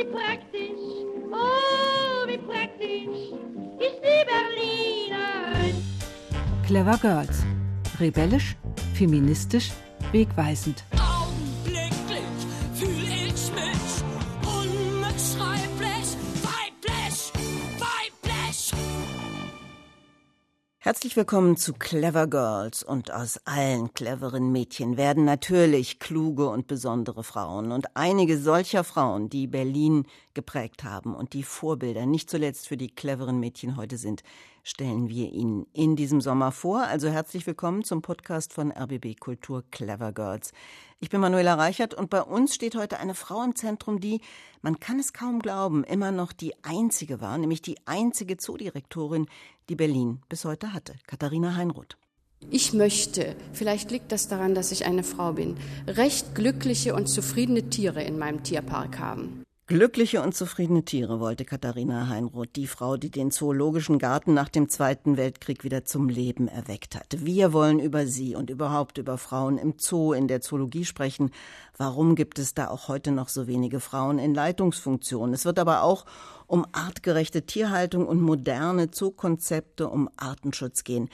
wie 0.00 0.04
praktisch, 0.04 0.80
oh, 1.30 2.26
wie 2.26 2.38
praktisch 2.38 3.32
ist 3.78 4.00
die 4.02 4.24
Berlinerin. 4.30 5.76
Clever 6.66 6.98
Girls. 6.98 7.42
Rebellisch, 7.98 8.56
feministisch, 8.94 9.70
wegweisend. 10.12 10.84
Herzlich 20.90 21.14
willkommen 21.14 21.56
zu 21.56 21.72
Clever 21.72 22.26
Girls. 22.26 22.82
Und 22.82 23.12
aus 23.12 23.38
allen 23.44 23.94
cleveren 23.94 24.50
Mädchen 24.50 24.96
werden 24.96 25.24
natürlich 25.24 26.00
kluge 26.00 26.48
und 26.48 26.66
besondere 26.66 27.22
Frauen. 27.22 27.70
Und 27.70 27.86
einige 27.94 28.36
solcher 28.36 28.82
Frauen, 28.82 29.28
die 29.30 29.46
Berlin 29.46 30.04
geprägt 30.34 30.84
haben 30.84 31.14
und 31.14 31.32
die 31.32 31.42
Vorbilder 31.42 32.06
nicht 32.06 32.30
zuletzt 32.30 32.68
für 32.68 32.76
die 32.76 32.94
cleveren 32.94 33.40
Mädchen 33.40 33.76
heute 33.76 33.96
sind, 33.96 34.22
stellen 34.62 35.08
wir 35.08 35.32
Ihnen 35.32 35.66
in 35.72 35.96
diesem 35.96 36.20
Sommer 36.20 36.52
vor. 36.52 36.82
Also 36.82 37.08
herzlich 37.08 37.46
willkommen 37.46 37.84
zum 37.84 38.02
Podcast 38.02 38.52
von 38.52 38.70
RBB 38.70 39.18
Kultur 39.18 39.64
Clever 39.70 40.12
Girls. 40.12 40.52
Ich 41.00 41.10
bin 41.10 41.20
Manuela 41.20 41.54
Reichert 41.54 41.94
und 41.94 42.10
bei 42.10 42.22
uns 42.22 42.54
steht 42.54 42.76
heute 42.76 42.98
eine 42.98 43.14
Frau 43.14 43.42
im 43.42 43.56
Zentrum, 43.56 44.00
die, 44.00 44.20
man 44.62 44.78
kann 44.78 44.98
es 44.98 45.12
kaum 45.12 45.40
glauben, 45.40 45.84
immer 45.84 46.12
noch 46.12 46.32
die 46.32 46.54
einzige 46.62 47.20
war, 47.20 47.38
nämlich 47.38 47.62
die 47.62 47.76
einzige 47.86 48.36
Zoodirektorin, 48.36 49.26
die 49.68 49.76
Berlin 49.76 50.20
bis 50.28 50.44
heute 50.44 50.72
hatte, 50.72 50.94
Katharina 51.06 51.56
Heinroth. 51.56 51.96
Ich 52.48 52.72
möchte, 52.72 53.36
vielleicht 53.52 53.90
liegt 53.90 54.12
das 54.12 54.28
daran, 54.28 54.54
dass 54.54 54.72
ich 54.72 54.86
eine 54.86 55.04
Frau 55.04 55.34
bin, 55.34 55.56
recht 55.86 56.34
glückliche 56.34 56.94
und 56.94 57.06
zufriedene 57.06 57.68
Tiere 57.68 58.02
in 58.02 58.18
meinem 58.18 58.42
Tierpark 58.42 58.98
haben. 58.98 59.39
Glückliche 59.70 60.20
und 60.20 60.34
zufriedene 60.34 60.84
Tiere 60.84 61.20
wollte 61.20 61.44
Katharina 61.44 62.08
Heinroth, 62.08 62.56
die 62.56 62.66
Frau, 62.66 62.96
die 62.96 63.08
den 63.08 63.30
Zoologischen 63.30 64.00
Garten 64.00 64.34
nach 64.34 64.48
dem 64.48 64.68
Zweiten 64.68 65.16
Weltkrieg 65.16 65.62
wieder 65.62 65.84
zum 65.84 66.08
Leben 66.08 66.48
erweckt 66.48 66.96
hat. 66.96 67.24
Wir 67.24 67.52
wollen 67.52 67.78
über 67.78 68.04
sie 68.04 68.34
und 68.34 68.50
überhaupt 68.50 68.98
über 68.98 69.16
Frauen 69.16 69.58
im 69.58 69.74
Zoo, 69.78 70.12
in 70.12 70.26
der 70.26 70.40
Zoologie 70.40 70.84
sprechen. 70.84 71.30
Warum 71.76 72.16
gibt 72.16 72.40
es 72.40 72.52
da 72.52 72.66
auch 72.66 72.88
heute 72.88 73.12
noch 73.12 73.28
so 73.28 73.46
wenige 73.46 73.78
Frauen 73.78 74.18
in 74.18 74.34
Leitungsfunktionen? 74.34 75.34
Es 75.34 75.44
wird 75.44 75.60
aber 75.60 75.84
auch 75.84 76.04
um 76.48 76.66
artgerechte 76.72 77.42
Tierhaltung 77.42 78.08
und 78.08 78.20
moderne 78.20 78.90
Zookonzepte, 78.90 79.88
um 79.88 80.10
Artenschutz 80.16 80.82
gehen. 80.82 81.08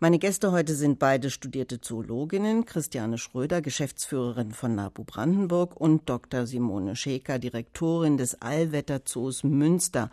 Meine 0.00 0.20
Gäste 0.20 0.52
heute 0.52 0.76
sind 0.76 1.00
beide 1.00 1.28
studierte 1.28 1.80
Zoologinnen, 1.80 2.64
Christiane 2.64 3.18
Schröder, 3.18 3.60
Geschäftsführerin 3.60 4.52
von 4.52 4.76
NABU 4.76 5.02
Brandenburg 5.02 5.74
und 5.74 6.08
Dr. 6.08 6.46
Simone 6.46 6.94
Scheker, 6.94 7.40
Direktorin 7.40 8.16
des 8.16 8.40
Allwetterzoos 8.40 9.42
Münster. 9.42 10.12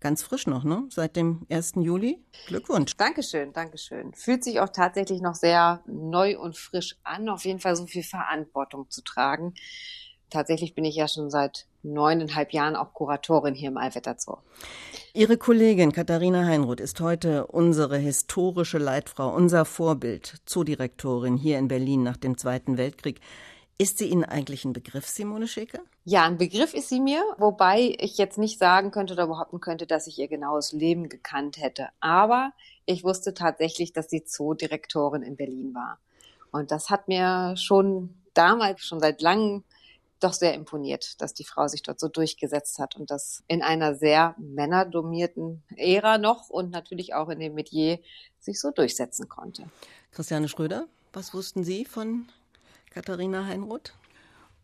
Ganz 0.00 0.22
frisch 0.22 0.46
noch, 0.46 0.64
ne? 0.64 0.84
Seit 0.90 1.16
dem 1.16 1.46
1. 1.48 1.76
Juli. 1.76 2.22
Glückwunsch. 2.46 2.94
Dankeschön, 2.98 3.54
Dankeschön. 3.54 4.12
Fühlt 4.12 4.44
sich 4.44 4.60
auch 4.60 4.68
tatsächlich 4.68 5.22
noch 5.22 5.34
sehr 5.34 5.82
neu 5.86 6.38
und 6.38 6.58
frisch 6.58 6.98
an, 7.02 7.30
auf 7.30 7.46
jeden 7.46 7.60
Fall 7.60 7.74
so 7.74 7.86
viel 7.86 8.02
Verantwortung 8.02 8.90
zu 8.90 9.00
tragen. 9.00 9.54
Tatsächlich 10.32 10.74
bin 10.74 10.86
ich 10.86 10.96
ja 10.96 11.08
schon 11.08 11.28
seit 11.28 11.66
neuneinhalb 11.82 12.54
Jahren 12.54 12.74
auch 12.74 12.94
Kuratorin 12.94 13.54
hier 13.54 13.68
im 13.68 13.76
Allwetterzoo. 13.76 14.38
Ihre 15.12 15.36
Kollegin 15.36 15.92
Katharina 15.92 16.46
Heinroth 16.46 16.80
ist 16.80 17.00
heute 17.00 17.46
unsere 17.48 17.98
historische 17.98 18.78
Leitfrau, 18.78 19.28
unser 19.28 19.66
Vorbild, 19.66 20.40
Zoodirektorin 20.46 21.36
hier 21.36 21.58
in 21.58 21.68
Berlin 21.68 22.02
nach 22.02 22.16
dem 22.16 22.38
Zweiten 22.38 22.78
Weltkrieg. 22.78 23.20
Ist 23.76 23.98
sie 23.98 24.08
Ihnen 24.08 24.24
eigentlich 24.24 24.64
ein 24.64 24.72
Begriff, 24.72 25.06
Simone 25.06 25.46
Schäke? 25.46 25.80
Ja, 26.06 26.24
ein 26.24 26.38
Begriff 26.38 26.72
ist 26.72 26.88
sie 26.88 27.00
mir, 27.00 27.22
wobei 27.36 27.94
ich 27.98 28.16
jetzt 28.16 28.38
nicht 28.38 28.58
sagen 28.58 28.90
könnte 28.90 29.12
oder 29.12 29.26
behaupten 29.26 29.60
könnte, 29.60 29.86
dass 29.86 30.06
ich 30.06 30.18
ihr 30.18 30.28
genaues 30.28 30.72
Leben 30.72 31.10
gekannt 31.10 31.58
hätte. 31.58 31.88
Aber 32.00 32.52
ich 32.86 33.04
wusste 33.04 33.34
tatsächlich, 33.34 33.92
dass 33.92 34.08
sie 34.08 34.24
Zoodirektorin 34.24 35.22
in 35.22 35.36
Berlin 35.36 35.74
war. 35.74 35.98
Und 36.52 36.70
das 36.70 36.88
hat 36.88 37.08
mir 37.08 37.54
schon 37.58 38.14
damals, 38.32 38.80
schon 38.80 39.00
seit 39.00 39.20
langem 39.20 39.64
doch 40.22 40.32
sehr 40.32 40.54
imponiert, 40.54 41.20
dass 41.20 41.34
die 41.34 41.44
Frau 41.44 41.68
sich 41.68 41.82
dort 41.82 42.00
so 42.00 42.08
durchgesetzt 42.08 42.78
hat 42.78 42.96
und 42.96 43.10
das 43.10 43.42
in 43.48 43.62
einer 43.62 43.94
sehr 43.94 44.34
männerdomierten 44.38 45.62
Ära 45.76 46.18
noch 46.18 46.48
und 46.48 46.70
natürlich 46.70 47.14
auch 47.14 47.28
in 47.28 47.40
dem 47.40 47.54
Metier 47.54 47.98
sich 48.40 48.60
so 48.60 48.70
durchsetzen 48.70 49.28
konnte. 49.28 49.64
Christiane 50.12 50.48
Schröder, 50.48 50.86
was 51.12 51.34
wussten 51.34 51.64
Sie 51.64 51.84
von 51.84 52.26
Katharina 52.90 53.46
Heinroth? 53.46 53.94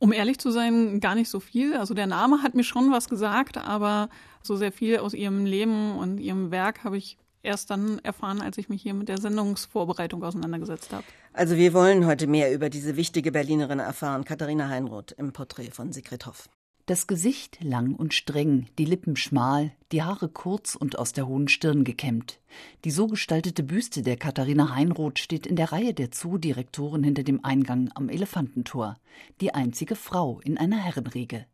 Um 0.01 0.13
ehrlich 0.13 0.39
zu 0.39 0.51
sein, 0.51 1.01
gar 1.01 1.15
nicht 1.15 1.29
so 1.29 1.41
viel. 1.41 1.77
Also 1.77 1.93
der 1.93 2.07
Name 2.07 2.43
hat 2.43 2.55
mir 2.55 2.65
schon 2.65 2.93
was 2.93 3.09
gesagt, 3.09 3.57
aber 3.57 4.09
so 4.43 4.57
sehr 4.57 4.71
viel 4.71 4.99
aus 4.99 5.13
ihrem 5.13 5.45
Leben 5.45 5.97
und 5.97 6.19
ihrem 6.19 6.51
Werk 6.51 6.85
habe 6.85 6.97
ich 6.97 7.19
erst 7.43 7.71
dann 7.71 7.99
erfahren, 8.01 8.41
als 8.41 8.59
ich 8.59 8.69
mich 8.69 8.83
hier 8.83 8.95
mit 8.95 9.09
der 9.09 9.19
Sendungsvorbereitung 9.19 10.23
auseinandergesetzt 10.23 10.93
habe. 10.93 11.05
Also 11.39 11.57
wir 11.57 11.73
wollen 11.73 12.05
heute 12.05 12.27
mehr 12.27 12.53
über 12.53 12.69
diese 12.69 12.97
wichtige 12.97 13.31
Berlinerin 13.31 13.79
erfahren. 13.79 14.25
Katharina 14.25 14.69
Heinroth 14.71 15.13
im 15.13 15.33
Porträt 15.33 15.71
von 15.71 15.93
Sigrid 15.93 16.27
Hoff. 16.27 16.49
Das 16.87 17.07
Gesicht 17.07 17.63
lang 17.63 17.95
und 17.95 18.13
streng, 18.13 18.67
die 18.77 18.85
Lippen 18.85 19.15
schmal, 19.15 19.71
die 19.93 20.03
Haare 20.03 20.29
kurz 20.29 20.75
und 20.75 20.99
aus 20.99 21.13
der 21.13 21.29
hohen 21.29 21.47
Stirn 21.47 21.85
gekämmt. 21.85 22.41
Die 22.85 22.91
so 22.91 23.07
gestaltete 23.07 23.63
Büste 23.63 24.03
der 24.03 24.17
Katharina 24.17 24.75
Heinroth 24.75 25.21
steht 25.21 25.47
in 25.47 25.55
der 25.55 25.71
Reihe 25.71 25.95
der 25.95 26.11
Zoodirektoren 26.11 27.05
hinter 27.05 27.23
dem 27.23 27.45
Eingang 27.45 27.93
am 27.95 28.09
Elefantentor. 28.09 28.97
Die 29.41 29.55
einzige 29.55 29.95
Frau 29.95 30.41
in 30.41 30.59
einer 30.59 30.79
Herrenriege. 30.79 31.47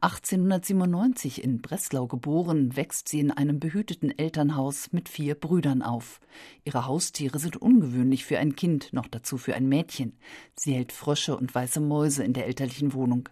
1897 0.00 1.42
in 1.42 1.60
Breslau 1.60 2.06
geboren, 2.06 2.76
wächst 2.76 3.08
sie 3.08 3.20
in 3.20 3.30
einem 3.30 3.60
behüteten 3.60 4.16
Elternhaus 4.16 4.92
mit 4.92 5.08
vier 5.08 5.34
Brüdern 5.34 5.82
auf. 5.82 6.20
Ihre 6.64 6.86
Haustiere 6.86 7.38
sind 7.38 7.56
ungewöhnlich 7.56 8.24
für 8.24 8.38
ein 8.38 8.56
Kind, 8.56 8.92
noch 8.92 9.06
dazu 9.06 9.38
für 9.38 9.54
ein 9.54 9.68
Mädchen. 9.68 10.18
Sie 10.56 10.74
hält 10.74 10.92
Frösche 10.92 11.36
und 11.36 11.54
weiße 11.54 11.80
Mäuse 11.80 12.24
in 12.24 12.32
der 12.32 12.46
elterlichen 12.46 12.92
Wohnung. 12.92 13.28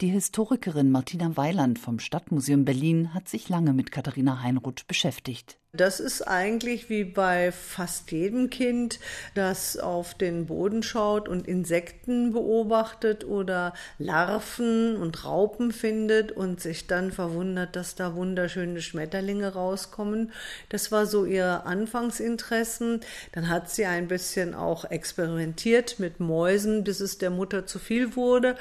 Die 0.00 0.08
Historikerin 0.08 0.90
Martina 0.90 1.36
Weiland 1.36 1.78
vom 1.78 1.98
Stadtmuseum 1.98 2.64
Berlin 2.64 3.14
hat 3.14 3.28
sich 3.28 3.48
lange 3.48 3.72
mit 3.72 3.90
Katharina 3.90 4.42
Heinroth 4.42 4.86
beschäftigt. 4.86 5.58
Das 5.76 6.00
ist 6.00 6.22
eigentlich 6.22 6.88
wie 6.88 7.04
bei 7.04 7.52
fast 7.52 8.10
jedem 8.10 8.50
Kind, 8.50 8.98
das 9.34 9.76
auf 9.76 10.14
den 10.14 10.46
Boden 10.46 10.82
schaut 10.82 11.28
und 11.28 11.46
Insekten 11.46 12.32
beobachtet 12.32 13.24
oder 13.24 13.74
Larven 13.98 14.96
und 14.96 15.24
Raupen 15.24 15.72
findet 15.72 16.32
und 16.32 16.60
sich 16.60 16.86
dann 16.86 17.12
verwundert, 17.12 17.76
dass 17.76 17.94
da 17.94 18.14
wunderschöne 18.14 18.80
Schmetterlinge 18.80 19.52
rauskommen. 19.52 20.32
Das 20.70 20.90
war 20.92 21.06
so 21.06 21.24
ihr 21.24 21.66
Anfangsinteressen. 21.66 23.00
Dann 23.32 23.48
hat 23.48 23.70
sie 23.70 23.86
ein 23.86 24.08
bisschen 24.08 24.54
auch 24.54 24.84
experimentiert 24.84 25.98
mit 25.98 26.20
Mäusen, 26.20 26.84
bis 26.84 27.00
es 27.00 27.18
der 27.18 27.30
Mutter 27.30 27.66
zu 27.66 27.78
viel 27.78 28.16
wurde. 28.16 28.56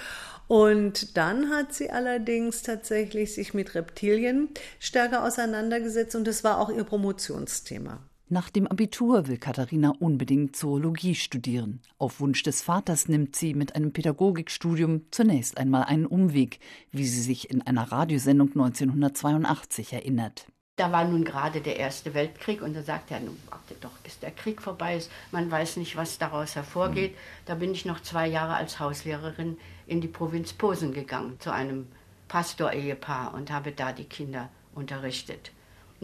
Und 0.48 1.18
dann 1.18 1.50
hat 1.50 1.74
sie 1.74 1.90
allerdings 1.90 2.62
tatsächlich 2.62 3.34
sich 3.34 3.56
mit 3.56 3.74
Reptilien 3.74 4.50
stärker 4.80 5.24
auseinandergesetzt 5.24 6.16
und 6.16 6.28
das 6.28 6.44
war 6.44 6.60
auch 6.60 6.70
ihr 6.70 6.84
Promotionsthema. 7.06 8.00
Nach 8.30 8.50
dem 8.50 8.66
Abitur 8.66 9.28
will 9.28 9.38
Katharina 9.38 9.94
unbedingt 10.00 10.56
Zoologie 10.56 11.14
studieren. 11.14 11.82
Auf 12.00 12.20
Wunsch 12.20 12.42
des 12.42 12.64
Vaters 12.64 13.08
nimmt 13.08 13.36
sie 13.36 13.54
mit 13.54 13.76
einem 13.76 13.94
Pädagogikstudium 13.94 15.04
zunächst 15.12 15.60
einmal 15.60 15.84
einen 15.84 16.08
Umweg, 16.08 16.60
wie 16.92 17.06
sie 17.06 17.22
sich 17.22 17.52
in 17.52 17.62
einer 17.62 17.92
Radiosendung 17.92 18.50
1982 18.50 19.94
erinnert. 19.94 20.48
Da 20.78 20.92
war 20.92 21.06
nun 21.06 21.24
gerade 21.24 21.62
der 21.62 21.78
Erste 21.78 22.16
Weltkrieg 22.16 22.64
und 22.64 22.76
da 22.76 22.82
sagt 22.82 23.12
er, 23.12 23.20
nun 23.20 23.38
warte 23.52 23.76
doch, 23.80 23.96
bis 24.00 24.18
der 24.18 24.32
Krieg 24.32 24.64
vorbei 24.64 24.98
ist. 24.98 25.12
Man 25.32 25.52
weiß 25.52 25.78
nicht, 25.78 25.96
was 25.96 26.18
daraus 26.18 26.56
hervorgeht. 26.56 27.12
Mhm. 27.12 27.18
Da 27.46 27.56
bin 27.56 27.72
ich 27.72 27.86
noch 27.86 28.02
zwei 28.02 28.28
Jahre 28.28 28.56
als 28.56 28.80
Hauslehrerin 28.80 29.60
in 29.86 30.02
die 30.02 30.08
Provinz 30.08 30.54
Posen 30.54 30.92
gegangen, 30.92 31.40
zu 31.40 31.54
einem 31.54 31.86
Pastor-Ehepaar 32.30 33.36
und 33.36 33.52
habe 33.52 33.72
da 33.72 33.94
die 33.94 34.06
Kinder 34.06 34.50
unterrichtet. 34.74 35.52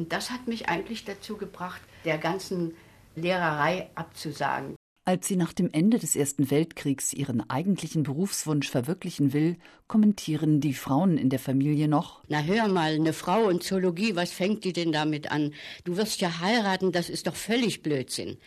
Und 0.02 0.12
das 0.12 0.32
hat 0.32 0.48
mich 0.48 0.68
eigentlich 0.68 1.06
dazu 1.06 1.38
gebracht, 1.38 1.80
der 2.06 2.18
ganzen 2.18 2.74
Lehrerei 3.16 3.92
abzusagen. 3.94 4.76
Als 5.06 5.28
sie 5.28 5.36
nach 5.36 5.54
dem 5.54 5.70
Ende 5.72 6.00
des 6.00 6.16
Ersten 6.16 6.50
Weltkriegs 6.50 7.14
ihren 7.14 7.48
eigentlichen 7.52 8.02
Berufswunsch 8.02 8.68
verwirklichen 8.68 9.32
will, 9.32 9.58
kommentieren 9.86 10.60
die 10.60 10.74
Frauen 10.74 11.20
in 11.20 11.30
der 11.30 11.38
Familie 11.38 11.88
noch. 11.88 12.24
Na 12.30 12.42
hör 12.42 12.68
mal, 12.68 12.96
eine 12.96 13.14
Frau 13.14 13.44
und 13.44 13.62
Zoologie, 13.62 14.16
was 14.16 14.32
fängt 14.32 14.64
die 14.64 14.74
denn 14.74 14.92
damit 14.92 15.32
an? 15.32 15.54
Du 15.84 15.98
wirst 15.98 16.20
ja 16.20 16.40
heiraten, 16.40 16.92
das 16.92 17.08
ist 17.08 17.28
doch 17.28 17.36
völlig 17.36 17.84
Blödsinn. 17.84 18.40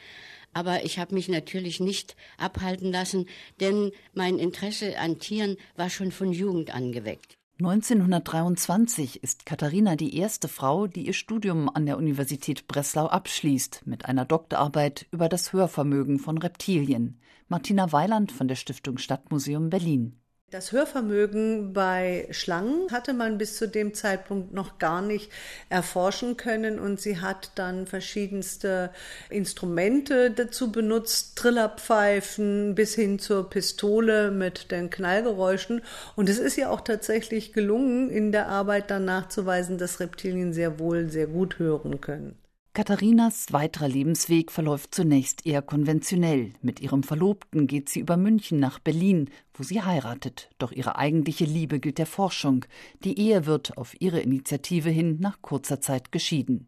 Aber 0.55 0.85
ich 0.85 0.99
habe 0.99 1.15
mich 1.15 1.29
natürlich 1.29 1.79
nicht 1.79 2.17
abhalten 2.37 2.91
lassen, 2.91 3.29
denn 3.61 3.93
mein 4.12 4.41
Interesse 4.41 4.99
an 4.99 5.21
Tieren 5.21 5.56
war 5.77 5.89
schon 5.89 6.11
von 6.11 6.33
Jugend 6.33 6.75
angeweckt. 6.75 7.39
1923 7.61 9.23
ist 9.23 9.47
Katharina 9.47 9.95
die 9.95 10.17
erste 10.17 10.49
Frau, 10.49 10.89
die 10.89 11.06
ihr 11.06 11.12
Studium 11.12 11.69
an 11.69 11.87
der 11.87 11.99
Universität 11.99 12.67
Breslau 12.67 13.06
abschließt, 13.06 13.83
mit 13.87 14.06
einer 14.06 14.25
Doktorarbeit 14.25 15.06
über 15.12 15.29
das 15.29 15.53
Hörvermögen 15.53 16.19
von 16.19 16.37
Reptilien. 16.39 17.21
Martina 17.47 17.93
Weiland 17.93 18.33
von 18.33 18.49
der 18.49 18.56
Stiftung 18.56 18.99
Stadtmuseum 18.99 19.71
Berlin. 19.71 20.19
Das 20.55 20.71
Hörvermögen 20.71 21.73
bei 21.73 22.29
Schlangen 22.31 22.93
hatte 22.93 23.12
man 23.12 23.39
bis 23.39 23.56
zu 23.56 23.67
dem 23.67 23.93
Zeitpunkt 23.93 24.55
noch 24.55 24.79
gar 24.79 25.03
nicht 25.03 25.33
erforschen 25.69 26.37
können 26.37 26.79
und 26.79 27.01
sie 27.01 27.21
hat 27.21 27.51
dann 27.56 27.89
verschiedenste 27.89 28.91
Instrumente 29.31 30.31
dazu 30.31 30.71
benutzt, 30.71 31.35
Trillerpfeifen 31.35 32.77
bis 32.77 32.95
hin 32.95 33.19
zur 33.19 33.51
Pistole 33.51 34.31
mit 34.31 34.71
den 34.71 34.91
Knallgeräuschen. 34.91 35.83
Und 36.15 36.29
es 36.29 36.39
ist 36.39 36.56
ja 36.56 36.71
auch 36.71 36.83
tatsächlich 36.83 37.53
gelungen, 37.53 38.09
in 38.09 38.31
der 38.31 38.47
Arbeit 38.47 38.93
dann 38.93 39.05
nachzuweisen, 39.05 39.77
dass 39.77 39.99
Reptilien 39.99 40.53
sehr 40.53 40.79
wohl 40.79 41.11
sehr 41.11 41.27
gut 41.27 41.59
hören 41.59 42.01
können. 42.01 42.39
Katharinas 42.75 43.53
weiterer 43.53 43.87
Lebensweg 43.87 44.50
verläuft 44.50 44.97
zunächst 44.97 45.47
eher 45.47 45.62
konventionell. 45.62 46.55
Mit 46.61 46.81
ihrem 46.81 47.05
Verlobten 47.05 47.69
geht 47.69 47.88
sie 47.88 48.00
über 48.00 48.17
München 48.17 48.59
nach 48.59 48.81
Berlin, 48.81 49.31
wo 49.55 49.62
sie 49.62 49.81
heiratet. 49.81 50.50
Doch 50.59 50.73
ihre 50.73 50.97
eigentliche 50.97 51.44
Liebe 51.44 51.79
gilt 51.79 51.99
der 51.99 52.06
Forschung. 52.06 52.65
Die 53.05 53.17
Ehe 53.17 53.47
wird 53.47 53.79
auf 53.79 53.94
ihre 54.00 54.19
Initiative 54.19 54.91
hin 54.91 55.19
nach 55.21 55.41
kurzer 55.41 55.81
Zeit 55.81 56.11
geschieden. 56.11 56.67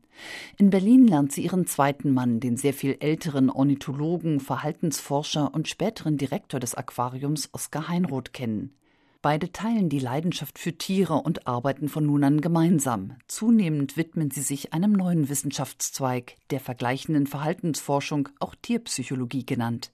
In 0.59 0.71
Berlin 0.71 1.09
lernt 1.09 1.33
sie 1.33 1.43
ihren 1.43 1.67
zweiten 1.67 2.15
Mann, 2.15 2.39
den 2.39 2.57
sehr 2.57 2.73
viel 2.73 2.99
älteren 3.01 3.51
Ornithologen, 3.51 4.39
Verhaltensforscher 4.39 5.53
und 5.53 5.67
späteren 5.67 6.19
Direktor 6.19 6.61
des 6.61 6.77
Aquariums 6.77 7.49
Oskar 7.53 7.89
Heinroth 7.89 8.33
kennen. 8.33 8.77
Beide 9.23 9.53
teilen 9.53 9.89
die 9.89 9.99
Leidenschaft 9.99 10.59
für 10.59 10.77
Tiere 10.77 11.15
und 11.15 11.47
arbeiten 11.47 11.89
von 11.89 12.07
nun 12.07 12.25
an 12.25 12.41
gemeinsam. 12.41 13.17
Zunehmend 13.27 13.97
widmen 13.97 14.31
sie 14.31 14.43
sich 14.43 14.73
einem 14.73 14.93
neuen 14.93 15.29
Wissenschaftszweig, 15.29 16.37
der 16.51 16.61
vergleichenden 16.61 17.27
Verhaltensforschung, 17.27 18.29
auch 18.39 18.55
Tierpsychologie 18.61 19.45
genannt. 19.45 19.93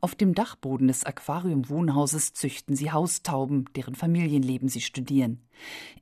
Auf 0.00 0.14
dem 0.14 0.34
Dachboden 0.34 0.88
des 0.88 1.04
Aquarium-Wohnhauses 1.04 2.32
züchten 2.32 2.76
sie 2.76 2.90
Haustauben, 2.92 3.66
deren 3.76 3.94
Familienleben 3.94 4.68
sie 4.68 4.80
studieren. 4.80 5.42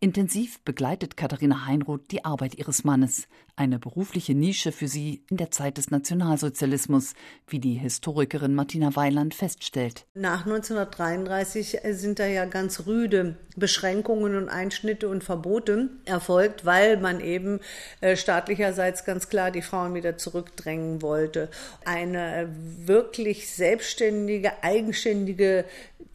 Intensiv 0.00 0.60
begleitet 0.60 1.16
Katharina 1.16 1.66
Heinroth 1.66 2.10
die 2.10 2.24
Arbeit 2.24 2.56
ihres 2.56 2.84
Mannes, 2.84 3.26
eine 3.56 3.79
berufliche 3.79 4.35
Nische 4.35 4.70
für 4.70 4.87
sie 4.87 5.25
in 5.31 5.38
der 5.38 5.50
Zeit 5.50 5.79
des 5.79 5.91
Nationalsozialismus, 5.91 7.14
wie 7.49 7.58
die 7.58 7.75
Historikerin 7.75 8.55
Martina 8.55 8.94
Weiland 8.94 9.35
feststellt. 9.35 10.05
Nach 10.14 10.44
1933 10.44 11.79
sind 11.91 12.19
da 12.19 12.26
ja 12.26 12.44
ganz 12.44 12.87
rüde 12.87 13.37
Beschränkungen 13.56 14.37
und 14.37 14.50
Einschnitte 14.50 15.08
und 15.08 15.25
Verbote 15.25 15.88
erfolgt, 16.05 16.67
weil 16.67 16.99
man 16.99 17.20
eben 17.20 17.61
äh, 18.03 18.17
staatlicherseits 18.17 19.06
ganz 19.06 19.31
klar 19.31 19.50
die 19.50 19.62
Frauen 19.62 19.94
wieder 19.94 20.19
zurückdrängen 20.19 21.00
wollte. 21.00 21.49
Eine 21.87 22.50
wirklich 22.85 23.50
selbstständige, 23.50 24.62
eigenständige 24.62 25.64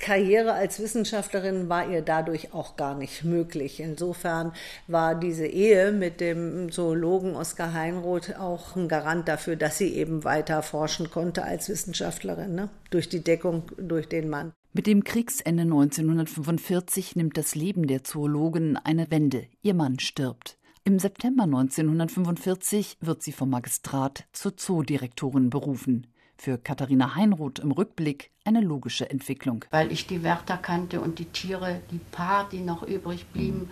Karriere 0.02 0.54
als 0.54 0.80
Wissenschaftlerin 0.80 1.70
war 1.70 1.88
ihr 1.90 2.02
dadurch 2.02 2.54
auch 2.54 2.76
gar 2.76 2.96
nicht 2.96 3.24
möglich. 3.24 3.80
Insofern 3.80 4.52
war 4.88 5.14
diese 5.14 5.46
Ehe 5.46 5.92
mit 5.92 6.20
dem 6.20 6.72
Zoologen 6.72 7.36
Oskar 7.36 7.74
Heinroth 7.74 8.36
auch 8.38 8.76
ein 8.76 8.88
Garant 8.88 9.28
dafür, 9.28 9.56
dass 9.56 9.78
sie 9.78 9.94
eben 9.94 10.24
weiter 10.24 10.64
forschen 10.64 11.12
konnte 11.12 11.44
als 11.44 11.70
Wissenschaftlerin, 11.70 12.56
ne? 12.56 12.70
durch 12.90 13.10
die 13.10 13.24
Deckung 13.24 13.64
durch 13.78 14.10
den 14.10 14.28
Mann. 14.28 14.52
Mit 14.74 14.88
dem 14.88 15.04
Kriegsende 15.04 15.64
1945 15.64 17.16
nimmt 17.16 17.38
das 17.38 17.54
Leben 17.54 17.86
der 17.86 18.04
Zoologin 18.04 18.78
eine 18.78 19.12
Wende. 19.12 19.46
Ihr 19.62 19.76
Mann 19.76 20.00
stirbt. 20.00 20.58
Im 20.84 20.98
September 20.98 21.44
1945 21.44 22.98
wird 23.02 23.22
sie 23.22 23.34
vom 23.34 23.52
Magistrat 23.52 24.26
zur 24.32 24.58
Zoodirektorin 24.58 25.52
berufen. 25.52 26.08
Für 26.44 26.58
Katharina 26.58 27.14
Heinroth 27.14 27.60
im 27.60 27.70
Rückblick 27.70 28.32
eine 28.46 28.62
logische 28.62 29.08
Entwicklung. 29.08 29.64
Weil 29.70 29.92
ich 29.92 30.08
die 30.08 30.24
Wärter 30.24 30.58
kannte 30.58 31.00
und 31.00 31.20
die 31.20 31.26
Tiere, 31.26 31.82
die 31.92 32.00
paar, 32.00 32.50
die 32.50 32.62
noch 32.62 32.82
übrig 32.82 33.28
blieben. 33.28 33.70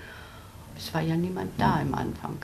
Es 0.78 0.94
war 0.94 1.02
ja 1.02 1.18
niemand 1.18 1.60
da 1.60 1.82
im 1.82 1.96
Anfang. 1.96 2.38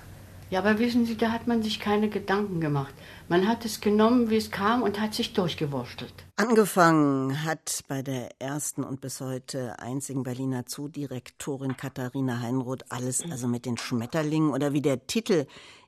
Ja, 0.50 0.62
aber 0.62 0.80
wissen 0.80 1.06
Sie, 1.06 1.16
da 1.16 1.31
hat 1.31 1.45
man 1.45 1.62
sich 1.62 1.80
keine 1.80 2.10
Gedanken 2.10 2.60
gemacht. 2.60 2.95
Man 3.30 3.48
hat 3.48 3.66
es 3.66 3.81
genommen, 3.81 4.31
wie 4.31 4.38
es 4.38 4.50
kam 4.50 4.81
und 4.81 5.00
hat 5.00 5.13
sich 5.13 5.33
durchgewurschtelt. 5.33 6.13
Angefangen 6.38 7.44
hat 7.44 7.83
bei 7.88 8.01
der 8.01 8.30
ersten 8.39 8.83
und 8.83 9.01
bis 9.01 9.21
heute 9.21 9.78
einzigen 9.78 10.24
Berliner 10.24 10.66
Zoodirektorin 10.66 11.78
Katharina 11.78 12.39
Heinroth 12.42 12.86
alles 12.89 13.24
also 13.30 13.48
mit 13.48 13.68
den 13.68 13.78
Schmetterlingen 13.78 14.50
oder 14.50 14.74
wie 14.74 14.81
der 14.81 15.06
Titel 15.06 15.45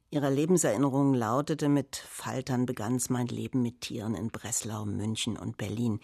ihrer 0.09 0.29
Lebenserinnerungen 0.29 1.13
lautete, 1.13 1.69
mit 1.69 1.95
Faltern 1.95 2.65
begann's 2.65 3.09
mein 3.09 3.27
Leben 3.27 3.61
mit 3.61 3.81
Tieren 3.81 4.15
in 4.15 4.29
Breslau, 4.29 4.85
München 4.85 5.37
und 5.37 5.57
Berlin. 5.57 5.99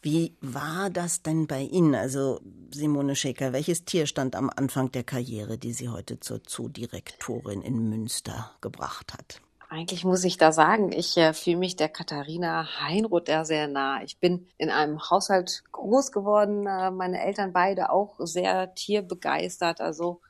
Wie 0.00 0.36
war 0.40 0.90
das 0.90 1.22
denn 1.22 1.48
bei 1.48 1.62
Ihnen, 1.62 1.94
also 1.94 2.40
Simone 2.72 3.16
Schäker? 3.16 3.52
Welches 3.52 3.84
Tier 3.84 4.06
stand 4.06 4.36
am 4.36 4.48
Anfang 4.54 4.92
der 4.92 5.02
Karriere, 5.02 5.58
die 5.58 5.72
Sie 5.72 5.88
heute 5.88 6.20
zur 6.20 6.44
Zoodirektorin 6.44 7.62
in 7.62 7.88
Münster 7.88 8.52
gebracht 8.60 9.12
hat? 9.12 9.40
Eigentlich 9.70 10.04
muss 10.04 10.24
ich 10.24 10.38
da 10.38 10.50
sagen, 10.50 10.92
ich 10.92 11.16
äh, 11.18 11.34
fühle 11.34 11.58
mich 11.58 11.76
der 11.76 11.90
Katharina 11.90 12.80
Heinroth 12.80 13.28
da 13.28 13.44
sehr 13.44 13.68
nah. 13.68 14.02
Ich 14.02 14.18
bin 14.18 14.46
in 14.56 14.70
einem 14.70 14.98
Haushalt 15.10 15.62
groß 15.72 16.10
geworden, 16.10 16.66
äh, 16.66 16.90
meine 16.90 17.22
Eltern 17.22 17.52
beide 17.52 17.90
auch 17.90 18.14
sehr 18.20 18.74
tierbegeistert. 18.74 19.82
Also 19.82 20.22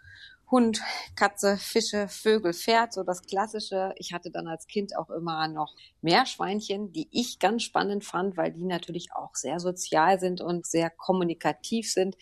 Hund, 0.51 0.81
Katze, 1.15 1.59
Fische, 1.59 2.09
Vögel, 2.09 2.53
Pferd, 2.55 2.93
so 2.93 3.03
das 3.03 3.23
Klassische. 3.23 3.93
Ich 3.97 4.13
hatte 4.13 4.31
dann 4.31 4.49
als 4.49 4.67
Kind 4.67 4.97
auch 4.97 5.11
immer 5.11 5.47
noch 5.49 5.75
Meerschweinchen, 6.01 6.93
die 6.93 7.09
ich 7.11 7.39
ganz 7.39 7.63
spannend 7.63 8.05
fand, 8.05 8.37
weil 8.37 8.53
die 8.53 8.65
natürlich 8.65 9.13
auch 9.13 9.35
sehr 9.35 9.61
sozial 9.61 10.19
sind 10.19 10.41
und 10.41 10.67
sehr 10.67 10.91
kommunikativ 10.91 11.93
sind. 11.93 12.17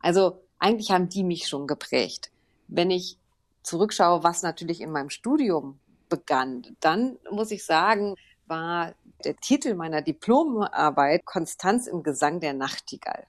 Also 0.00 0.42
eigentlich 0.58 0.90
haben 0.90 1.08
die 1.08 1.24
mich 1.24 1.48
schon 1.48 1.66
geprägt. 1.66 2.30
Wenn 2.66 2.90
ich 2.90 3.18
zurückschaue, 3.62 4.24
was 4.24 4.42
natürlich 4.42 4.80
in 4.80 4.90
meinem 4.90 5.10
Studium 5.10 5.78
begann, 6.08 6.76
dann 6.80 7.18
muss 7.30 7.52
ich 7.52 7.64
sagen, 7.64 8.16
war 8.46 8.94
der 9.24 9.36
Titel 9.36 9.74
meiner 9.74 10.02
Diplomarbeit 10.02 11.24
Konstanz 11.24 11.86
im 11.86 12.02
Gesang 12.02 12.40
der 12.40 12.54
Nachtigall. 12.54 13.26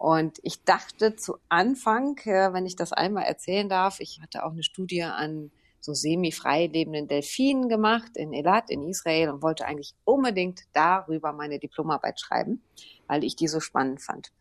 Und 0.00 0.38
ich 0.44 0.64
dachte 0.64 1.14
zu 1.16 1.36
Anfang, 1.50 2.16
äh, 2.24 2.54
wenn 2.54 2.64
ich 2.64 2.74
das 2.74 2.90
einmal 2.90 3.24
erzählen 3.24 3.68
darf, 3.68 4.00
ich 4.00 4.22
hatte 4.22 4.46
auch 4.46 4.52
eine 4.52 4.62
Studie 4.62 5.02
an 5.02 5.50
so 5.78 5.92
semi-frei 5.92 6.68
lebenden 6.68 7.06
Delfinen 7.06 7.68
gemacht 7.68 8.16
in 8.16 8.32
Elat 8.32 8.70
in 8.70 8.82
Israel 8.82 9.28
und 9.28 9.42
wollte 9.42 9.66
eigentlich 9.66 9.94
unbedingt 10.04 10.62
darüber 10.72 11.34
meine 11.34 11.58
Diplomarbeit 11.58 12.18
schreiben, 12.18 12.62
weil 13.08 13.24
ich 13.24 13.36
die 13.36 13.46
so 13.46 13.60
spannend 13.60 14.00
fand. 14.00 14.32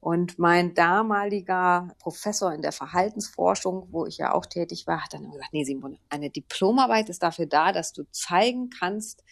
Und 0.00 0.40
mein 0.40 0.74
damaliger 0.74 1.94
Professor 2.00 2.52
in 2.52 2.62
der 2.62 2.72
Verhaltensforschung, 2.72 3.86
wo 3.92 4.06
ich 4.06 4.18
ja 4.18 4.34
auch 4.34 4.46
tätig 4.46 4.88
war, 4.88 5.04
hat 5.04 5.14
dann 5.14 5.30
gesagt, 5.30 5.52
nee, 5.52 5.62
Simone, 5.62 5.96
eine 6.08 6.30
Diplomarbeit 6.30 7.08
ist 7.08 7.22
dafür 7.22 7.46
da, 7.46 7.70
dass 7.70 7.92
du 7.92 8.02
zeigen 8.10 8.68
kannst, 8.68 9.22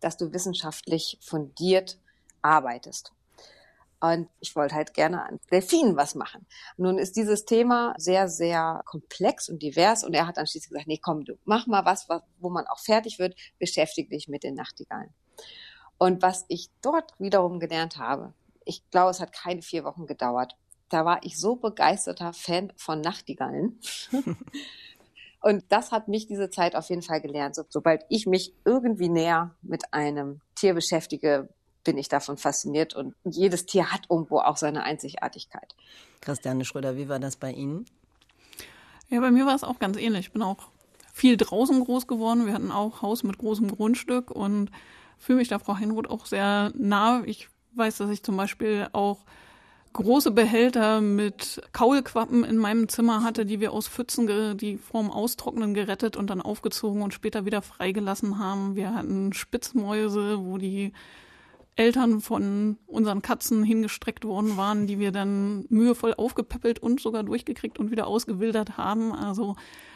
dass 0.00 0.16
du 0.16 0.32
wissenschaftlich 0.32 1.16
fundiert 1.22 2.00
arbeitest. 2.42 3.12
Und 4.00 4.28
ich 4.38 4.54
wollte 4.54 4.76
halt 4.76 4.94
gerne 4.94 5.24
an 5.24 5.40
Delfinen 5.50 5.96
was 5.96 6.14
machen. 6.14 6.46
Nun 6.76 6.98
ist 6.98 7.16
dieses 7.16 7.44
Thema 7.44 7.94
sehr, 7.96 8.28
sehr 8.28 8.82
komplex 8.84 9.48
und 9.48 9.60
divers 9.60 10.04
und 10.04 10.14
er 10.14 10.26
hat 10.26 10.36
dann 10.36 10.46
schließlich 10.46 10.70
gesagt, 10.70 10.86
nee, 10.86 11.00
komm, 11.02 11.24
du 11.24 11.34
mach 11.44 11.66
mal 11.66 11.84
was, 11.84 12.06
wo 12.38 12.48
man 12.48 12.66
auch 12.68 12.78
fertig 12.78 13.18
wird, 13.18 13.34
beschäftige 13.58 14.10
dich 14.10 14.28
mit 14.28 14.44
den 14.44 14.54
Nachtigallen. 14.54 15.12
Und 15.98 16.22
was 16.22 16.44
ich 16.48 16.70
dort 16.80 17.12
wiederum 17.18 17.58
gelernt 17.58 17.98
habe, 17.98 18.34
ich 18.64 18.88
glaube, 18.90 19.10
es 19.10 19.20
hat 19.20 19.32
keine 19.32 19.62
vier 19.62 19.82
Wochen 19.82 20.06
gedauert. 20.06 20.56
Da 20.90 21.04
war 21.04 21.20
ich 21.22 21.38
so 21.38 21.56
begeisterter 21.56 22.32
Fan 22.32 22.72
von 22.76 23.00
Nachtigallen. 23.00 23.80
Und 25.40 25.64
das 25.68 25.92
hat 25.92 26.08
mich 26.08 26.26
diese 26.26 26.50
Zeit 26.50 26.74
auf 26.74 26.88
jeden 26.88 27.02
Fall 27.02 27.20
gelernt. 27.20 27.54
So, 27.54 27.62
sobald 27.68 28.04
ich 28.08 28.26
mich 28.26 28.54
irgendwie 28.64 29.08
näher 29.08 29.54
mit 29.62 29.92
einem 29.92 30.40
Tier 30.54 30.74
beschäftige, 30.74 31.48
bin 31.88 31.96
ich 31.96 32.10
davon 32.10 32.36
fasziniert 32.36 32.94
und 32.94 33.14
jedes 33.24 33.64
Tier 33.64 33.90
hat 33.90 34.02
irgendwo 34.10 34.40
auch 34.40 34.58
seine 34.58 34.82
Einzigartigkeit. 34.82 35.74
Christiane 36.20 36.66
Schröder, 36.66 36.98
wie 36.98 37.08
war 37.08 37.18
das 37.18 37.36
bei 37.36 37.50
Ihnen? 37.50 37.86
Ja, 39.08 39.20
bei 39.20 39.30
mir 39.30 39.46
war 39.46 39.54
es 39.54 39.64
auch 39.64 39.78
ganz 39.78 39.96
ähnlich. 39.96 40.26
Ich 40.26 40.32
bin 40.34 40.42
auch 40.42 40.68
viel 41.14 41.38
draußen 41.38 41.82
groß 41.82 42.06
geworden. 42.06 42.44
Wir 42.44 42.52
hatten 42.52 42.70
auch 42.70 43.00
Haus 43.00 43.22
mit 43.22 43.38
großem 43.38 43.74
Grundstück 43.74 44.30
und 44.30 44.70
fühle 45.16 45.38
mich 45.38 45.48
da 45.48 45.58
Frau 45.58 45.78
Heinroth 45.78 46.10
auch 46.10 46.26
sehr 46.26 46.72
nah. 46.76 47.22
Ich 47.24 47.48
weiß, 47.72 47.96
dass 47.96 48.10
ich 48.10 48.22
zum 48.22 48.36
Beispiel 48.36 48.88
auch 48.92 49.24
große 49.94 50.30
Behälter 50.30 51.00
mit 51.00 51.62
Kaulquappen 51.72 52.44
in 52.44 52.58
meinem 52.58 52.90
Zimmer 52.90 53.22
hatte, 53.22 53.46
die 53.46 53.60
wir 53.60 53.72
aus 53.72 53.88
Pfützen, 53.88 54.58
die 54.58 54.76
vorm 54.76 55.10
Austrocknen 55.10 55.72
gerettet 55.72 56.18
und 56.18 56.28
dann 56.28 56.42
aufgezogen 56.42 57.00
und 57.00 57.14
später 57.14 57.46
wieder 57.46 57.62
freigelassen 57.62 58.38
haben. 58.38 58.76
Wir 58.76 58.94
hatten 58.94 59.32
Spitzmäuse, 59.32 60.44
wo 60.44 60.58
die 60.58 60.92
Eltern 61.78 62.20
von 62.20 62.76
unseren 62.86 63.22
Katzen 63.22 63.62
hingestreckt 63.62 64.24
worden 64.24 64.56
waren, 64.56 64.88
die 64.88 64.98
wir 64.98 65.12
dann 65.12 65.64
mühevoll 65.68 66.12
aufgepäppelt 66.12 66.80
und 66.80 67.00
sogar 67.00 67.22
durchgekriegt 67.22 67.78
und 67.78 67.92
wieder 67.92 68.08
ausgewildert 68.08 68.76
haben. 68.76 69.12
Also 69.12 69.54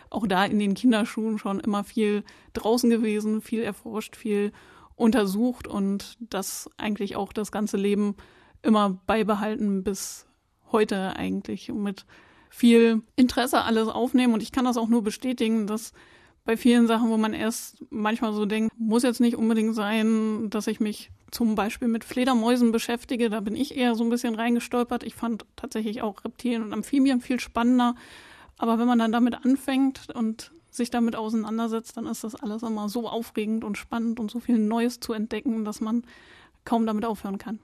auch 0.08 0.28
da 0.28 0.44
in 0.44 0.60
den 0.60 0.74
Kinderschuhen 0.74 1.38
schon 1.38 1.58
immer 1.58 1.82
viel 1.82 2.22
draußen 2.52 2.88
gewesen, 2.88 3.42
viel 3.42 3.62
erforscht, 3.62 4.14
viel 4.14 4.52
untersucht 4.94 5.66
und 5.66 6.18
das 6.20 6.70
eigentlich 6.76 7.16
auch 7.16 7.32
das 7.32 7.50
ganze 7.50 7.76
Leben 7.76 8.14
immer 8.62 9.00
beibehalten 9.06 9.82
bis 9.82 10.26
heute 10.70 11.16
eigentlich 11.16 11.68
mit 11.68 12.06
viel 12.48 13.02
Interesse 13.16 13.62
alles 13.62 13.88
aufnehmen. 13.88 14.34
Und 14.34 14.42
ich 14.42 14.52
kann 14.52 14.66
das 14.66 14.76
auch 14.76 14.88
nur 14.88 15.02
bestätigen, 15.02 15.66
dass 15.66 15.92
bei 16.44 16.56
vielen 16.56 16.86
Sachen, 16.86 17.08
wo 17.08 17.16
man 17.16 17.34
erst 17.34 17.84
manchmal 17.90 18.32
so 18.32 18.46
denkt, 18.46 18.72
muss 18.78 19.02
jetzt 19.02 19.20
nicht 19.20 19.36
unbedingt 19.36 19.74
sein, 19.74 20.50
dass 20.50 20.66
ich 20.66 20.80
mich 20.80 21.10
zum 21.30 21.54
Beispiel 21.54 21.88
mit 21.88 22.04
Fledermäusen 22.04 22.72
beschäftige. 22.72 23.30
Da 23.30 23.40
bin 23.40 23.54
ich 23.54 23.76
eher 23.76 23.94
so 23.94 24.04
ein 24.04 24.10
bisschen 24.10 24.34
reingestolpert. 24.34 25.02
Ich 25.04 25.14
fand 25.14 25.44
tatsächlich 25.56 26.02
auch 26.02 26.24
Reptilien 26.24 26.62
und 26.62 26.72
Amphibien 26.72 27.20
viel 27.20 27.40
spannender. 27.40 27.94
Aber 28.58 28.78
wenn 28.78 28.86
man 28.86 28.98
dann 28.98 29.12
damit 29.12 29.44
anfängt 29.44 30.08
und 30.14 30.52
sich 30.70 30.90
damit 30.90 31.16
auseinandersetzt, 31.16 31.96
dann 31.96 32.06
ist 32.06 32.24
das 32.24 32.34
alles 32.34 32.62
immer 32.62 32.88
so 32.88 33.08
aufregend 33.08 33.62
und 33.62 33.78
spannend 33.78 34.18
und 34.18 34.30
so 34.30 34.40
viel 34.40 34.58
Neues 34.58 35.00
zu 35.00 35.12
entdecken, 35.12 35.64
dass 35.64 35.80
man 35.80 36.02
kaum 36.64 36.86
damit 36.86 37.04
aufhören 37.04 37.38
kann. 37.38 37.58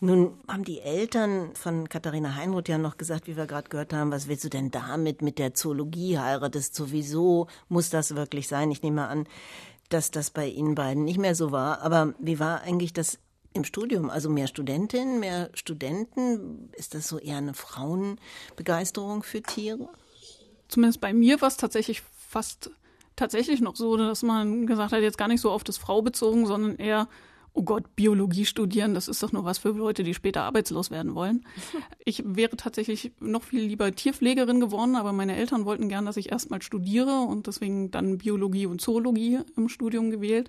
Nun 0.00 0.34
haben 0.48 0.64
die 0.64 0.80
Eltern 0.80 1.54
von 1.54 1.88
Katharina 1.88 2.34
Heinroth 2.34 2.68
ja 2.68 2.78
noch 2.78 2.96
gesagt, 2.96 3.26
wie 3.26 3.36
wir 3.36 3.46
gerade 3.46 3.68
gehört 3.68 3.92
haben, 3.92 4.10
was 4.10 4.28
willst 4.28 4.44
du 4.44 4.48
denn 4.48 4.70
damit 4.70 5.22
mit 5.22 5.38
der 5.38 5.54
Zoologie 5.54 6.18
heiratest 6.18 6.74
sowieso? 6.74 7.46
Muss 7.68 7.90
das 7.90 8.14
wirklich 8.14 8.48
sein? 8.48 8.70
Ich 8.70 8.82
nehme 8.82 9.06
an, 9.08 9.26
dass 9.88 10.10
das 10.10 10.30
bei 10.30 10.46
Ihnen 10.46 10.74
beiden 10.74 11.04
nicht 11.04 11.18
mehr 11.18 11.34
so 11.34 11.52
war. 11.52 11.82
Aber 11.82 12.14
wie 12.18 12.38
war 12.38 12.62
eigentlich 12.62 12.92
das 12.92 13.18
im 13.52 13.64
Studium? 13.64 14.10
Also 14.10 14.30
mehr 14.30 14.46
Studentinnen, 14.46 15.20
mehr 15.20 15.50
Studenten? 15.54 16.70
Ist 16.72 16.94
das 16.94 17.08
so 17.08 17.18
eher 17.18 17.38
eine 17.38 17.54
Frauenbegeisterung 17.54 19.22
für 19.22 19.42
Tiere? 19.42 19.88
Zumindest 20.68 21.00
bei 21.00 21.12
mir 21.12 21.40
war 21.40 21.48
es 21.48 21.56
tatsächlich 21.56 22.02
fast 22.28 22.70
tatsächlich 23.16 23.60
noch 23.60 23.76
so, 23.76 23.96
dass 23.96 24.22
man 24.22 24.66
gesagt 24.66 24.92
hat, 24.92 25.02
jetzt 25.02 25.18
gar 25.18 25.28
nicht 25.28 25.40
so 25.40 25.50
auf 25.50 25.64
das 25.64 25.76
Frau 25.76 26.02
bezogen, 26.02 26.46
sondern 26.46 26.76
eher 26.76 27.08
oh 27.52 27.62
Gott, 27.62 27.96
Biologie 27.96 28.44
studieren, 28.44 28.94
das 28.94 29.08
ist 29.08 29.22
doch 29.22 29.32
nur 29.32 29.44
was 29.44 29.58
für 29.58 29.70
Leute, 29.70 30.04
die 30.04 30.14
später 30.14 30.42
arbeitslos 30.42 30.90
werden 30.90 31.14
wollen. 31.14 31.44
Ich 32.04 32.22
wäre 32.24 32.56
tatsächlich 32.56 33.12
noch 33.20 33.42
viel 33.42 33.60
lieber 33.60 33.92
Tierpflegerin 33.92 34.60
geworden, 34.60 34.96
aber 34.96 35.12
meine 35.12 35.36
Eltern 35.36 35.66
wollten 35.66 35.90
gern, 35.90 36.06
dass 36.06 36.16
ich 36.16 36.32
erstmal 36.32 36.62
studiere 36.62 37.20
und 37.20 37.46
deswegen 37.46 37.90
dann 37.90 38.16
Biologie 38.16 38.64
und 38.64 38.80
Zoologie 38.80 39.40
im 39.56 39.68
Studium 39.68 40.10
gewählt. 40.10 40.48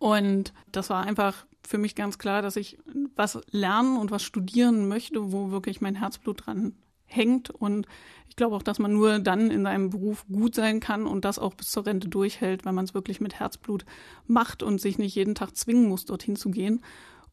Und 0.00 0.52
das 0.72 0.90
war 0.90 1.04
einfach 1.04 1.46
für 1.64 1.78
mich 1.78 1.94
ganz 1.94 2.18
klar, 2.18 2.42
dass 2.42 2.56
ich 2.56 2.78
was 3.14 3.38
lernen 3.52 3.96
und 3.96 4.10
was 4.10 4.24
studieren 4.24 4.88
möchte, 4.88 5.32
wo 5.32 5.52
wirklich 5.52 5.80
mein 5.80 5.94
Herzblut 5.94 6.46
dran 6.46 6.74
hängt. 7.14 7.50
Und 7.50 7.86
ich 8.28 8.36
glaube 8.36 8.56
auch, 8.56 8.62
dass 8.62 8.78
man 8.78 8.92
nur 8.92 9.18
dann 9.18 9.50
in 9.50 9.64
seinem 9.64 9.90
Beruf 9.90 10.24
gut 10.30 10.54
sein 10.54 10.80
kann 10.80 11.06
und 11.06 11.24
das 11.24 11.38
auch 11.38 11.54
bis 11.54 11.70
zur 11.70 11.86
Rente 11.86 12.08
durchhält, 12.08 12.64
wenn 12.64 12.74
man 12.74 12.84
es 12.84 12.94
wirklich 12.94 13.20
mit 13.20 13.38
Herzblut 13.38 13.84
macht 14.26 14.62
und 14.62 14.80
sich 14.80 14.98
nicht 14.98 15.14
jeden 15.14 15.34
Tag 15.34 15.56
zwingen 15.56 15.88
muss, 15.88 16.04
dorthin 16.04 16.36
zu 16.36 16.50
gehen. 16.50 16.82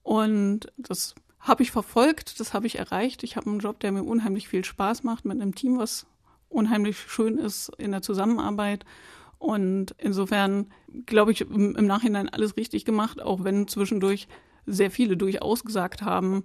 Und 0.03 0.71
das 0.77 1.15
habe 1.39 1.63
ich 1.63 1.71
verfolgt, 1.71 2.39
das 2.39 2.53
habe 2.53 2.67
ich 2.67 2.77
erreicht. 2.77 3.23
Ich 3.23 3.37
habe 3.37 3.49
einen 3.49 3.59
Job, 3.59 3.79
der 3.79 3.91
mir 3.91 4.03
unheimlich 4.03 4.47
viel 4.47 4.65
Spaß 4.65 5.03
macht, 5.03 5.25
mit 5.25 5.41
einem 5.41 5.55
Team, 5.55 5.77
was 5.77 6.05
unheimlich 6.49 6.97
schön 6.97 7.37
ist 7.37 7.71
in 7.77 7.91
der 7.91 8.01
Zusammenarbeit. 8.01 8.85
Und 9.37 9.95
insofern 9.97 10.67
glaube 11.05 11.31
ich 11.31 11.41
im 11.41 11.73
Nachhinein 11.73 12.27
alles 12.27 12.57
richtig 12.57 12.83
gemacht, 12.83 13.21
auch 13.21 13.43
wenn 13.43 13.67
zwischendurch 13.67 14.27
sehr 14.65 14.91
viele 14.91 15.15
durchaus 15.15 15.63
gesagt 15.63 16.01
haben, 16.01 16.43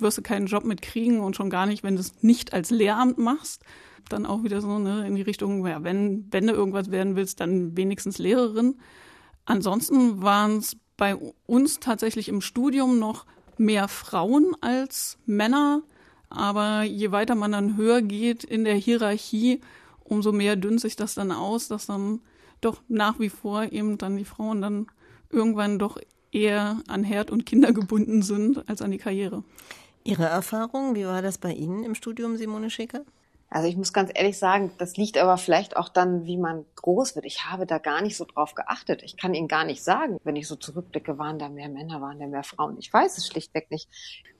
wirst 0.00 0.18
du 0.18 0.22
keinen 0.22 0.46
Job 0.46 0.64
mitkriegen 0.64 1.20
und 1.20 1.36
schon 1.36 1.50
gar 1.50 1.66
nicht, 1.66 1.82
wenn 1.82 1.94
du 1.94 2.00
es 2.00 2.22
nicht 2.22 2.52
als 2.52 2.70
Lehramt 2.70 3.18
machst. 3.18 3.62
Dann 4.08 4.26
auch 4.26 4.42
wieder 4.42 4.60
so 4.60 4.78
ne, 4.78 5.06
in 5.06 5.14
die 5.14 5.22
Richtung, 5.22 5.66
ja, 5.66 5.82
wenn, 5.82 6.26
wenn 6.30 6.46
du 6.46 6.52
irgendwas 6.52 6.90
werden 6.90 7.16
willst, 7.16 7.40
dann 7.40 7.76
wenigstens 7.76 8.18
Lehrerin. 8.18 8.76
Ansonsten 9.46 10.22
waren 10.22 10.58
es 10.58 10.76
bei 10.96 11.16
uns 11.46 11.80
tatsächlich 11.80 12.28
im 12.28 12.40
Studium 12.40 12.98
noch 12.98 13.26
mehr 13.56 13.88
Frauen 13.88 14.54
als 14.60 15.18
Männer. 15.26 15.82
Aber 16.28 16.82
je 16.82 17.12
weiter 17.12 17.34
man 17.34 17.52
dann 17.52 17.76
höher 17.76 18.02
geht 18.02 18.44
in 18.44 18.64
der 18.64 18.74
Hierarchie, 18.74 19.60
umso 20.02 20.32
mehr 20.32 20.56
dünnt 20.56 20.80
sich 20.80 20.96
das 20.96 21.14
dann 21.14 21.32
aus, 21.32 21.68
dass 21.68 21.86
dann 21.86 22.20
doch 22.60 22.82
nach 22.88 23.20
wie 23.20 23.28
vor 23.28 23.72
eben 23.72 23.98
dann 23.98 24.16
die 24.16 24.24
Frauen 24.24 24.60
dann 24.60 24.86
irgendwann 25.30 25.78
doch 25.78 25.98
eher 26.32 26.78
an 26.88 27.04
Herd 27.04 27.30
und 27.30 27.46
Kinder 27.46 27.72
gebunden 27.72 28.22
sind 28.22 28.68
als 28.68 28.82
an 28.82 28.90
die 28.90 28.98
Karriere. 28.98 29.44
Ihre 30.04 30.26
Erfahrung, 30.26 30.94
wie 30.94 31.06
war 31.06 31.22
das 31.22 31.38
bei 31.38 31.52
Ihnen 31.52 31.82
im 31.82 31.94
Studium, 31.94 32.36
Simone 32.36 32.68
Schicker? 32.68 33.04
Also 33.48 33.68
ich 33.68 33.76
muss 33.76 33.92
ganz 33.92 34.10
ehrlich 34.12 34.36
sagen, 34.36 34.72
das 34.78 34.96
liegt 34.96 35.16
aber 35.16 35.38
vielleicht 35.38 35.76
auch 35.76 35.88
dann, 35.88 36.24
wie 36.26 36.36
man 36.36 36.64
groß 36.74 37.14
wird. 37.14 37.24
Ich 37.24 37.44
habe 37.44 37.66
da 37.66 37.78
gar 37.78 38.02
nicht 38.02 38.16
so 38.16 38.24
drauf 38.24 38.54
geachtet. 38.54 39.02
Ich 39.02 39.16
kann 39.16 39.32
Ihnen 39.32 39.48
gar 39.48 39.64
nicht 39.64 39.82
sagen, 39.82 40.18
wenn 40.24 40.36
ich 40.36 40.48
so 40.48 40.56
zurückblicke, 40.56 41.18
waren 41.18 41.38
da 41.38 41.48
mehr 41.48 41.68
Männer, 41.68 42.00
waren 42.00 42.18
da 42.18 42.26
mehr 42.26 42.42
Frauen. 42.42 42.76
Ich 42.78 42.92
weiß 42.92 43.16
es 43.16 43.28
schlichtweg 43.28 43.70
nicht. 43.70 43.88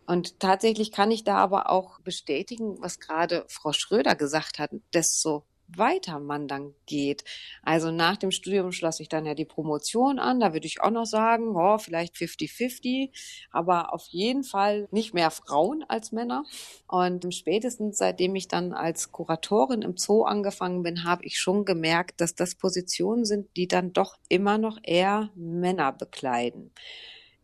Und 0.06 0.40
tatsächlich 0.40 0.92
kann 0.92 1.10
ich 1.10 1.24
da 1.24 1.36
aber 1.36 1.70
auch 1.70 2.00
bestätigen, 2.00 2.76
was 2.80 2.98
gerade 2.98 3.46
Frau 3.48 3.72
Schröder 3.72 4.16
gesagt 4.16 4.58
hat, 4.58 4.70
desto 4.92 5.44
weiter 5.78 6.18
man 6.20 6.48
dann 6.48 6.74
geht. 6.86 7.24
Also 7.62 7.90
nach 7.90 8.16
dem 8.16 8.30
Studium 8.30 8.72
schloss 8.72 9.00
ich 9.00 9.08
dann 9.08 9.26
ja 9.26 9.34
die 9.34 9.44
Promotion 9.44 10.18
an. 10.18 10.40
Da 10.40 10.52
würde 10.52 10.66
ich 10.66 10.80
auch 10.80 10.90
noch 10.90 11.06
sagen, 11.06 11.56
oh, 11.56 11.78
vielleicht 11.78 12.14
50-50, 12.14 13.10
aber 13.50 13.92
auf 13.92 14.06
jeden 14.08 14.44
Fall 14.44 14.88
nicht 14.90 15.14
mehr 15.14 15.30
Frauen 15.30 15.84
als 15.88 16.12
Männer. 16.12 16.44
Und 16.86 17.32
spätestens 17.34 17.98
seitdem 17.98 18.34
ich 18.36 18.48
dann 18.48 18.72
als 18.72 19.12
Kuratorin 19.12 19.82
im 19.82 19.96
Zoo 19.96 20.24
angefangen 20.24 20.82
bin, 20.82 21.04
habe 21.04 21.24
ich 21.24 21.38
schon 21.38 21.64
gemerkt, 21.64 22.20
dass 22.20 22.34
das 22.34 22.54
Positionen 22.54 23.24
sind, 23.24 23.56
die 23.56 23.68
dann 23.68 23.92
doch 23.92 24.16
immer 24.28 24.58
noch 24.58 24.78
eher 24.82 25.30
Männer 25.34 25.92
bekleiden. 25.92 26.72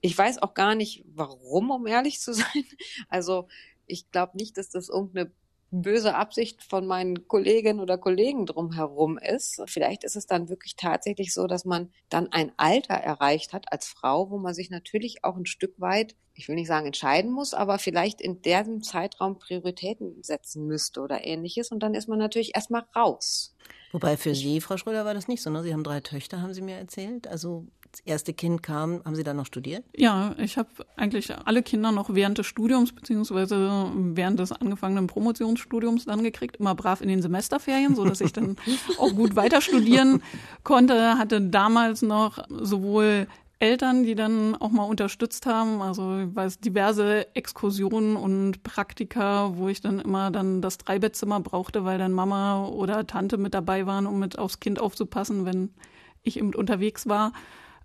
Ich 0.00 0.16
weiß 0.16 0.42
auch 0.42 0.54
gar 0.54 0.75
nicht, 0.75 1.04
warum, 1.14 1.70
um 1.70 1.87
ehrlich 1.87 2.20
zu 2.20 2.32
sein. 2.34 2.64
Also 3.08 3.49
ich 3.87 4.10
glaube 4.10 4.37
nicht, 4.37 4.56
dass 4.56 4.70
das 4.70 4.88
irgendeine 4.88 5.32
böse 5.70 6.14
Absicht 6.14 6.62
von 6.62 6.86
meinen 6.86 7.28
Kolleginnen 7.28 7.80
oder 7.80 7.98
Kollegen 7.98 8.46
drumherum 8.46 9.18
ist. 9.18 9.62
Vielleicht 9.66 10.04
ist 10.04 10.16
es 10.16 10.26
dann 10.26 10.48
wirklich 10.48 10.76
tatsächlich 10.76 11.32
so, 11.32 11.46
dass 11.46 11.64
man 11.64 11.92
dann 12.08 12.32
ein 12.32 12.52
Alter 12.56 12.94
erreicht 12.94 13.52
hat 13.52 13.72
als 13.72 13.86
Frau, 13.86 14.30
wo 14.30 14.38
man 14.38 14.54
sich 14.54 14.70
natürlich 14.70 15.24
auch 15.24 15.36
ein 15.36 15.46
Stück 15.46 15.80
weit, 15.80 16.16
ich 16.34 16.48
will 16.48 16.56
nicht 16.56 16.68
sagen 16.68 16.86
entscheiden 16.86 17.30
muss, 17.30 17.54
aber 17.54 17.78
vielleicht 17.78 18.20
in 18.20 18.42
diesem 18.42 18.82
Zeitraum 18.82 19.38
Prioritäten 19.38 20.22
setzen 20.22 20.66
müsste 20.66 21.00
oder 21.00 21.24
ähnliches. 21.24 21.70
Und 21.70 21.82
dann 21.82 21.94
ist 21.94 22.08
man 22.08 22.18
natürlich 22.18 22.54
erstmal 22.54 22.84
raus. 22.96 23.54
Wobei 23.92 24.16
für 24.16 24.34
Sie, 24.34 24.60
Frau 24.60 24.76
Schröder, 24.76 25.04
war 25.04 25.14
das 25.14 25.28
nicht 25.28 25.42
so. 25.42 25.50
Ne? 25.50 25.62
Sie 25.62 25.72
haben 25.72 25.84
drei 25.84 26.00
Töchter, 26.00 26.40
haben 26.40 26.54
Sie 26.54 26.62
mir 26.62 26.76
erzählt. 26.76 27.26
Also 27.26 27.66
das 27.92 28.00
erste 28.00 28.32
Kind 28.32 28.62
kam, 28.62 29.02
haben 29.04 29.14
Sie 29.14 29.23
dann 29.23 29.37
noch 29.37 29.47
studiert? 29.47 29.85
Ja, 29.97 30.35
ich 30.38 30.59
habe 30.59 30.68
eigentlich 30.97 31.35
alle 31.44 31.62
Kinder 31.62 31.92
noch 31.92 32.14
während 32.14 32.38
des 32.38 32.47
Studiums 32.47 32.92
beziehungsweise 32.92 33.90
während 33.94 34.38
des 34.38 34.52
angefangenen 34.52 35.06
Promotionsstudiums 35.06 36.04
dann 36.04 36.23
gekriegt, 36.23 36.56
immer 36.56 36.75
brav 36.75 37.00
in 37.00 37.09
den 37.09 37.23
Semesterferien, 37.23 37.94
so 37.94 38.04
dass 38.04 38.20
ich 38.20 38.32
dann 38.32 38.56
auch 38.99 39.14
gut 39.14 39.37
weiter 39.37 39.61
studieren 39.61 40.23
konnte. 40.62 41.18
Hatte 41.18 41.40
damals 41.40 42.02
noch 42.02 42.38
sowohl 42.49 43.26
Eltern, 43.61 44.04
die 44.04 44.14
dann 44.14 44.56
auch 44.56 44.70
mal 44.70 44.85
unterstützt 44.85 45.44
haben. 45.44 45.82
Also 45.82 46.20
ich 46.20 46.35
weiß 46.35 46.61
diverse 46.61 47.35
Exkursionen 47.37 48.16
und 48.16 48.62
Praktika, 48.62 49.56
wo 49.56 49.68
ich 49.68 49.82
dann 49.82 50.00
immer 50.00 50.30
dann 50.30 50.62
das 50.62 50.78
Dreibettzimmer 50.78 51.40
brauchte, 51.40 51.85
weil 51.85 51.99
dann 51.99 52.12
Mama 52.12 52.64
oder 52.66 53.06
Tante 53.06 53.37
mit 53.37 53.52
dabei 53.52 53.87
waren, 53.87 54.06
um 54.06 54.18
mit 54.18 54.38
aufs 54.38 54.61
Kind 54.61 54.80
aufzupassen, 54.80 55.44
wenn 55.44 55.75
ich 56.23 56.38
eben 56.38 56.54
unterwegs 56.54 57.06
war. 57.06 57.32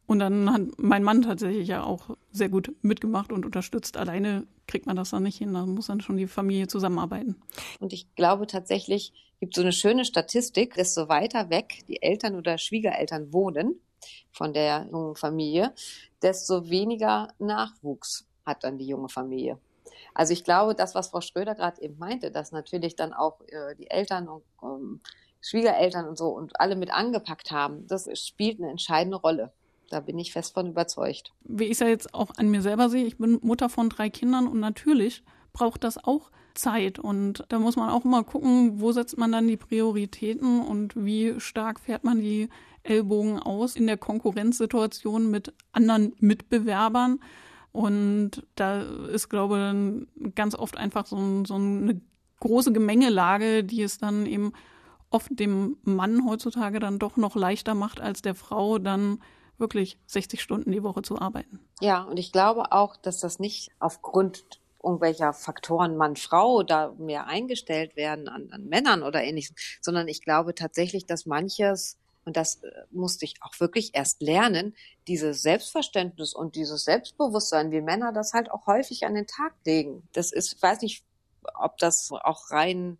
Und 0.07 0.19
dann 0.19 0.51
hat 0.51 0.61
mein 0.77 1.03
Mann 1.03 1.23
tatsächlich 1.23 1.67
ja 1.67 1.83
auch 1.83 2.15
sehr 2.31 2.49
gut 2.49 2.73
mitgemacht 2.81 3.31
und 3.31 3.45
unterstützt. 3.45 3.97
Alleine 3.97 4.45
kriegt 4.67 4.85
man 4.85 4.95
das 4.95 5.09
dann 5.09 5.23
nicht 5.23 5.37
hin. 5.37 5.53
Da 5.53 5.65
muss 5.65 5.87
dann 5.87 6.01
schon 6.01 6.17
die 6.17 6.27
Familie 6.27 6.67
zusammenarbeiten. 6.67 7.35
Und 7.79 7.91
ich 7.91 8.13
glaube 8.15 8.45
tatsächlich, 8.45 9.13
gibt 9.39 9.55
so 9.55 9.61
eine 9.61 9.71
schöne 9.71 10.05
Statistik, 10.05 10.75
desto 10.75 11.09
weiter 11.09 11.49
weg 11.49 11.83
die 11.87 12.01
Eltern 12.01 12.35
oder 12.35 12.57
Schwiegereltern 12.57 13.33
wohnen 13.33 13.79
von 14.31 14.53
der 14.53 14.87
jungen 14.91 15.15
Familie, 15.15 15.73
desto 16.21 16.69
weniger 16.69 17.29
Nachwuchs 17.39 18.27
hat 18.45 18.63
dann 18.63 18.77
die 18.77 18.87
junge 18.87 19.09
Familie. 19.09 19.59
Also 20.13 20.33
ich 20.33 20.43
glaube, 20.43 20.75
das, 20.75 20.95
was 20.95 21.09
Frau 21.09 21.21
Schröder 21.21 21.55
gerade 21.55 21.81
eben 21.81 21.97
meinte, 21.97 22.31
dass 22.31 22.51
natürlich 22.51 22.95
dann 22.95 23.13
auch 23.13 23.41
äh, 23.47 23.75
die 23.75 23.89
Eltern 23.89 24.27
und 24.27 24.43
ähm, 24.63 25.01
Schwiegereltern 25.41 26.07
und 26.07 26.17
so 26.17 26.29
und 26.29 26.59
alle 26.59 26.75
mit 26.75 26.91
angepackt 26.91 27.51
haben, 27.51 27.85
das 27.87 28.07
spielt 28.17 28.59
eine 28.59 28.71
entscheidende 28.71 29.17
Rolle. 29.17 29.51
Da 29.95 30.01
bin 30.01 30.19
ich 30.19 30.33
fest 30.33 30.53
von 30.53 30.67
überzeugt. 30.67 31.31
Wie 31.45 31.63
ich 31.63 31.71
es 31.71 31.79
ja 31.79 31.87
jetzt 31.87 32.13
auch 32.13 32.31
an 32.35 32.49
mir 32.49 32.61
selber 32.61 32.89
sehe, 32.89 33.05
ich 33.05 33.17
bin 33.17 33.39
Mutter 33.41 33.69
von 33.69 33.87
drei 33.87 34.09
Kindern 34.09 34.45
und 34.45 34.59
natürlich 34.59 35.23
braucht 35.53 35.85
das 35.85 35.97
auch 35.97 36.31
Zeit. 36.53 36.99
Und 36.99 37.45
da 37.47 37.59
muss 37.59 37.77
man 37.77 37.89
auch 37.89 38.03
immer 38.03 38.25
gucken, 38.25 38.81
wo 38.81 38.91
setzt 38.91 39.17
man 39.17 39.31
dann 39.31 39.47
die 39.47 39.55
Prioritäten 39.55 40.59
und 40.59 40.97
wie 40.97 41.39
stark 41.39 41.79
fährt 41.79 42.03
man 42.03 42.19
die 42.19 42.49
Ellbogen 42.83 43.39
aus 43.39 43.77
in 43.77 43.87
der 43.87 43.95
Konkurrenzsituation 43.95 45.31
mit 45.31 45.53
anderen 45.71 46.11
Mitbewerbern. 46.19 47.21
Und 47.71 48.45
da 48.55 48.81
ist, 48.81 49.29
glaube 49.29 50.03
ich, 50.19 50.35
ganz 50.35 50.55
oft 50.55 50.75
einfach 50.75 51.05
so, 51.05 51.45
so 51.45 51.55
eine 51.55 52.01
große 52.41 52.73
Gemengelage, 52.73 53.63
die 53.63 53.81
es 53.81 53.97
dann 53.97 54.25
eben 54.25 54.51
oft 55.09 55.39
dem 55.39 55.77
Mann 55.83 56.25
heutzutage 56.25 56.81
dann 56.81 56.99
doch 56.99 57.15
noch 57.15 57.37
leichter 57.37 57.75
macht, 57.75 58.01
als 58.01 58.21
der 58.21 58.35
Frau 58.35 58.77
dann 58.77 59.19
wirklich 59.57 59.97
60 60.07 60.41
Stunden 60.41 60.71
die 60.71 60.83
Woche 60.83 61.01
zu 61.01 61.19
arbeiten. 61.19 61.59
Ja, 61.81 62.03
und 62.03 62.17
ich 62.17 62.31
glaube 62.31 62.71
auch, 62.71 62.95
dass 62.97 63.19
das 63.19 63.39
nicht 63.39 63.71
aufgrund 63.79 64.43
irgendwelcher 64.83 65.33
Faktoren 65.33 65.97
Mann-Frau 65.97 66.63
da 66.63 66.93
mehr 66.97 67.27
eingestellt 67.27 67.95
werden 67.95 68.27
an, 68.27 68.49
an 68.51 68.65
Männern 68.65 69.03
oder 69.03 69.23
ähnliches, 69.23 69.55
sondern 69.81 70.07
ich 70.07 70.21
glaube 70.21 70.53
tatsächlich, 70.53 71.05
dass 71.05 71.25
manches 71.25 71.97
und 72.25 72.37
das 72.37 72.63
äh, 72.63 72.71
musste 72.91 73.25
ich 73.25 73.35
auch 73.41 73.59
wirklich 73.59 73.91
erst 73.93 74.21
lernen, 74.21 74.75
dieses 75.07 75.41
Selbstverständnis 75.41 76.33
und 76.33 76.55
dieses 76.55 76.83
Selbstbewusstsein, 76.83 77.71
wie 77.71 77.81
Männer 77.81 78.11
das 78.11 78.33
halt 78.33 78.51
auch 78.51 78.65
häufig 78.65 79.05
an 79.05 79.13
den 79.13 79.27
Tag 79.27 79.53
legen. 79.63 80.07
Das 80.13 80.31
ist, 80.31 80.61
weiß 80.61 80.81
nicht, 80.81 81.03
ob 81.53 81.77
das 81.77 82.09
auch 82.11 82.49
rein 82.49 82.97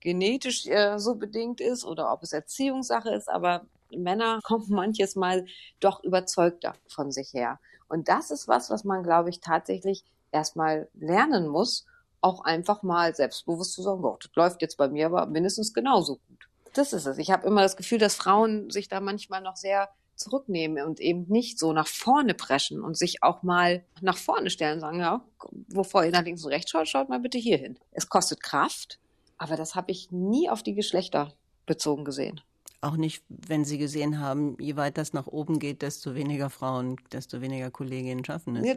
genetisch 0.00 0.66
äh, 0.66 0.98
so 0.98 1.14
bedingt 1.14 1.60
ist 1.60 1.84
oder 1.84 2.12
ob 2.12 2.22
es 2.22 2.32
Erziehungssache 2.32 3.10
ist, 3.10 3.28
aber 3.28 3.66
Männer 3.98 4.40
kommen 4.44 4.66
manches 4.68 5.16
Mal 5.16 5.46
doch 5.80 6.02
überzeugter 6.02 6.74
von 6.88 7.10
sich 7.10 7.32
her. 7.32 7.58
Und 7.88 8.08
das 8.08 8.30
ist 8.30 8.48
was, 8.48 8.70
was 8.70 8.84
man, 8.84 9.02
glaube 9.02 9.30
ich, 9.30 9.40
tatsächlich 9.40 10.04
erstmal 10.30 10.88
lernen 10.94 11.46
muss, 11.46 11.84
auch 12.20 12.44
einfach 12.44 12.82
mal 12.82 13.14
selbstbewusst 13.14 13.74
zu 13.74 13.82
sagen, 13.82 14.04
oh, 14.04 14.16
das 14.20 14.30
läuft 14.34 14.62
jetzt 14.62 14.76
bei 14.76 14.88
mir 14.88 15.06
aber 15.06 15.26
mindestens 15.26 15.74
genauso 15.74 16.16
gut. 16.16 16.48
Das 16.72 16.92
ist 16.92 17.06
es. 17.06 17.18
Ich 17.18 17.30
habe 17.30 17.46
immer 17.46 17.60
das 17.60 17.76
Gefühl, 17.76 17.98
dass 17.98 18.14
Frauen 18.14 18.70
sich 18.70 18.88
da 18.88 19.00
manchmal 19.00 19.42
noch 19.42 19.56
sehr 19.56 19.90
zurücknehmen 20.14 20.86
und 20.86 21.00
eben 21.00 21.26
nicht 21.28 21.58
so 21.58 21.72
nach 21.72 21.88
vorne 21.88 22.34
preschen 22.34 22.82
und 22.82 22.96
sich 22.96 23.22
auch 23.22 23.42
mal 23.42 23.84
nach 24.00 24.16
vorne 24.16 24.50
stellen 24.50 24.74
und 24.74 24.80
sagen, 24.80 25.00
ja, 25.00 25.22
wovor 25.68 26.04
ihr 26.04 26.12
nach 26.12 26.22
links 26.22 26.44
und 26.44 26.52
rechts 26.52 26.70
schaut, 26.70 26.88
schaut 26.88 27.08
mal 27.08 27.20
bitte 27.20 27.38
hier 27.38 27.58
hin. 27.58 27.78
Es 27.90 28.08
kostet 28.08 28.42
Kraft, 28.42 28.98
aber 29.36 29.56
das 29.56 29.74
habe 29.74 29.90
ich 29.90 30.10
nie 30.10 30.48
auf 30.48 30.62
die 30.62 30.74
Geschlechter 30.74 31.32
bezogen 31.66 32.04
gesehen. 32.04 32.40
Auch 32.82 32.96
nicht, 32.96 33.24
wenn 33.28 33.64
Sie 33.64 33.78
gesehen 33.78 34.18
haben, 34.18 34.56
je 34.58 34.76
weiter 34.76 35.00
das 35.00 35.12
nach 35.12 35.28
oben 35.28 35.60
geht, 35.60 35.82
desto 35.82 36.14
weniger 36.14 36.50
Frauen, 36.50 36.96
desto 37.12 37.40
weniger 37.40 37.70
Kolleginnen 37.70 38.24
schaffen 38.24 38.56
es. 38.56 38.66
Ja, 38.66 38.74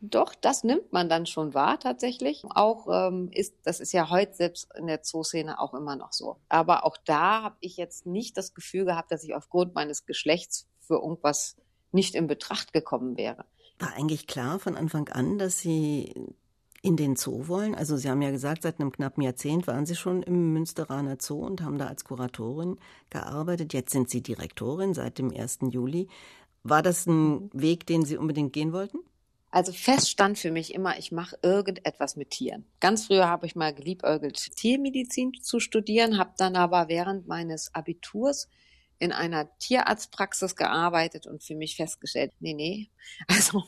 doch, 0.00 0.34
das 0.34 0.64
nimmt 0.64 0.92
man 0.92 1.08
dann 1.08 1.26
schon 1.26 1.54
wahr 1.54 1.78
tatsächlich. 1.78 2.42
Auch 2.50 2.88
ähm, 2.90 3.30
ist, 3.30 3.54
das 3.62 3.78
ist 3.78 3.92
ja 3.92 4.10
heute 4.10 4.34
selbst 4.34 4.68
in 4.76 4.88
der 4.88 5.02
Zooszene 5.02 5.60
auch 5.60 5.72
immer 5.72 5.94
noch 5.94 6.12
so. 6.12 6.40
Aber 6.48 6.84
auch 6.84 6.96
da 6.96 7.42
habe 7.44 7.56
ich 7.60 7.76
jetzt 7.76 8.06
nicht 8.06 8.36
das 8.36 8.54
Gefühl 8.54 8.84
gehabt, 8.84 9.12
dass 9.12 9.22
ich 9.22 9.36
aufgrund 9.36 9.76
meines 9.76 10.04
Geschlechts 10.04 10.68
für 10.80 10.94
irgendwas 10.94 11.56
nicht 11.92 12.16
in 12.16 12.26
Betracht 12.26 12.72
gekommen 12.72 13.16
wäre. 13.16 13.44
War 13.78 13.94
eigentlich 13.94 14.26
klar 14.26 14.58
von 14.58 14.76
Anfang 14.76 15.08
an, 15.10 15.38
dass 15.38 15.60
Sie 15.60 16.34
in 16.82 16.96
den 16.96 17.16
Zoo 17.16 17.48
wollen? 17.48 17.74
Also 17.74 17.96
Sie 17.96 18.10
haben 18.10 18.22
ja 18.22 18.30
gesagt, 18.30 18.62
seit 18.62 18.80
einem 18.80 18.92
knappen 18.92 19.22
Jahrzehnt 19.22 19.66
waren 19.66 19.86
Sie 19.86 19.94
schon 19.94 20.22
im 20.22 20.52
Münsteraner 20.52 21.16
Zoo 21.20 21.46
und 21.46 21.62
haben 21.62 21.78
da 21.78 21.86
als 21.86 22.04
Kuratorin 22.04 22.78
gearbeitet. 23.08 23.72
Jetzt 23.72 23.92
sind 23.92 24.10
Sie 24.10 24.20
Direktorin 24.20 24.92
seit 24.92 25.18
dem 25.18 25.32
1. 25.32 25.60
Juli. 25.70 26.08
War 26.64 26.82
das 26.82 27.06
ein 27.06 27.50
Weg, 27.52 27.86
den 27.86 28.04
Sie 28.04 28.16
unbedingt 28.16 28.52
gehen 28.52 28.72
wollten? 28.72 28.98
Also 29.50 29.72
fest 29.72 30.10
stand 30.10 30.38
für 30.38 30.50
mich 30.50 30.74
immer, 30.74 30.98
ich 30.98 31.12
mache 31.12 31.38
irgendetwas 31.42 32.16
mit 32.16 32.30
Tieren. 32.30 32.64
Ganz 32.80 33.06
früher 33.06 33.28
habe 33.28 33.44
ich 33.44 33.54
mal 33.54 33.74
geliebäugelt, 33.74 34.56
Tiermedizin 34.56 35.34
zu 35.42 35.60
studieren, 35.60 36.16
habe 36.16 36.32
dann 36.38 36.56
aber 36.56 36.88
während 36.88 37.28
meines 37.28 37.74
Abiturs 37.74 38.48
in 39.02 39.10
einer 39.10 39.48
Tierarztpraxis 39.58 40.54
gearbeitet 40.54 41.26
und 41.26 41.42
für 41.42 41.56
mich 41.56 41.74
festgestellt, 41.74 42.32
nee, 42.38 42.54
nee, 42.54 42.88
also 43.26 43.64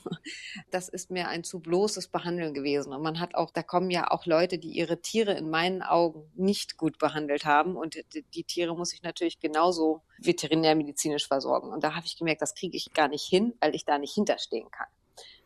das 0.71 0.89
ist 0.89 1.11
mir 1.11 1.27
ein 1.27 1.43
zu 1.43 1.59
bloßes 1.59 2.07
Behandeln 2.07 2.55
gewesen. 2.55 2.93
Und 2.93 3.03
man 3.03 3.19
hat 3.19 3.35
auch, 3.35 3.51
da 3.51 3.65
kommen 3.65 3.91
ja 3.91 4.13
auch 4.13 4.27
Leute, 4.27 4.59
die 4.59 4.71
ihre 4.71 5.01
Tiere 5.01 5.33
in 5.33 5.51
meinen 5.51 5.83
Augen 5.83 6.31
nicht 6.37 6.77
gut 6.77 6.99
behandelt 6.99 7.47
haben. 7.47 7.75
Und 7.75 7.97
die, 8.15 8.45
Tiere 8.45 8.77
muss 8.77 8.93
ich 8.93 9.03
natürlich 9.03 9.41
genauso 9.41 10.03
veterinärmedizinisch 10.19 11.27
versorgen. 11.27 11.73
Und 11.73 11.83
da 11.83 11.97
habe 11.97 12.07
ich 12.07 12.17
gemerkt, 12.17 12.41
das 12.41 12.55
kriege 12.55 12.77
ich 12.77 12.93
gar 12.93 13.09
nicht 13.09 13.25
hin, 13.25 13.55
weil 13.59 13.75
ich 13.75 13.85
da 13.85 13.99
nicht 13.99 14.15
hinterstehen 14.15 14.71
kann. 14.71 14.87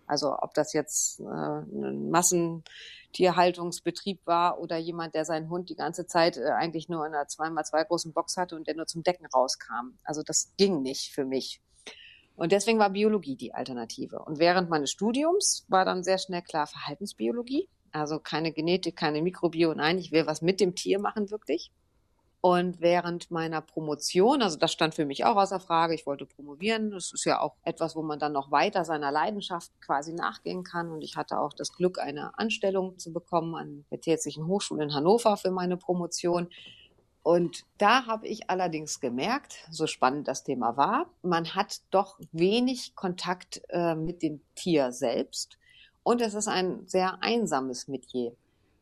Also 0.06 0.36
ob 0.38 0.52
das 0.52 0.74
jetzt 0.74 1.20
äh, 1.20 1.24
ein 1.24 2.10
Massentierhaltungsbetrieb 3.08 4.20
war 4.26 4.60
oder 4.60 4.76
jemand, 4.76 5.14
der 5.14 5.24
seinen 5.24 5.48
Hund 5.48 5.70
die 5.70 5.76
ganze 5.76 6.06
Zeit 6.06 6.36
äh, 6.36 6.50
eigentlich 6.50 6.88
nur 6.88 7.06
in 7.06 7.14
einer 7.14 7.26
zweimal 7.26 7.64
zwei 7.64 7.82
großen 7.84 8.12
Box 8.12 8.36
hatte 8.36 8.54
und 8.54 8.66
der 8.66 8.76
nur 8.76 8.86
zum 8.86 9.02
Decken 9.02 9.26
rauskam. 9.26 9.98
Also 10.04 10.22
das 10.22 10.52
ging 10.56 10.82
nicht 10.82 11.12
für 11.12 11.24
mich. 11.24 11.60
Und 12.36 12.52
deswegen 12.52 12.78
war 12.78 12.90
Biologie 12.90 13.34
die 13.34 13.54
Alternative. 13.54 14.20
Und 14.20 14.38
während 14.38 14.70
meines 14.70 14.90
Studiums 14.90 15.64
war 15.68 15.84
dann 15.84 16.04
sehr 16.04 16.18
schnell 16.18 16.42
klar 16.42 16.66
Verhaltensbiologie. 16.66 17.68
Also 17.90 18.20
keine 18.20 18.52
Genetik, 18.52 18.96
keine 18.96 19.22
Mikrobio. 19.22 19.74
Nein, 19.74 19.98
ich 19.98 20.12
will 20.12 20.26
was 20.26 20.42
mit 20.42 20.60
dem 20.60 20.74
Tier 20.74 21.00
machen, 21.00 21.30
wirklich. 21.30 21.72
Und 22.40 22.80
während 22.80 23.32
meiner 23.32 23.60
Promotion, 23.60 24.42
also 24.42 24.56
das 24.56 24.72
stand 24.72 24.94
für 24.94 25.04
mich 25.04 25.24
auch 25.24 25.36
außer 25.36 25.58
Frage, 25.58 25.94
ich 25.94 26.06
wollte 26.06 26.24
promovieren. 26.24 26.92
Das 26.92 27.12
ist 27.12 27.24
ja 27.24 27.40
auch 27.40 27.56
etwas, 27.64 27.96
wo 27.96 28.02
man 28.02 28.20
dann 28.20 28.32
noch 28.32 28.52
weiter 28.52 28.84
seiner 28.84 29.10
Leidenschaft 29.10 29.72
quasi 29.80 30.12
nachgehen 30.12 30.62
kann. 30.62 30.92
Und 30.92 31.02
ich 31.02 31.16
hatte 31.16 31.40
auch 31.40 31.52
das 31.52 31.72
Glück, 31.72 31.98
eine 31.98 32.38
Anstellung 32.38 32.96
zu 32.98 33.12
bekommen 33.12 33.56
an 33.56 33.84
der 33.90 34.00
Tätlichen 34.00 34.46
Hochschule 34.46 34.84
in 34.84 34.94
Hannover 34.94 35.36
für 35.36 35.50
meine 35.50 35.76
Promotion. 35.76 36.48
Und 37.24 37.64
da 37.76 38.06
habe 38.06 38.28
ich 38.28 38.48
allerdings 38.48 39.00
gemerkt, 39.00 39.56
so 39.70 39.88
spannend 39.88 40.28
das 40.28 40.44
Thema 40.44 40.76
war, 40.76 41.06
man 41.22 41.56
hat 41.56 41.80
doch 41.90 42.18
wenig 42.30 42.94
Kontakt 42.94 43.62
äh, 43.70 43.96
mit 43.96 44.22
dem 44.22 44.40
Tier 44.54 44.92
selbst. 44.92 45.58
Und 46.04 46.22
es 46.22 46.34
ist 46.34 46.48
ein 46.48 46.86
sehr 46.86 47.20
einsames 47.20 47.88
Metier. 47.88 48.32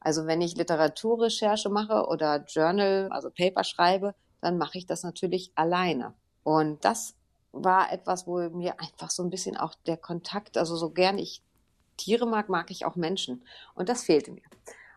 Also 0.07 0.29
wenn 0.29 0.41
ich 0.41 0.55
Literaturrecherche 0.55 1.69
mache 1.69 2.07
oder 2.07 2.45
Journal, 2.47 3.09
also 3.11 3.29
Paper 3.29 3.65
schreibe, 3.65 4.15
dann 4.41 4.57
mache 4.57 4.79
ich 4.79 4.87
das 4.87 5.03
natürlich 5.03 5.51
alleine. 5.57 6.15
Und 6.45 6.85
das 6.85 7.17
war 7.51 7.93
etwas, 7.93 8.25
wo 8.25 8.39
mir 8.51 8.79
einfach 8.79 9.11
so 9.11 9.25
ein 9.25 9.31
bisschen 9.31 9.57
auch 9.57 9.75
der 9.89 9.97
Kontakt, 9.97 10.59
also 10.59 10.77
so 10.77 10.91
gern 10.91 11.19
ich 11.19 11.43
Tiere 11.97 12.25
mag, 12.25 12.49
mag 12.49 12.71
ich 12.71 12.85
auch 12.85 12.95
Menschen. 12.95 13.43
Und 13.75 13.89
das 13.89 14.05
fehlte 14.05 14.31
mir. 14.31 14.45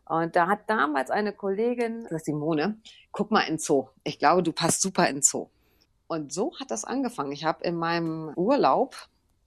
Und 0.06 0.36
da 0.36 0.46
hat 0.46 0.70
damals 0.70 1.10
eine 1.10 1.34
Kollegin, 1.34 2.06
Simone, 2.20 2.78
guck 3.12 3.32
mal 3.32 3.48
in 3.48 3.58
Zoo. 3.58 3.88
Ich 4.04 4.20
glaube, 4.20 4.44
du 4.44 4.52
passt 4.52 4.80
super 4.80 5.10
in 5.10 5.24
Zoo. 5.24 5.48
Und 6.06 6.32
so 6.32 6.54
hat 6.60 6.70
das 6.70 6.86
angefangen. 6.86 7.32
Ich 7.32 7.46
habe 7.46 7.64
in 7.64 7.78
meinem 7.78 8.32
Urlaub 8.36 8.96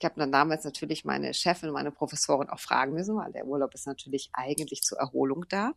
ich 0.02 0.04
habe 0.04 0.18
dann 0.18 0.32
damals 0.32 0.64
natürlich 0.64 1.04
meine 1.04 1.32
Chefin, 1.32 1.70
meine 1.70 1.92
Professorin 1.92 2.50
auch 2.50 2.58
fragen 2.58 2.92
müssen, 2.92 3.16
weil 3.16 3.30
der 3.30 3.46
Urlaub 3.46 3.72
ist 3.72 3.86
natürlich 3.86 4.30
eigentlich 4.32 4.82
zur 4.82 4.98
Erholung 4.98 5.44
da, 5.48 5.74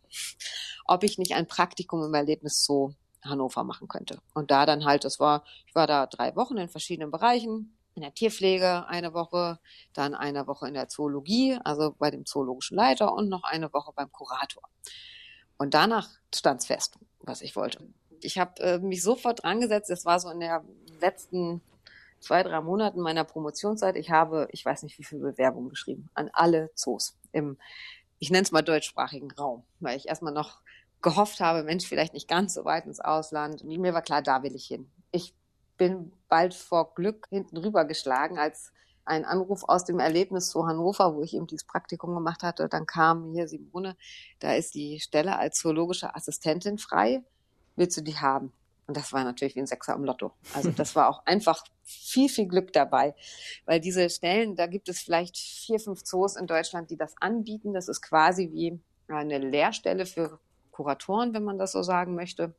ob 0.84 1.04
ich 1.04 1.16
nicht 1.16 1.36
ein 1.36 1.46
Praktikum 1.46 2.02
im 2.02 2.12
Erlebnis 2.12 2.64
Zoo 2.64 2.90
Hannover 3.22 3.62
machen 3.62 3.86
könnte. 3.86 4.18
Und 4.34 4.50
da 4.50 4.66
dann 4.66 4.84
halt, 4.84 5.04
das 5.04 5.20
war, 5.20 5.44
ich 5.68 5.76
war 5.76 5.86
da 5.86 6.06
drei 6.06 6.34
Wochen 6.34 6.56
in 6.56 6.68
verschiedenen 6.68 7.12
Bereichen, 7.12 7.78
in 7.94 8.02
der 8.02 8.14
Tierpflege 8.14 8.88
eine 8.88 9.14
Woche, 9.14 9.60
dann 9.92 10.16
eine 10.16 10.48
Woche 10.48 10.66
in 10.66 10.74
der 10.74 10.88
Zoologie, 10.88 11.56
also 11.62 11.94
bei 11.96 12.10
dem 12.10 12.26
zoologischen 12.26 12.76
Leiter 12.76 13.14
und 13.14 13.28
noch 13.28 13.44
eine 13.44 13.72
Woche 13.72 13.92
beim 13.94 14.10
Kurator. 14.10 14.64
Und 15.56 15.74
danach 15.74 16.08
stand 16.34 16.62
es 16.62 16.66
fest, 16.66 16.98
was 17.20 17.42
ich 17.42 17.54
wollte. 17.54 17.88
Ich 18.22 18.38
habe 18.38 18.60
äh, 18.60 18.78
mich 18.80 19.04
sofort 19.04 19.44
dran 19.44 19.60
gesetzt, 19.60 19.88
das 19.88 20.04
war 20.04 20.18
so 20.18 20.30
in 20.30 20.40
der 20.40 20.64
letzten 21.00 21.60
zwei, 22.26 22.42
drei 22.42 22.60
Monaten 22.60 23.00
meiner 23.00 23.24
Promotionszeit, 23.24 23.96
ich 23.96 24.10
habe, 24.10 24.48
ich 24.50 24.64
weiß 24.64 24.82
nicht, 24.82 24.98
wie 24.98 25.04
viele 25.04 25.22
Bewerbungen 25.22 25.68
geschrieben, 25.68 26.10
an 26.14 26.28
alle 26.32 26.70
Zoos 26.74 27.16
im, 27.32 27.56
ich 28.18 28.30
nenne 28.30 28.42
es 28.42 28.52
mal 28.52 28.62
deutschsprachigen 28.62 29.30
Raum, 29.30 29.64
weil 29.78 29.96
ich 29.96 30.08
erstmal 30.08 30.32
noch 30.32 30.60
gehofft 31.02 31.40
habe, 31.40 31.62
Mensch, 31.62 31.86
vielleicht 31.86 32.14
nicht 32.14 32.28
ganz 32.28 32.54
so 32.54 32.64
weit 32.64 32.86
ins 32.86 33.00
Ausland. 33.00 33.62
Mir 33.62 33.94
war 33.94 34.02
klar, 34.02 34.22
da 34.22 34.42
will 34.42 34.54
ich 34.56 34.66
hin. 34.66 34.90
Ich 35.12 35.34
bin 35.76 36.12
bald 36.28 36.54
vor 36.54 36.94
Glück 36.94 37.26
hinten 37.28 37.58
rüber 37.58 37.84
geschlagen, 37.84 38.38
als 38.38 38.72
ein 39.04 39.24
Anruf 39.24 39.62
aus 39.68 39.84
dem 39.84 40.00
Erlebnis 40.00 40.48
zu 40.48 40.66
Hannover, 40.66 41.14
wo 41.14 41.22
ich 41.22 41.34
eben 41.34 41.46
dieses 41.46 41.66
Praktikum 41.66 42.14
gemacht 42.14 42.42
hatte. 42.42 42.68
Dann 42.68 42.86
kam 42.86 43.30
hier 43.32 43.46
Simone, 43.46 43.96
da 44.40 44.54
ist 44.54 44.74
die 44.74 44.98
Stelle 44.98 45.38
als 45.38 45.58
zoologische 45.58 46.16
Assistentin 46.16 46.78
frei. 46.78 47.22
Willst 47.76 47.96
du 47.96 48.00
die 48.00 48.16
haben? 48.16 48.52
Und 48.86 48.96
das 48.96 49.12
war 49.12 49.24
natürlich 49.24 49.56
wie 49.56 49.60
ein 49.60 49.66
Sechser 49.66 49.94
im 49.94 50.04
Lotto. 50.04 50.32
Also 50.54 50.70
das 50.70 50.94
war 50.94 51.08
auch 51.08 51.26
einfach 51.26 51.64
viel, 51.82 52.28
viel 52.28 52.46
Glück 52.46 52.72
dabei. 52.72 53.14
Weil 53.64 53.80
diese 53.80 54.08
Stellen, 54.10 54.54
da 54.54 54.66
gibt 54.66 54.88
es 54.88 55.00
vielleicht 55.00 55.36
vier, 55.36 55.80
fünf 55.80 56.04
Zoos 56.04 56.36
in 56.36 56.46
Deutschland, 56.46 56.90
die 56.90 56.96
das 56.96 57.14
anbieten. 57.20 57.74
Das 57.74 57.88
ist 57.88 58.00
quasi 58.00 58.50
wie 58.52 58.80
eine 59.08 59.38
Lehrstelle 59.38 60.06
für 60.06 60.38
Kuratoren, 60.70 61.34
wenn 61.34 61.44
man 61.44 61.58
das 61.58 61.72
so 61.72 61.82
sagen 61.82 62.14
möchte. 62.14 62.54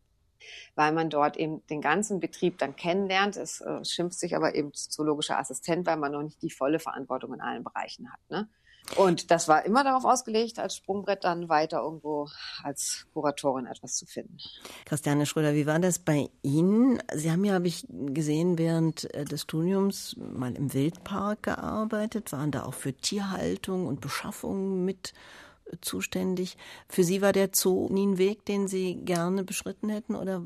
Weil 0.75 0.91
man 0.91 1.09
dort 1.09 1.37
eben 1.37 1.65
den 1.67 1.81
ganzen 1.81 2.19
Betrieb 2.19 2.57
dann 2.57 2.75
kennenlernt. 2.75 3.37
Es 3.37 3.61
äh, 3.61 3.83
schimpft 3.85 4.19
sich 4.19 4.35
aber 4.35 4.53
eben 4.53 4.73
zoologischer 4.73 5.39
Assistent, 5.39 5.87
weil 5.87 5.97
man 5.97 6.11
noch 6.11 6.23
nicht 6.23 6.41
die 6.41 6.51
volle 6.51 6.79
Verantwortung 6.79 7.33
in 7.33 7.41
allen 7.41 7.63
Bereichen 7.63 8.11
hat. 8.11 8.19
Ne? 8.29 8.49
Und 8.95 9.31
das 9.31 9.47
war 9.47 9.65
immer 9.65 9.83
darauf 9.83 10.05
ausgelegt, 10.05 10.59
als 10.59 10.75
Sprungbrett 10.75 11.23
dann 11.23 11.49
weiter 11.49 11.81
irgendwo 11.81 12.29
als 12.63 13.05
Kuratorin 13.13 13.65
etwas 13.65 13.95
zu 13.95 14.05
finden. 14.05 14.37
Christiane 14.85 15.25
Schröder, 15.25 15.53
wie 15.53 15.65
war 15.65 15.79
das 15.79 15.99
bei 15.99 16.29
Ihnen? 16.41 17.01
Sie 17.13 17.31
haben 17.31 17.43
ja, 17.43 17.53
habe 17.53 17.67
ich 17.67 17.85
gesehen, 17.89 18.57
während 18.57 19.13
äh, 19.13 19.25
des 19.25 19.41
Studiums 19.41 20.15
mal 20.17 20.55
im 20.55 20.73
Wildpark 20.73 21.43
gearbeitet, 21.43 22.31
waren 22.31 22.51
da 22.51 22.63
auch 22.63 22.73
für 22.73 22.93
Tierhaltung 22.93 23.87
und 23.87 23.99
Beschaffung 23.99 24.85
mit 24.85 25.13
äh, 25.65 25.77
zuständig. 25.81 26.57
Für 26.87 27.03
Sie 27.03 27.21
war 27.21 27.33
der 27.33 27.49
Zoo 27.53 27.89
nie 27.91 28.07
ein 28.07 28.17
Weg, 28.17 28.45
den 28.45 28.67
Sie 28.67 28.95
gerne 28.95 29.43
beschritten 29.43 29.89
hätten? 29.89 30.15
Oder 30.15 30.41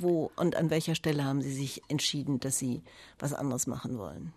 wo 0.00 0.30
und 0.36 0.56
an 0.56 0.70
welcher 0.70 0.94
Stelle 0.94 1.24
haben 1.24 1.42
Sie 1.42 1.52
sich 1.52 1.82
entschieden, 1.88 2.38
dass 2.38 2.58
Sie 2.58 2.82
was 3.18 3.34
anderes 3.34 3.66
machen 3.66 3.98
wollen? 3.98 4.32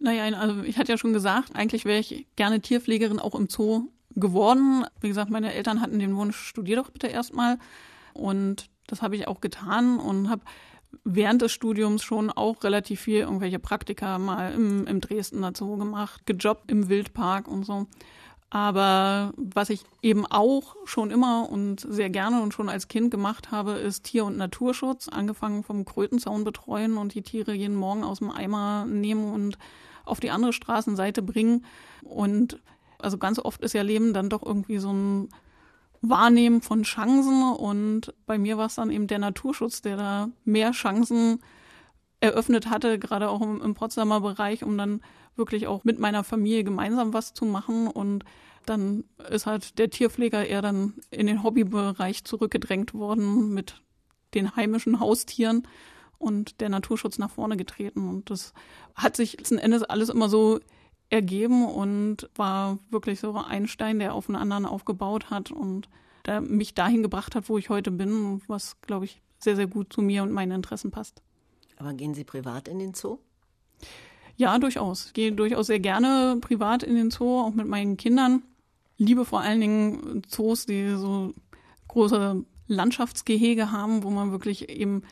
Naja, 0.00 0.24
also 0.38 0.62
ich 0.62 0.78
hatte 0.78 0.92
ja 0.92 0.98
schon 0.98 1.12
gesagt, 1.12 1.54
eigentlich 1.54 1.84
wäre 1.84 1.98
ich 1.98 2.26
gerne 2.36 2.60
Tierpflegerin 2.60 3.18
auch 3.18 3.34
im 3.34 3.48
Zoo 3.48 3.88
geworden. 4.14 4.84
Wie 5.00 5.08
gesagt, 5.08 5.30
meine 5.30 5.52
Eltern 5.52 5.80
hatten 5.80 5.98
den 5.98 6.16
Wunsch, 6.16 6.36
studier 6.36 6.76
doch 6.76 6.90
bitte 6.90 7.08
erstmal. 7.08 7.58
Und 8.14 8.68
das 8.86 9.02
habe 9.02 9.16
ich 9.16 9.28
auch 9.28 9.40
getan 9.40 9.98
und 9.98 10.28
habe 10.28 10.42
während 11.04 11.42
des 11.42 11.52
Studiums 11.52 12.02
schon 12.02 12.30
auch 12.30 12.62
relativ 12.64 13.00
viel 13.00 13.20
irgendwelche 13.20 13.58
Praktika 13.58 14.18
mal 14.18 14.52
im, 14.52 14.86
im 14.86 15.00
Dresdner 15.00 15.52
Zoo 15.54 15.76
gemacht, 15.76 16.26
gejobbt 16.26 16.70
im 16.70 16.88
Wildpark 16.88 17.48
und 17.48 17.64
so. 17.64 17.86
Aber 18.50 19.32
was 19.36 19.68
ich 19.68 19.82
eben 20.00 20.24
auch 20.24 20.74
schon 20.86 21.10
immer 21.10 21.50
und 21.50 21.80
sehr 21.80 22.08
gerne 22.08 22.40
und 22.40 22.54
schon 22.54 22.70
als 22.70 22.88
Kind 22.88 23.10
gemacht 23.10 23.50
habe, 23.50 23.72
ist 23.72 24.04
Tier- 24.04 24.24
und 24.24 24.38
Naturschutz. 24.38 25.08
Angefangen 25.08 25.62
vom 25.62 25.84
Krötenzaun 25.84 26.44
betreuen 26.44 26.96
und 26.96 27.14
die 27.14 27.22
Tiere 27.22 27.52
jeden 27.52 27.76
Morgen 27.76 28.04
aus 28.04 28.20
dem 28.20 28.30
Eimer 28.30 28.86
nehmen 28.86 29.32
und 29.32 29.58
auf 30.06 30.20
die 30.20 30.30
andere 30.30 30.54
Straßenseite 30.54 31.20
bringen. 31.20 31.66
Und 32.02 32.58
also 32.98 33.18
ganz 33.18 33.38
oft 33.38 33.60
ist 33.60 33.74
ja 33.74 33.82
Leben 33.82 34.14
dann 34.14 34.30
doch 34.30 34.42
irgendwie 34.42 34.78
so 34.78 34.92
ein 34.92 35.28
Wahrnehmen 36.00 36.62
von 36.62 36.84
Chancen. 36.84 37.52
Und 37.52 38.14
bei 38.24 38.38
mir 38.38 38.56
war 38.56 38.66
es 38.66 38.76
dann 38.76 38.90
eben 38.90 39.08
der 39.08 39.18
Naturschutz, 39.18 39.82
der 39.82 39.98
da 39.98 40.28
mehr 40.46 40.70
Chancen 40.70 41.40
eröffnet 42.20 42.70
hatte, 42.70 42.98
gerade 42.98 43.28
auch 43.28 43.42
im, 43.42 43.60
im 43.60 43.74
Potsdamer 43.74 44.22
Bereich, 44.22 44.64
um 44.64 44.78
dann 44.78 45.02
wirklich 45.38 45.66
auch 45.66 45.84
mit 45.84 45.98
meiner 45.98 46.24
Familie 46.24 46.64
gemeinsam 46.64 47.12
was 47.12 47.32
zu 47.32 47.44
machen. 47.44 47.86
Und 47.86 48.24
dann 48.66 49.04
ist 49.30 49.46
halt 49.46 49.78
der 49.78 49.90
Tierpfleger 49.90 50.46
eher 50.46 50.62
dann 50.62 50.94
in 51.10 51.26
den 51.26 51.42
Hobbybereich 51.42 52.24
zurückgedrängt 52.24 52.94
worden 52.94 53.54
mit 53.54 53.82
den 54.34 54.56
heimischen 54.56 55.00
Haustieren 55.00 55.66
und 56.18 56.60
der 56.60 56.68
Naturschutz 56.68 57.18
nach 57.18 57.30
vorne 57.30 57.56
getreten. 57.56 58.08
Und 58.08 58.30
das 58.30 58.52
hat 58.94 59.16
sich 59.16 59.38
letzten 59.38 59.58
Endes 59.58 59.82
alles 59.82 60.08
immer 60.08 60.28
so 60.28 60.60
ergeben 61.10 61.66
und 61.66 62.28
war 62.36 62.78
wirklich 62.90 63.20
so 63.20 63.34
ein 63.34 63.66
Stein, 63.66 63.98
der 63.98 64.14
auf 64.14 64.26
den 64.26 64.36
anderen 64.36 64.66
aufgebaut 64.66 65.30
hat 65.30 65.50
und 65.50 65.88
der 66.26 66.40
mich 66.42 66.74
dahin 66.74 67.02
gebracht 67.02 67.34
hat, 67.34 67.48
wo 67.48 67.56
ich 67.56 67.70
heute 67.70 67.90
bin, 67.90 68.42
was, 68.48 68.80
glaube 68.82 69.06
ich, 69.06 69.22
sehr, 69.38 69.56
sehr 69.56 69.66
gut 69.66 69.92
zu 69.92 70.02
mir 70.02 70.22
und 70.22 70.32
meinen 70.32 70.52
Interessen 70.52 70.90
passt. 70.90 71.22
Aber 71.76 71.94
gehen 71.94 72.12
Sie 72.12 72.24
privat 72.24 72.68
in 72.68 72.78
den 72.78 72.92
Zoo? 72.92 73.18
Ja, 74.38 74.58
durchaus. 74.58 75.06
Ich 75.06 75.12
gehe 75.14 75.32
durchaus 75.32 75.66
sehr 75.66 75.80
gerne 75.80 76.38
privat 76.40 76.84
in 76.84 76.94
den 76.94 77.10
Zoo, 77.10 77.40
auch 77.40 77.54
mit 77.54 77.66
meinen 77.66 77.96
Kindern. 77.96 78.42
Liebe 78.96 79.24
vor 79.24 79.40
allen 79.40 79.60
Dingen 79.60 80.22
Zoos, 80.28 80.64
die 80.64 80.90
so 80.90 81.34
große 81.88 82.44
Landschaftsgehege 82.68 83.72
haben, 83.72 84.04
wo 84.04 84.10
man 84.10 84.30
wirklich 84.30 84.68
eben 84.68 85.02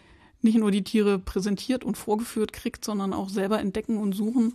nicht 0.42 0.58
nur 0.58 0.70
die 0.70 0.84
Tiere 0.84 1.18
präsentiert 1.18 1.82
und 1.82 1.96
vorgeführt 1.96 2.52
kriegt, 2.52 2.84
sondern 2.84 3.12
auch 3.12 3.28
selber 3.28 3.58
entdecken 3.58 3.98
und 3.98 4.12
suchen 4.12 4.52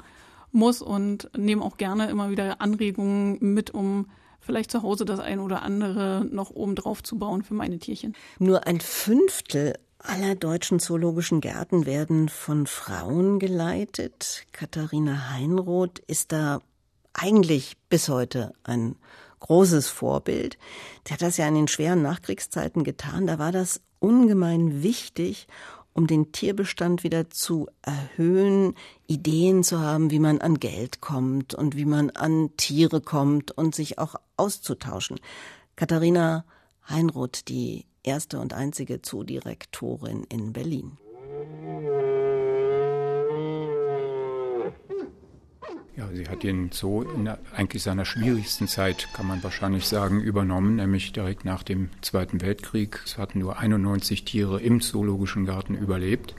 muss 0.54 0.82
und 0.82 1.30
nehme 1.38 1.64
auch 1.64 1.76
gerne 1.76 2.10
immer 2.10 2.30
wieder 2.30 2.62
Anregungen 2.62 3.40
mit, 3.42 3.72
um 3.72 4.06
vielleicht 4.40 4.72
zu 4.72 4.84
Hause 4.84 5.04
das 5.04 5.20
ein 5.20 5.40
oder 5.40 5.64
andere 5.64 6.26
noch 6.32 6.50
oben 6.50 6.76
drauf 6.76 7.04
zu 7.04 7.18
bauen 7.18 7.44
für 7.44 7.54
meine 7.56 7.78
Tierchen. 7.78 8.16
Nur 8.40 8.68
ein 8.68 8.80
Fünftel 8.80 9.74
aller 10.04 10.36
deutschen 10.36 10.80
zoologischen 10.80 11.42
Gärten 11.42 11.86
werden 11.86 12.30
von 12.30 12.68
Frauen 12.68 13.40
geleitet. 13.40 14.46
Katharina 14.52 15.32
Heinroth 15.32 16.00
ist 16.00 16.32
da 16.32 16.60
eigentlich 17.14 17.78
bis 17.90 18.10
heute 18.10 18.54
ein 18.64 18.96
großes 19.40 19.88
Vorbild. 19.88 20.58
Sie 21.08 21.14
hat 21.14 21.22
das 21.22 21.38
ja 21.38 21.48
in 21.48 21.56
den 21.56 21.68
schweren 21.68 22.02
Nachkriegszeiten 22.02 22.84
getan. 22.84 23.28
Da 23.28 23.40
war 23.40 23.52
das 23.52 23.82
ungemein 24.00 24.84
wichtig 24.84 25.48
um 25.94 26.08
den 26.08 26.32
Tierbestand 26.32 27.04
wieder 27.04 27.30
zu 27.30 27.68
erhöhen, 27.82 28.76
Ideen 29.08 29.64
zu 29.64 29.80
haben, 29.80 30.12
wie 30.12 30.20
man 30.20 30.40
an 30.40 30.60
Geld 30.60 31.02
kommt 31.02 31.54
und 31.54 31.76
wie 31.76 31.86
man 31.86 32.12
an 32.12 32.52
Tiere 32.58 33.02
kommt 33.02 33.52
und 33.52 33.76
sich 33.76 34.00
auch 34.00 34.16
auszutauschen. 34.38 35.20
Katharina 35.76 36.46
Heinroth, 36.88 37.48
die 37.50 37.86
erste 38.04 38.40
und 38.40 38.54
einzige 38.54 39.02
Zoodirektorin 39.02 40.24
in 40.30 40.54
Berlin. 40.54 40.98
Ja, 45.98 46.08
sie 46.14 46.28
hat 46.28 46.44
den 46.44 46.72
Zoo 46.72 47.02
in 47.02 47.28
eigentlich 47.28 47.84
seiner 47.84 48.06
schwierigsten 48.06 48.68
Zeit, 48.68 49.10
kann 49.14 49.28
man 49.28 49.44
wahrscheinlich 49.44 49.86
sagen, 49.86 50.22
übernommen, 50.22 50.78
nämlich 50.78 51.12
direkt 51.12 51.44
nach 51.44 51.64
dem 51.64 51.90
Zweiten 52.02 52.42
Weltkrieg. 52.42 53.02
Es 53.06 53.18
hatten 53.18 53.40
nur 53.40 53.60
91 53.60 54.24
Tiere 54.24 54.62
im 54.62 54.82
Zoologischen 54.82 55.46
Garten 55.46 55.76
überlebt. 55.76 56.34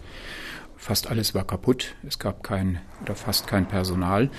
Fast 0.76 1.06
alles 1.06 1.34
war 1.34 1.46
kaputt. 1.46 1.94
Es 2.04 2.18
gab 2.18 2.42
kein 2.42 2.80
oder 3.02 3.14
fast 3.14 3.46
kein 3.46 3.68
Personal. 3.68 4.30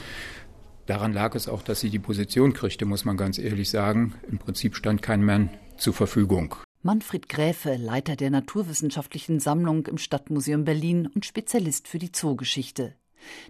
Daran 0.88 1.14
lag 1.14 1.36
es 1.36 1.48
auch, 1.48 1.62
dass 1.62 1.80
sie 1.80 1.90
die 1.90 2.00
Position 2.00 2.52
kriegte, 2.52 2.86
muss 2.86 3.06
man 3.06 3.16
ganz 3.16 3.38
ehrlich 3.38 3.70
sagen. 3.70 4.16
Im 4.30 4.40
Prinzip 4.40 4.76
stand 4.76 5.02
kein 5.02 5.24
Mann 5.24 5.52
zur 5.78 5.94
Verfügung. 5.94 6.56
Manfred 6.86 7.30
Gräfe, 7.30 7.78
Leiter 7.78 8.18
der 8.18 8.30
Naturwissenschaftlichen 8.30 9.40
Sammlung 9.40 9.88
im 9.88 9.98
Stadtmuseum 9.98 10.66
Berlin 10.66 11.08
und 11.08 11.26
Spezialist 11.26 11.88
für 11.88 11.98
die 11.98 12.12
Zoogeschichte. 12.12 12.94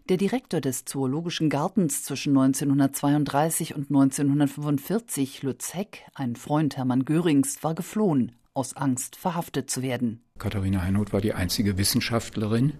Der 0.08 0.18
Direktor 0.18 0.62
des 0.62 0.86
Zoologischen 0.86 1.50
Gartens 1.50 2.04
zwischen 2.04 2.38
1932 2.38 3.74
und 3.74 3.90
1945, 3.90 5.42
Lutz 5.42 5.74
Heck, 5.74 6.04
ein 6.14 6.36
Freund 6.36 6.78
Hermann 6.78 7.06
Görings, 7.06 7.64
war 7.64 7.74
geflohen, 7.74 8.34
aus 8.54 8.78
Angst 8.78 9.16
verhaftet 9.16 9.72
zu 9.72 9.82
werden. 9.82 10.22
Katharina 10.38 10.84
Heinoth 10.84 11.12
war 11.12 11.22
die 11.22 11.34
einzige 11.34 11.80
Wissenschaftlerin 11.80 12.74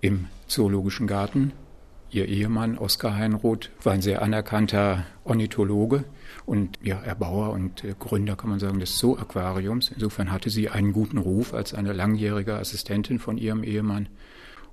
im 0.00 0.26
Zoologischen 0.48 1.06
Garten. 1.06 1.52
Ihr 2.10 2.26
Ehemann 2.26 2.78
Oskar 2.78 3.16
Heinroth 3.16 3.70
war 3.82 3.92
ein 3.92 4.00
sehr 4.00 4.22
anerkannter 4.22 5.04
Ornithologe 5.24 6.04
und 6.46 6.78
ja, 6.82 6.98
Erbauer 7.00 7.52
und 7.52 7.84
Gründer, 7.98 8.34
kann 8.34 8.48
man 8.48 8.58
sagen, 8.58 8.80
des 8.80 8.98
Zoo-Aquariums. 8.98 9.90
Insofern 9.94 10.32
hatte 10.32 10.48
sie 10.48 10.70
einen 10.70 10.94
guten 10.94 11.18
Ruf 11.18 11.52
als 11.52 11.74
eine 11.74 11.92
langjährige 11.92 12.54
Assistentin 12.54 13.18
von 13.18 13.36
ihrem 13.36 13.62
Ehemann 13.62 14.08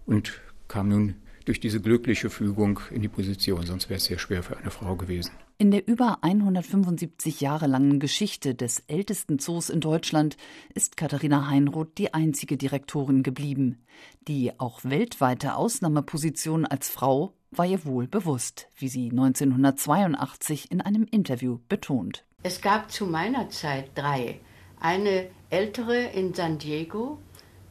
und 0.06 0.42
kam 0.70 0.88
nun 0.88 1.16
durch 1.44 1.60
diese 1.60 1.82
glückliche 1.82 2.30
Fügung 2.30 2.80
in 2.90 3.02
die 3.02 3.10
Position, 3.10 3.66
sonst 3.66 3.90
wäre 3.90 3.98
es 3.98 4.06
sehr 4.06 4.18
schwer 4.18 4.42
für 4.42 4.58
eine 4.58 4.72
Frau 4.72 4.96
gewesen. 4.96 5.32
In 5.58 5.72
der 5.72 5.88
über 5.88 6.18
175 6.22 7.40
Jahre 7.40 7.68
langen 7.68 8.02
Geschichte 8.02 8.56
des 8.56 8.84
ältesten 8.88 9.40
Zoos 9.40 9.70
in 9.70 9.80
Deutschland 9.80 10.36
ist 10.74 10.98
Katharina 10.98 11.48
Heinroth 11.48 11.98
die 11.98 12.14
einzige 12.14 12.58
Direktorin 12.58 13.24
geblieben. 13.24 13.82
Die 14.28 14.60
auch 14.60 14.84
weltweite 14.84 15.56
Ausnahmeposition 15.56 16.66
als 16.66 16.90
Frau 16.90 17.36
war 17.52 17.66
ihr 17.66 17.86
wohl 17.86 18.06
bewusst, 18.06 18.68
wie 18.76 18.90
sie 18.90 19.10
1982 19.12 20.72
in 20.72 20.82
einem 20.82 21.08
Interview 21.10 21.60
betont. 21.70 22.26
Es 22.44 22.60
gab 22.60 22.92
zu 22.92 23.06
meiner 23.06 23.50
Zeit 23.50 23.92
drei. 23.96 24.42
Eine 24.82 25.30
ältere 25.50 26.04
in 26.04 26.34
San 26.34 26.58
Diego, 26.58 27.18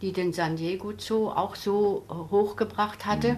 die 0.00 0.12
den 0.12 0.32
San 0.32 0.56
Diego 0.56 0.94
Zoo 0.96 1.28
auch 1.28 1.54
so 1.54 2.04
hochgebracht 2.08 3.04
hatte. 3.04 3.36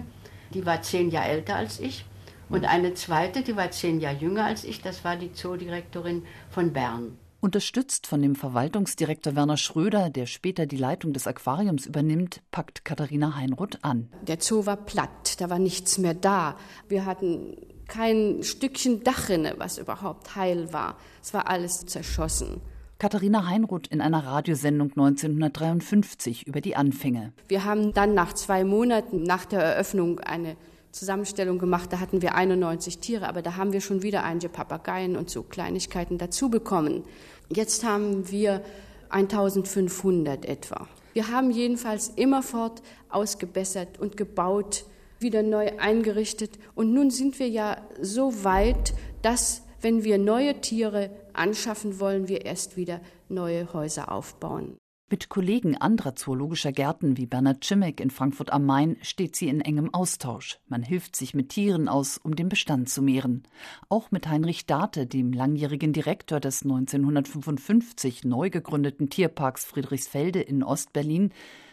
Die 0.53 0.65
war 0.65 0.81
zehn 0.81 1.11
Jahre 1.11 1.27
älter 1.27 1.57
als 1.57 1.81
ich. 1.81 2.05
Und 2.49 2.65
eine 2.65 2.93
zweite, 2.93 3.41
die 3.41 3.55
war 3.55 3.71
zehn 3.71 3.99
Jahre 3.99 4.17
jünger 4.17 4.45
als 4.45 4.63
ich, 4.63 4.81
das 4.81 5.03
war 5.03 5.15
die 5.15 5.33
Zoodirektorin 5.33 6.23
von 6.49 6.71
Bern. 6.71 7.17
Unterstützt 7.39 8.07
von 8.07 8.21
dem 8.21 8.35
Verwaltungsdirektor 8.35 9.35
Werner 9.35 9.57
Schröder, 9.57 10.09
der 10.09 10.25
später 10.25 10.65
die 10.65 10.77
Leitung 10.77 11.13
des 11.13 11.27
Aquariums 11.27 11.85
übernimmt, 11.85 12.41
packt 12.49 12.83
Katharina 12.83 13.35
Heinroth 13.35 13.83
an. 13.83 14.09
Der 14.23 14.37
Zoo 14.39 14.65
war 14.65 14.77
platt, 14.77 15.39
da 15.39 15.49
war 15.49 15.59
nichts 15.59 15.97
mehr 15.99 16.15
da. 16.15 16.57
Wir 16.87 17.05
hatten 17.05 17.57
kein 17.87 18.41
Stückchen 18.41 19.03
Dachrinne, 19.03 19.55
was 19.57 19.77
überhaupt 19.77 20.35
heil 20.35 20.73
war. 20.73 20.97
Es 21.21 21.33
war 21.33 21.47
alles 21.47 21.85
zerschossen. 21.85 22.61
Katharina 22.97 23.45
Heinroth 23.45 23.85
in 23.87 24.01
einer 24.01 24.25
Radiosendung 24.25 24.89
1953 24.89 26.47
über 26.47 26.61
die 26.61 26.75
Anfänge. 26.75 27.33
Wir 27.47 27.63
haben 27.63 27.93
dann 27.93 28.15
nach 28.15 28.33
zwei 28.33 28.63
Monaten 28.63 29.21
nach 29.21 29.45
der 29.45 29.61
Eröffnung 29.61 30.19
eine 30.19 30.57
Zusammenstellung 30.91 31.59
gemacht. 31.59 31.91
Da 31.91 31.99
hatten 31.99 32.21
wir 32.21 32.35
91 32.35 32.99
Tiere, 32.99 33.27
aber 33.27 33.41
da 33.41 33.55
haben 33.55 33.73
wir 33.73 33.81
schon 33.81 34.03
wieder 34.03 34.23
einige 34.23 34.49
Papageien 34.49 35.15
und 35.15 35.29
so 35.29 35.43
Kleinigkeiten 35.43 36.17
dazu 36.17 36.49
bekommen. 36.49 37.03
Jetzt 37.49 37.83
haben 37.83 38.29
wir 38.29 38.61
1500 39.09 40.45
etwa. 40.45 40.87
Wir 41.13 41.29
haben 41.29 41.51
jedenfalls 41.51 42.09
immerfort 42.09 42.81
ausgebessert 43.09 43.99
und 43.99 44.17
gebaut, 44.17 44.85
wieder 45.19 45.41
neu 45.41 45.71
eingerichtet. 45.79 46.51
Und 46.75 46.93
nun 46.93 47.09
sind 47.09 47.39
wir 47.39 47.49
ja 47.49 47.77
so 48.01 48.43
weit, 48.43 48.93
dass, 49.21 49.63
wenn 49.81 50.03
wir 50.03 50.17
neue 50.17 50.61
Tiere 50.61 51.09
anschaffen, 51.33 51.99
wollen 51.99 52.27
wir 52.27 52.45
erst 52.45 52.77
wieder 52.77 53.01
neue 53.29 53.73
Häuser 53.73 54.11
aufbauen. 54.11 54.77
Mit 55.09 55.29
Kollegen 55.29 55.77
anderer 55.77 56.15
zoologischer 56.15 56.73
Gärten 56.73 57.15
wie 57.15 57.27
Bernhard 57.27 57.63
Schimek 57.63 58.01
in 58.01 58.09
Frankfurt 58.09 58.51
am 58.51 58.65
Main 58.65 58.97
steht 59.01 59.37
sie 59.37 59.47
in 59.47 59.61
engem 59.61 59.93
Austausch. 59.93 60.59
Man 60.67 60.83
hilft 60.83 61.15
sich 61.15 61.33
mit 61.33 61.47
Tieren 61.47 61.87
aus, 61.87 62.17
um 62.17 62.35
den 62.35 62.49
Bestand 62.49 62.89
zu 62.89 63.01
mehren. 63.01 63.43
Auch 63.87 64.11
mit 64.11 64.27
Heinrich 64.27 64.65
Date, 64.65 65.13
dem 65.13 65.31
langjährigen 65.31 65.93
Direktor 65.93 66.41
des 66.41 66.63
1955 66.63 68.25
neu 68.25 68.49
gegründeten 68.49 69.09
Tierparks 69.09 69.63
Friedrichsfelde 69.63 70.41
in 70.41 70.61
Ostberlin, 70.61 71.31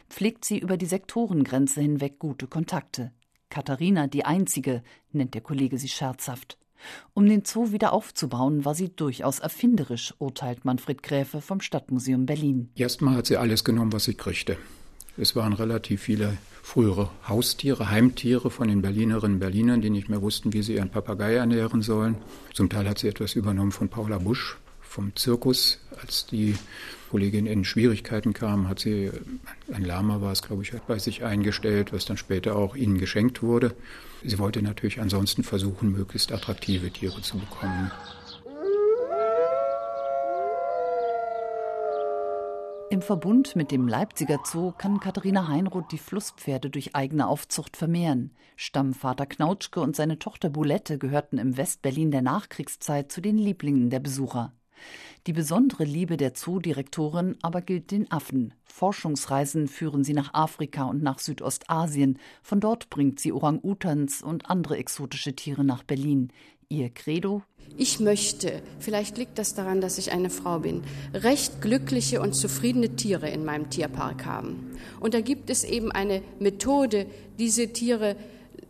pflegt 0.08 0.44
sie 0.44 0.60
über 0.60 0.76
die 0.76 0.86
Sektorengrenze 0.86 1.80
hinweg 1.80 2.20
gute 2.20 2.46
Kontakte. 2.46 3.10
Katharina 3.50 4.06
die 4.06 4.24
Einzige, 4.24 4.84
nennt 5.10 5.34
der 5.34 5.40
Kollege 5.40 5.76
sie 5.76 5.88
scherzhaft. 5.88 6.56
Um 7.12 7.26
den 7.26 7.44
Zoo 7.44 7.72
wieder 7.72 7.92
aufzubauen, 7.92 8.64
war 8.64 8.74
sie 8.74 8.88
durchaus 8.88 9.38
erfinderisch, 9.38 10.14
urteilt 10.18 10.64
Manfred 10.64 11.02
Gräfe 11.02 11.40
vom 11.40 11.60
Stadtmuseum 11.60 12.26
Berlin. 12.26 12.70
Erstmal 12.74 13.16
hat 13.16 13.26
sie 13.26 13.36
alles 13.36 13.64
genommen, 13.64 13.92
was 13.92 14.04
sie 14.04 14.14
kriegte. 14.14 14.56
Es 15.16 15.36
waren 15.36 15.52
relativ 15.52 16.02
viele 16.02 16.36
frühere 16.62 17.10
Haustiere, 17.28 17.90
Heimtiere 17.90 18.50
von 18.50 18.68
den 18.68 18.82
Berlinerinnen 18.82 19.34
und 19.34 19.40
Berlinern, 19.40 19.80
die 19.80 19.90
nicht 19.90 20.08
mehr 20.08 20.22
wussten, 20.22 20.52
wie 20.52 20.62
sie 20.62 20.74
ihren 20.74 20.90
Papagei 20.90 21.34
ernähren 21.34 21.82
sollen. 21.82 22.16
Zum 22.52 22.68
Teil 22.68 22.88
hat 22.88 22.98
sie 22.98 23.08
etwas 23.08 23.34
übernommen 23.34 23.70
von 23.70 23.88
Paula 23.88 24.18
Busch 24.18 24.56
vom 24.94 25.14
Zirkus. 25.16 25.78
Als 26.00 26.26
die 26.26 26.56
Kollegin 27.10 27.46
in 27.46 27.64
Schwierigkeiten 27.64 28.32
kam, 28.32 28.68
hat 28.68 28.78
sie, 28.80 29.10
ein 29.72 29.84
Lama 29.84 30.20
war 30.20 30.32
es, 30.32 30.42
glaube 30.42 30.62
ich, 30.62 30.72
bei 30.86 30.98
sich 30.98 31.24
eingestellt, 31.24 31.92
was 31.92 32.04
dann 32.04 32.16
später 32.16 32.56
auch 32.56 32.76
ihnen 32.76 32.98
geschenkt 32.98 33.42
wurde. 33.42 33.74
Sie 34.22 34.38
wollte 34.38 34.62
natürlich 34.62 35.00
ansonsten 35.00 35.42
versuchen, 35.42 35.92
möglichst 35.92 36.32
attraktive 36.32 36.90
Tiere 36.90 37.20
zu 37.22 37.38
bekommen. 37.38 37.90
Im 42.90 43.02
Verbund 43.02 43.56
mit 43.56 43.72
dem 43.72 43.88
Leipziger 43.88 44.38
Zoo 44.44 44.70
kann 44.70 45.00
Katharina 45.00 45.48
Heinroth 45.48 45.90
die 45.90 45.98
Flusspferde 45.98 46.70
durch 46.70 46.94
eigene 46.94 47.26
Aufzucht 47.26 47.76
vermehren. 47.76 48.30
Stammvater 48.54 49.26
Knautschke 49.26 49.80
und 49.80 49.96
seine 49.96 50.20
Tochter 50.20 50.48
Boulette 50.48 50.98
gehörten 50.98 51.38
im 51.38 51.56
Westberlin 51.56 52.12
der 52.12 52.22
Nachkriegszeit 52.22 53.10
zu 53.10 53.20
den 53.20 53.36
Lieblingen 53.36 53.90
der 53.90 53.98
Besucher. 53.98 54.52
Die 55.26 55.32
besondere 55.32 55.84
Liebe 55.84 56.16
der 56.16 56.34
Zoodirektorin 56.34 57.36
aber 57.40 57.62
gilt 57.62 57.90
den 57.90 58.10
Affen. 58.10 58.52
Forschungsreisen 58.64 59.68
führen 59.68 60.04
sie 60.04 60.12
nach 60.12 60.34
Afrika 60.34 60.84
und 60.84 61.02
nach 61.02 61.18
Südostasien. 61.18 62.18
Von 62.42 62.60
dort 62.60 62.90
bringt 62.90 63.20
sie 63.20 63.32
Orang-Utans 63.32 64.22
und 64.22 64.50
andere 64.50 64.76
exotische 64.76 65.34
Tiere 65.34 65.64
nach 65.64 65.82
Berlin. 65.82 66.30
Ihr 66.68 66.90
Credo? 66.90 67.42
Ich 67.76 68.00
möchte, 68.00 68.62
vielleicht 68.78 69.16
liegt 69.16 69.38
das 69.38 69.54
daran, 69.54 69.80
dass 69.80 69.98
ich 69.98 70.12
eine 70.12 70.30
Frau 70.30 70.60
bin, 70.60 70.82
recht 71.12 71.60
glückliche 71.60 72.20
und 72.20 72.34
zufriedene 72.34 72.94
Tiere 72.94 73.28
in 73.30 73.44
meinem 73.44 73.70
Tierpark 73.70 74.26
haben. 74.26 74.76
Und 75.00 75.14
da 75.14 75.20
gibt 75.20 75.50
es 75.50 75.64
eben 75.64 75.90
eine 75.90 76.22
Methode, 76.38 77.06
diese 77.38 77.72
Tiere 77.72 78.16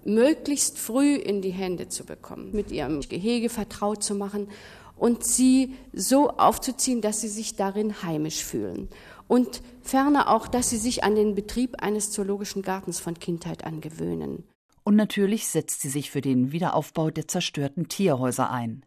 möglichst 0.05 0.79
früh 0.79 1.17
in 1.17 1.43
die 1.43 1.51
Hände 1.51 1.89
zu 1.89 2.05
bekommen, 2.05 2.51
mit 2.53 2.71
ihrem 2.71 3.01
Gehege 3.01 3.49
vertraut 3.49 4.03
zu 4.03 4.15
machen 4.15 4.49
und 4.97 5.25
sie 5.25 5.75
so 5.93 6.31
aufzuziehen, 6.31 7.01
dass 7.01 7.21
sie 7.21 7.29
sich 7.29 7.57
darin 7.57 8.03
heimisch 8.03 8.45
fühlen. 8.45 8.89
Und 9.27 9.63
ferner 9.83 10.29
auch, 10.29 10.49
dass 10.49 10.71
sie 10.71 10.77
sich 10.77 11.03
an 11.03 11.15
den 11.15 11.35
Betrieb 11.35 11.83
eines 11.83 12.11
zoologischen 12.11 12.63
Gartens 12.63 13.01
von 13.01 13.19
Kindheit 13.19 13.65
an 13.65 13.81
gewöhnen. 13.81 14.45
Und 14.83 14.97
natürlich 14.97 15.47
setzt 15.47 15.81
sie 15.81 15.89
sich 15.89 16.11
für 16.11 16.21
den 16.21 16.53
Wiederaufbau 16.53 17.11
der 17.11 17.27
zerstörten 17.27 17.89
Tierhäuser 17.89 18.51
ein. 18.51 18.85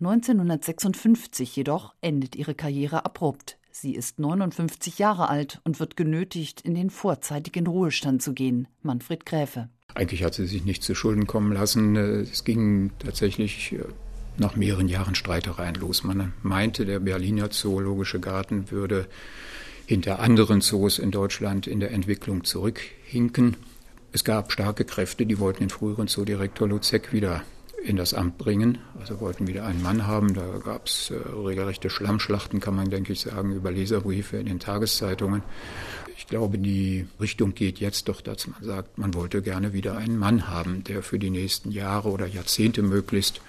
1956 0.00 1.54
jedoch 1.56 1.94
endet 2.00 2.36
ihre 2.36 2.54
Karriere 2.54 3.04
abrupt. 3.04 3.58
Sie 3.70 3.94
ist 3.94 4.18
59 4.18 4.98
Jahre 4.98 5.28
alt 5.28 5.60
und 5.64 5.80
wird 5.80 5.96
genötigt, 5.96 6.62
in 6.62 6.74
den 6.74 6.90
vorzeitigen 6.90 7.66
Ruhestand 7.66 8.22
zu 8.22 8.32
gehen. 8.32 8.68
Manfred 8.82 9.26
Gräfe. 9.26 9.68
Eigentlich 9.94 10.24
hat 10.24 10.34
sie 10.34 10.46
sich 10.46 10.64
nicht 10.64 10.82
zu 10.82 10.94
Schulden 10.94 11.26
kommen 11.26 11.52
lassen. 11.52 11.94
Es 11.96 12.44
ging 12.44 12.90
tatsächlich 12.98 13.72
äh, 13.72 13.84
nach 14.38 14.56
mehreren 14.56 14.88
Jahren 14.88 15.14
Streitereien 15.14 15.74
los. 15.76 16.04
Man 16.04 16.32
meinte, 16.42 16.84
der 16.84 17.00
Berliner 17.00 17.50
Zoologische 17.50 18.20
Garten 18.20 18.70
würde 18.70 19.06
hinter 19.86 20.18
anderen 20.18 20.60
Zoos 20.60 20.98
in 20.98 21.10
Deutschland 21.10 21.66
in 21.66 21.80
der 21.80 21.92
Entwicklung 21.92 22.44
zurückhinken. 22.44 23.56
Es 24.12 24.24
gab 24.24 24.52
starke 24.52 24.84
Kräfte, 24.84 25.26
die 25.26 25.38
wollten 25.38 25.60
den 25.60 25.70
früheren 25.70 26.08
Zoodirektor 26.08 26.68
Luzek 26.68 27.12
wieder 27.12 27.42
in 27.84 27.96
das 27.96 28.14
Amt 28.14 28.36
bringen, 28.38 28.78
also 28.98 29.20
wollten 29.20 29.46
wieder 29.46 29.64
einen 29.64 29.80
Mann 29.80 30.06
haben. 30.06 30.34
Da 30.34 30.58
gab 30.64 30.86
es 30.86 31.10
äh, 31.10 31.14
regelrechte 31.14 31.88
Schlammschlachten, 31.88 32.58
kann 32.58 32.74
man, 32.74 32.90
denke 32.90 33.12
ich, 33.12 33.20
sagen, 33.20 33.54
über 33.54 33.70
Leserbriefe 33.70 34.38
in 34.38 34.46
den 34.46 34.58
Tageszeitungen. 34.58 35.42
Ich 36.16 36.26
glaube, 36.26 36.58
die 36.58 37.06
Richtung 37.20 37.54
geht 37.54 37.78
jetzt 37.78 38.08
doch, 38.08 38.20
dass 38.20 38.48
man 38.48 38.62
sagt, 38.62 38.98
man 38.98 39.14
wollte 39.14 39.42
gerne 39.42 39.72
wieder 39.72 39.96
einen 39.96 40.18
Mann 40.18 40.48
haben, 40.48 40.82
der 40.82 41.02
für 41.02 41.20
die 41.20 41.30
nächsten 41.30 41.70
Jahre 41.70 42.08
oder 42.08 42.26
Jahrzehnte 42.26 42.82
möglichst 42.82 43.40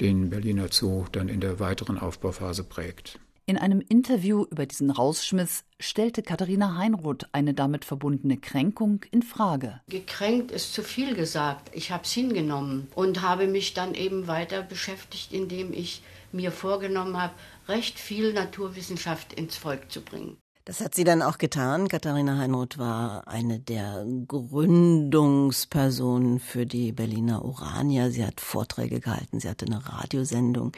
den 0.00 0.30
Berliner 0.30 0.68
Zoo 0.70 1.06
dann 1.12 1.28
in 1.28 1.40
der 1.40 1.60
weiteren 1.60 1.98
Aufbauphase 1.98 2.64
prägt. 2.64 3.18
In 3.48 3.56
einem 3.56 3.80
Interview 3.80 4.44
über 4.50 4.66
diesen 4.66 4.90
Rausschmiss 4.90 5.64
stellte 5.80 6.22
Katharina 6.22 6.76
Heinroth 6.76 7.28
eine 7.32 7.54
damit 7.54 7.86
verbundene 7.86 8.36
Kränkung 8.36 9.06
in 9.10 9.22
Frage. 9.22 9.80
Gekränkt 9.88 10.50
ist 10.50 10.74
zu 10.74 10.82
viel 10.82 11.14
gesagt. 11.14 11.70
Ich 11.72 11.90
habe 11.90 12.04
es 12.04 12.12
hingenommen 12.12 12.88
und 12.94 13.22
habe 13.22 13.46
mich 13.46 13.72
dann 13.72 13.94
eben 13.94 14.26
weiter 14.26 14.62
beschäftigt, 14.62 15.32
indem 15.32 15.72
ich 15.72 16.02
mir 16.30 16.52
vorgenommen 16.52 17.16
habe, 17.16 17.32
recht 17.68 17.98
viel 17.98 18.34
Naturwissenschaft 18.34 19.32
ins 19.32 19.56
Volk 19.56 19.90
zu 19.90 20.02
bringen. 20.02 20.36
Das 20.68 20.80
hat 20.82 20.94
sie 20.94 21.04
dann 21.04 21.22
auch 21.22 21.38
getan. 21.38 21.88
Katharina 21.88 22.36
Heinroth 22.36 22.76
war 22.76 23.26
eine 23.26 23.58
der 23.58 24.04
Gründungspersonen 24.26 26.40
für 26.40 26.66
die 26.66 26.92
Berliner 26.92 27.42
Urania. 27.42 28.10
Sie 28.10 28.22
hat 28.22 28.38
Vorträge 28.38 29.00
gehalten, 29.00 29.40
sie 29.40 29.48
hatte 29.48 29.64
eine 29.64 29.88
Radiosendung, 29.88 30.72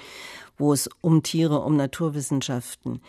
wo 0.56 0.72
es 0.72 0.88
um 1.00 1.24
Tiere, 1.24 1.62
um 1.62 1.74
Naturwissenschaften 1.74 3.02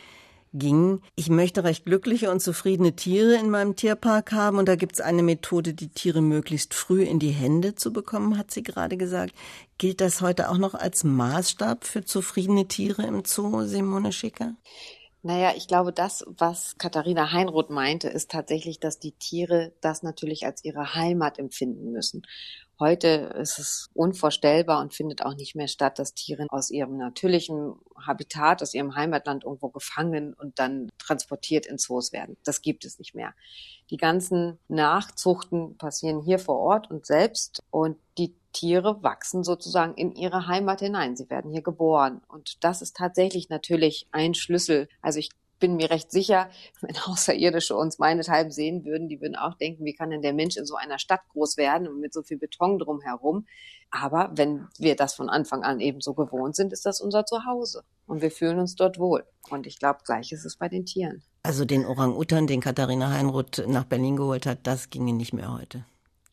ging. 0.53 1.01
Ich 1.13 1.29
möchte 1.29 1.63
recht 1.63 1.85
glückliche 1.85 2.31
und 2.31 2.39
zufriedene 2.39 2.95
Tiere 2.95 3.35
in 3.35 3.51
meinem 3.51 3.75
Tierpark 3.75 4.31
haben 4.31 4.57
und 4.57 4.67
da 4.67 4.75
gibt 4.75 4.93
es 4.93 5.01
eine 5.01 5.21
Methode, 5.21 5.75
die 5.75 5.89
Tiere 5.89 6.23
möglichst 6.23 6.73
früh 6.73 7.03
in 7.03 7.19
die 7.19 7.29
Hände 7.29 7.75
zu 7.75 7.93
bekommen, 7.93 8.39
hat 8.39 8.49
sie 8.49 8.63
gerade 8.63 8.97
gesagt. 8.97 9.35
Gilt 9.77 10.01
das 10.01 10.21
heute 10.21 10.49
auch 10.49 10.57
noch 10.57 10.73
als 10.73 11.03
Maßstab 11.03 11.83
für 11.83 12.03
zufriedene 12.03 12.67
Tiere 12.67 13.03
im 13.03 13.21
Zoo, 13.23 13.67
Simone 13.67 14.11
Schicker? 14.11 14.55
Naja, 15.23 15.53
ich 15.55 15.67
glaube, 15.67 15.93
das, 15.93 16.23
was 16.27 16.77
Katharina 16.79 17.31
Heinroth 17.31 17.69
meinte, 17.69 18.07
ist 18.09 18.31
tatsächlich, 18.31 18.79
dass 18.79 18.97
die 18.97 19.11
Tiere 19.11 19.71
das 19.79 20.01
natürlich 20.01 20.45
als 20.47 20.63
ihre 20.63 20.95
Heimat 20.95 21.37
empfinden 21.37 21.91
müssen. 21.91 22.23
Heute 22.81 23.31
ist 23.39 23.59
es 23.59 23.91
unvorstellbar 23.93 24.81
und 24.81 24.95
findet 24.95 25.23
auch 25.23 25.35
nicht 25.35 25.55
mehr 25.55 25.67
statt, 25.67 25.99
dass 25.99 26.15
Tiere 26.15 26.47
aus 26.49 26.71
ihrem 26.71 26.97
natürlichen 26.97 27.75
Habitat, 27.95 28.63
aus 28.63 28.73
ihrem 28.73 28.95
Heimatland 28.95 29.43
irgendwo 29.43 29.69
gefangen 29.69 30.33
und 30.33 30.57
dann 30.57 30.89
transportiert 30.97 31.67
in 31.67 31.77
Zoos 31.77 32.11
werden. 32.11 32.37
Das 32.43 32.63
gibt 32.63 32.83
es 32.83 32.97
nicht 32.97 33.13
mehr. 33.13 33.35
Die 33.91 33.97
ganzen 33.97 34.57
Nachzuchten 34.67 35.77
passieren 35.77 36.21
hier 36.21 36.39
vor 36.39 36.57
Ort 36.57 36.89
und 36.89 37.05
selbst 37.05 37.61
und 37.69 37.97
die 38.17 38.33
Tiere 38.51 39.03
wachsen 39.03 39.43
sozusagen 39.43 39.93
in 39.93 40.15
ihre 40.15 40.47
Heimat 40.47 40.79
hinein. 40.79 41.15
Sie 41.15 41.29
werden 41.29 41.51
hier 41.51 41.61
geboren. 41.61 42.21
Und 42.27 42.63
das 42.63 42.81
ist 42.81 42.97
tatsächlich 42.97 43.49
natürlich 43.49 44.07
ein 44.11 44.33
Schlüssel. 44.33 44.89
Also 45.03 45.19
ich 45.19 45.29
bin 45.61 45.77
mir 45.77 45.89
recht 45.89 46.11
sicher, 46.11 46.49
wenn 46.81 46.97
Außerirdische 46.97 47.77
uns 47.77 47.99
meinethalben 47.99 48.51
sehen 48.51 48.83
würden, 48.83 49.07
die 49.07 49.21
würden 49.21 49.37
auch 49.37 49.55
denken, 49.55 49.85
wie 49.85 49.93
kann 49.93 50.09
denn 50.09 50.21
der 50.21 50.33
Mensch 50.33 50.57
in 50.57 50.65
so 50.65 50.75
einer 50.75 50.99
Stadt 50.99 51.21
groß 51.29 51.55
werden 51.55 51.87
und 51.87 52.01
mit 52.01 52.13
so 52.13 52.21
viel 52.21 52.37
Beton 52.37 52.77
drumherum. 52.77 53.45
Aber 53.91 54.31
wenn 54.35 54.67
wir 54.77 54.95
das 54.95 55.13
von 55.13 55.29
Anfang 55.29 55.63
an 55.63 55.79
eben 55.79 56.01
so 56.01 56.13
gewohnt 56.13 56.55
sind, 56.55 56.71
ist 56.73 56.85
das 56.85 57.01
unser 57.01 57.25
Zuhause. 57.25 57.83
Und 58.07 58.21
wir 58.21 58.31
fühlen 58.31 58.59
uns 58.59 58.75
dort 58.75 58.99
wohl. 58.99 59.25
Und 59.49 59.67
ich 59.67 59.79
glaube, 59.79 59.99
gleich 60.05 60.31
ist 60.31 60.45
es 60.45 60.57
bei 60.57 60.69
den 60.69 60.85
Tieren. 60.85 61.23
Also 61.43 61.65
den 61.65 61.85
Orang-Utan, 61.85 62.47
den 62.47 62.61
Katharina 62.61 63.11
Heinroth 63.11 63.63
nach 63.67 63.83
Berlin 63.83 64.15
geholt 64.15 64.45
hat, 64.45 64.59
das 64.63 64.89
ginge 64.89 65.13
nicht 65.13 65.33
mehr 65.33 65.53
heute. 65.53 65.85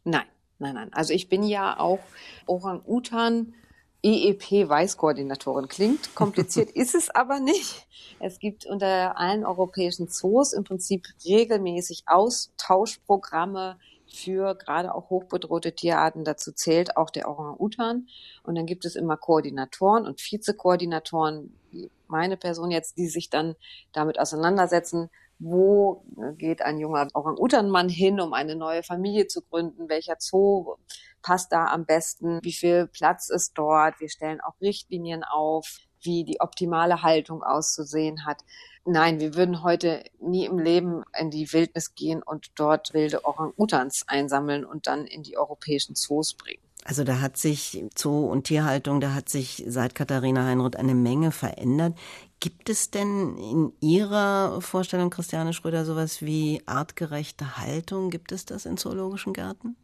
Nein, 0.05 0.27
nein, 0.59 0.75
nein. 0.75 0.93
Also 0.93 1.13
ich 1.13 1.29
bin 1.29 1.43
ja 1.43 1.79
auch 1.79 2.01
Orang-Utan 2.47 3.55
EEP-Weißkoordinatorin. 4.03 5.69
Klingt 5.69 6.15
kompliziert, 6.15 6.71
ist 6.75 6.95
es 6.95 7.11
aber 7.11 7.41
nicht. 7.41 7.87
Es 8.21 8.39
gibt 8.39 8.67
unter 8.67 9.19
allen 9.19 9.45
europäischen 9.45 10.09
Zoos 10.09 10.53
im 10.53 10.65
Prinzip 10.65 11.07
regelmäßig 11.25 12.05
Austauschprogramme 12.07 13.79
für 14.11 14.55
gerade 14.55 14.95
auch 14.95 15.11
hochbedrohte 15.11 15.73
Tierarten. 15.75 16.25
Dazu 16.25 16.53
zählt 16.53 16.97
auch 16.97 17.11
der 17.11 17.29
Orang-Utan. 17.29 18.09
Und 18.43 18.55
dann 18.55 18.67
gibt 18.67 18.85
es 18.85 18.97
immer 18.97 19.17
Koordinatoren 19.17 20.07
und 20.07 20.21
Vizekoordinatoren, 20.21 21.55
wie 21.71 21.91
meine 22.07 22.37
Person 22.37 22.71
jetzt, 22.71 22.97
die 22.97 23.09
sich 23.09 23.31
dann 23.31 23.55
damit 23.93 24.19
auseinandersetzen, 24.19 25.11
wo 25.39 26.03
geht 26.37 26.63
ein 26.63 26.79
junger 26.79 27.07
Orang-Utan-Mann 27.15 27.89
hin, 27.89 28.21
um 28.21 28.33
eine 28.33 28.57
neue 28.57 28.83
Familie 28.83 29.29
zu 29.29 29.43
gründen, 29.43 29.89
welcher 29.89 30.17
Zoo 30.19 30.75
passt 31.23 31.53
da 31.53 31.67
am 31.67 31.85
besten, 31.85 32.41
wie 32.43 32.53
viel 32.53 32.87
Platz 32.87 33.29
ist 33.29 33.53
dort. 33.57 34.01
Wir 34.01 34.09
stellen 34.09 34.41
auch 34.41 34.61
Richtlinien 34.61 35.25
auf, 35.25 35.79
wie 36.01 36.25
die 36.25 36.41
optimale 36.41 37.03
Haltung 37.03 37.43
auszusehen 37.43 38.25
hat. 38.25 38.45
Nein, 38.85 39.21
wir 39.21 39.35
würden 39.35 39.63
heute 39.63 40.03
nie 40.21 40.47
im 40.47 40.59
Leben 40.59 41.03
in 41.19 41.31
die 41.31 41.53
Wildnis 41.53 41.95
gehen 41.95 42.23
und 42.23 42.53
dort 42.55 42.95
wilde 42.95 43.25
Orang-Utans 43.25 44.05
einsammeln 44.07 44.65
und 44.65 44.87
dann 44.87 45.07
in 45.07 45.23
die 45.23 45.37
europäischen 45.37 45.95
Zoos 45.95 46.35
bringen. 46.35 46.63
Also 46.85 47.05
da 47.05 47.21
hat 47.21 47.37
sich 47.37 47.85
Zoo 47.95 48.27
und 48.31 48.45
Tierhaltung, 48.45 49.01
da 49.01 49.13
hat 49.13 49.29
sich 49.29 49.65
seit 49.67 49.95
Katharina 49.95 50.47
Heinroth 50.47 50.77
eine 50.77 50.95
Menge 50.95 51.33
verändert. 51.33 51.99
Gibt 52.41 52.71
es 52.71 52.91
denn 52.91 53.37
in 53.37 53.73
Ihrer 53.81 54.63
Vorstellung, 54.63 55.11
Christiane 55.11 55.53
Schröder, 55.53 55.85
sowas 55.85 56.23
wie 56.23 56.63
artgerechte 56.67 57.59
Haltung? 57.59 58.11
Gibt 58.11 58.33
es 58.33 58.47
das 58.47 58.65
in 58.65 58.77
zoologischen 58.77 59.33
Gärten? 59.33 59.77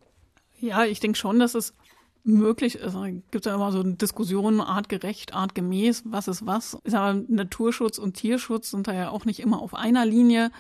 Ja, 0.65 0.87
ich 0.87 0.99
denke 0.99 1.19
schon, 1.19 1.39
dass 1.39 1.55
es 1.55 1.75
möglich 2.25 2.77
ist. 2.77 2.95
Da 2.95 3.07
gibt 3.07 3.35
es 3.35 3.45
ja 3.45 3.55
immer 3.55 3.71
so 3.71 3.83
Diskussionen, 3.83 4.63
artgerecht, 4.63 5.35
artgemäß, 5.35 6.05
was 6.07 6.27
ist 6.27 6.47
was. 6.47 6.79
Ist 6.85 6.95
aber 6.95 7.23
Naturschutz 7.29 7.99
und 7.99 8.15
Tierschutz 8.15 8.71
sind 8.71 8.89
da 8.89 8.95
ja 8.95 9.11
auch 9.11 9.27
nicht 9.27 9.41
immer 9.41 9.61
auf 9.61 9.75
einer 9.75 10.07
Linie. 10.07 10.51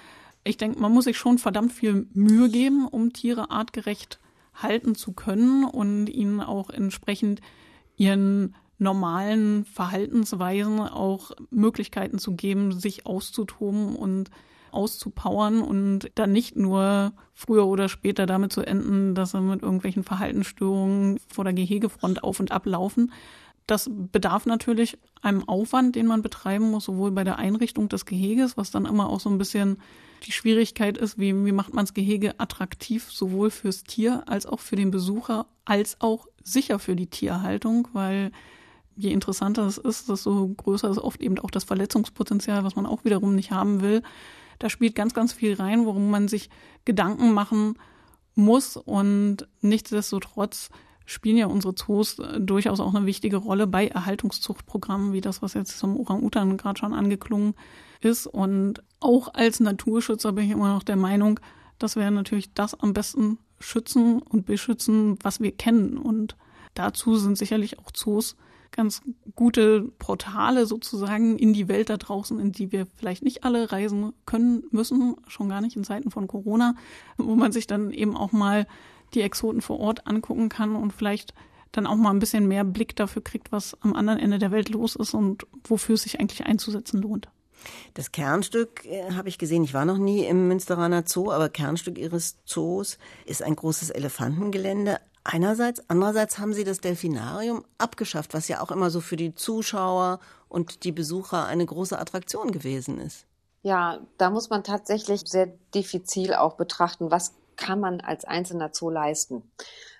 Ich 0.44 0.58
denke, 0.58 0.78
man 0.78 0.92
muss 0.92 1.04
sich 1.04 1.16
schon 1.16 1.38
verdammt 1.38 1.72
viel 1.72 2.06
Mühe 2.12 2.50
geben, 2.50 2.86
um 2.86 3.14
Tiere 3.14 3.50
artgerecht 3.50 4.20
halten 4.52 4.94
zu 4.94 5.12
können 5.12 5.64
und 5.64 6.08
ihnen 6.08 6.42
auch 6.42 6.68
entsprechend 6.68 7.40
ihren 7.96 8.54
normalen 8.76 9.64
Verhaltensweisen 9.64 10.80
auch 10.80 11.30
Möglichkeiten 11.48 12.18
zu 12.18 12.32
geben, 12.32 12.78
sich 12.78 13.06
auszutoben 13.06 13.96
und 13.96 14.30
auszupowern 14.74 15.62
und 15.62 16.10
dann 16.14 16.32
nicht 16.32 16.56
nur 16.56 17.12
früher 17.32 17.66
oder 17.66 17.88
später 17.88 18.26
damit 18.26 18.52
zu 18.52 18.62
enden, 18.62 19.14
dass 19.14 19.32
sie 19.32 19.40
mit 19.40 19.62
irgendwelchen 19.62 20.04
Verhaltensstörungen 20.04 21.18
vor 21.28 21.44
der 21.44 21.52
Gehegefront 21.52 22.22
auf 22.22 22.40
und 22.40 22.52
ab 22.52 22.66
laufen. 22.66 23.12
Das 23.66 23.90
bedarf 23.90 24.44
natürlich 24.44 24.98
einem 25.22 25.48
Aufwand, 25.48 25.96
den 25.96 26.06
man 26.06 26.20
betreiben 26.20 26.70
muss, 26.70 26.84
sowohl 26.84 27.10
bei 27.12 27.24
der 27.24 27.38
Einrichtung 27.38 27.88
des 27.88 28.04
Geheges, 28.04 28.56
was 28.56 28.70
dann 28.70 28.84
immer 28.84 29.08
auch 29.08 29.20
so 29.20 29.30
ein 29.30 29.38
bisschen 29.38 29.78
die 30.24 30.32
Schwierigkeit 30.32 30.98
ist, 30.98 31.18
wie, 31.18 31.44
wie 31.44 31.52
macht 31.52 31.72
man 31.72 31.86
das 31.86 31.94
Gehege 31.94 32.38
attraktiv, 32.38 33.10
sowohl 33.10 33.50
fürs 33.50 33.84
Tier 33.84 34.22
als 34.26 34.44
auch 34.44 34.60
für 34.60 34.76
den 34.76 34.90
Besucher, 34.90 35.46
als 35.64 36.00
auch 36.00 36.26
sicher 36.42 36.78
für 36.78 36.94
die 36.94 37.06
Tierhaltung, 37.06 37.88
weil 37.92 38.32
je 38.96 39.10
interessanter 39.10 39.66
es 39.66 39.78
ist, 39.78 40.08
desto 40.08 40.48
größer 40.48 40.90
ist 40.90 40.98
oft 40.98 41.20
eben 41.20 41.38
auch 41.38 41.50
das 41.50 41.64
Verletzungspotenzial, 41.64 42.64
was 42.64 42.76
man 42.76 42.86
auch 42.86 43.04
wiederum 43.04 43.34
nicht 43.34 43.50
haben 43.50 43.80
will. 43.80 44.02
Da 44.64 44.70
spielt 44.70 44.94
ganz, 44.94 45.12
ganz 45.12 45.34
viel 45.34 45.52
rein, 45.52 45.84
worum 45.84 46.08
man 46.08 46.26
sich 46.26 46.48
Gedanken 46.86 47.34
machen 47.34 47.76
muss 48.34 48.78
und 48.78 49.46
nichtsdestotrotz 49.60 50.70
spielen 51.04 51.36
ja 51.36 51.48
unsere 51.48 51.74
Zoos 51.74 52.16
durchaus 52.38 52.80
auch 52.80 52.94
eine 52.94 53.04
wichtige 53.04 53.36
Rolle 53.36 53.66
bei 53.66 53.88
Erhaltungszuchtprogrammen, 53.88 55.12
wie 55.12 55.20
das, 55.20 55.42
was 55.42 55.52
jetzt 55.52 55.78
zum 55.78 56.00
Orang-Utan 56.00 56.56
gerade 56.56 56.78
schon 56.78 56.94
angeklungen 56.94 57.52
ist. 58.00 58.26
Und 58.26 58.82
auch 59.00 59.34
als 59.34 59.60
Naturschützer 59.60 60.32
bin 60.32 60.46
ich 60.46 60.52
immer 60.52 60.72
noch 60.72 60.82
der 60.82 60.96
Meinung, 60.96 61.40
dass 61.78 61.96
wir 61.96 62.10
natürlich 62.10 62.54
das 62.54 62.72
am 62.72 62.94
besten 62.94 63.36
schützen 63.60 64.22
und 64.22 64.46
beschützen, 64.46 65.18
was 65.22 65.40
wir 65.40 65.52
kennen. 65.52 65.98
Und 65.98 66.38
dazu 66.72 67.16
sind 67.16 67.36
sicherlich 67.36 67.78
auch 67.80 67.90
Zoos 67.90 68.34
ganz 68.74 69.02
gute 69.34 69.82
Portale 69.98 70.66
sozusagen 70.66 71.38
in 71.38 71.52
die 71.52 71.68
Welt 71.68 71.90
da 71.90 71.96
draußen, 71.96 72.38
in 72.38 72.52
die 72.52 72.72
wir 72.72 72.86
vielleicht 72.96 73.22
nicht 73.22 73.44
alle 73.44 73.72
reisen 73.72 74.12
können 74.26 74.64
müssen, 74.70 75.16
schon 75.26 75.48
gar 75.48 75.60
nicht 75.60 75.76
in 75.76 75.84
Zeiten 75.84 76.10
von 76.10 76.26
Corona, 76.26 76.74
wo 77.16 77.34
man 77.34 77.52
sich 77.52 77.66
dann 77.66 77.90
eben 77.90 78.16
auch 78.16 78.32
mal 78.32 78.66
die 79.14 79.22
Exoten 79.22 79.62
vor 79.62 79.80
Ort 79.80 80.06
angucken 80.06 80.48
kann 80.48 80.76
und 80.76 80.92
vielleicht 80.92 81.34
dann 81.72 81.86
auch 81.86 81.96
mal 81.96 82.10
ein 82.10 82.18
bisschen 82.18 82.46
mehr 82.46 82.64
Blick 82.64 82.94
dafür 82.96 83.22
kriegt, 83.22 83.52
was 83.52 83.76
am 83.80 83.94
anderen 83.94 84.18
Ende 84.18 84.38
der 84.38 84.50
Welt 84.50 84.68
los 84.68 84.96
ist 84.96 85.14
und 85.14 85.46
wofür 85.64 85.94
es 85.94 86.02
sich 86.02 86.20
eigentlich 86.20 86.46
einzusetzen 86.46 87.00
lohnt. 87.00 87.28
Das 87.94 88.12
Kernstück 88.12 88.84
äh, 88.84 89.12
habe 89.12 89.28
ich 89.28 89.38
gesehen, 89.38 89.64
ich 89.64 89.74
war 89.74 89.84
noch 89.84 89.98
nie 89.98 90.24
im 90.24 90.48
Münsteraner 90.48 91.04
Zoo, 91.06 91.30
aber 91.30 91.48
Kernstück 91.48 91.98
Ihres 91.98 92.36
Zoos 92.44 92.98
ist 93.24 93.42
ein 93.42 93.56
großes 93.56 93.90
Elefantengelände. 93.90 94.98
Einerseits, 95.24 95.82
andererseits 95.88 96.38
haben 96.38 96.52
Sie 96.52 96.64
das 96.64 96.80
Delfinarium 96.80 97.64
abgeschafft, 97.78 98.34
was 98.34 98.46
ja 98.48 98.60
auch 98.60 98.70
immer 98.70 98.90
so 98.90 99.00
für 99.00 99.16
die 99.16 99.34
Zuschauer 99.34 100.20
und 100.48 100.84
die 100.84 100.92
Besucher 100.92 101.46
eine 101.46 101.64
große 101.64 101.98
Attraktion 101.98 102.52
gewesen 102.52 103.00
ist. 103.00 103.26
Ja, 103.62 104.00
da 104.18 104.28
muss 104.28 104.50
man 104.50 104.62
tatsächlich 104.62 105.22
sehr 105.24 105.46
diffizil 105.74 106.34
auch 106.34 106.56
betrachten, 106.56 107.10
was 107.10 107.32
kann 107.56 107.80
man 107.80 108.02
als 108.02 108.26
einzelner 108.26 108.70
Zoo 108.74 108.90
leisten. 108.90 109.50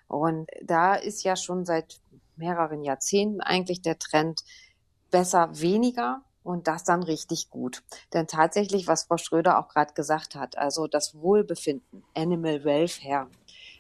Und 0.07 0.51
da 0.63 0.95
ist 0.95 1.25
ja 1.25 1.37
schon 1.37 1.65
seit 1.65 1.99
mehreren 2.37 2.83
Jahrzehnten 2.83 3.41
eigentlich 3.41 3.81
der 3.81 3.99
Trend 3.99 4.43
besser 5.11 5.49
weniger 5.59 6.21
und 6.43 6.69
das 6.69 6.85
dann 6.85 7.03
richtig 7.03 7.49
gut. 7.49 7.83
Denn 8.13 8.27
tatsächlich, 8.27 8.87
was 8.87 9.05
Frau 9.05 9.17
Schröder 9.17 9.59
auch 9.59 9.69
gerade 9.69 9.95
gesagt 9.95 10.35
hat, 10.35 10.59
also 10.59 10.87
das 10.87 11.15
Wohlbefinden, 11.15 12.05
Animal 12.15 12.65
Welfare, 12.65 13.29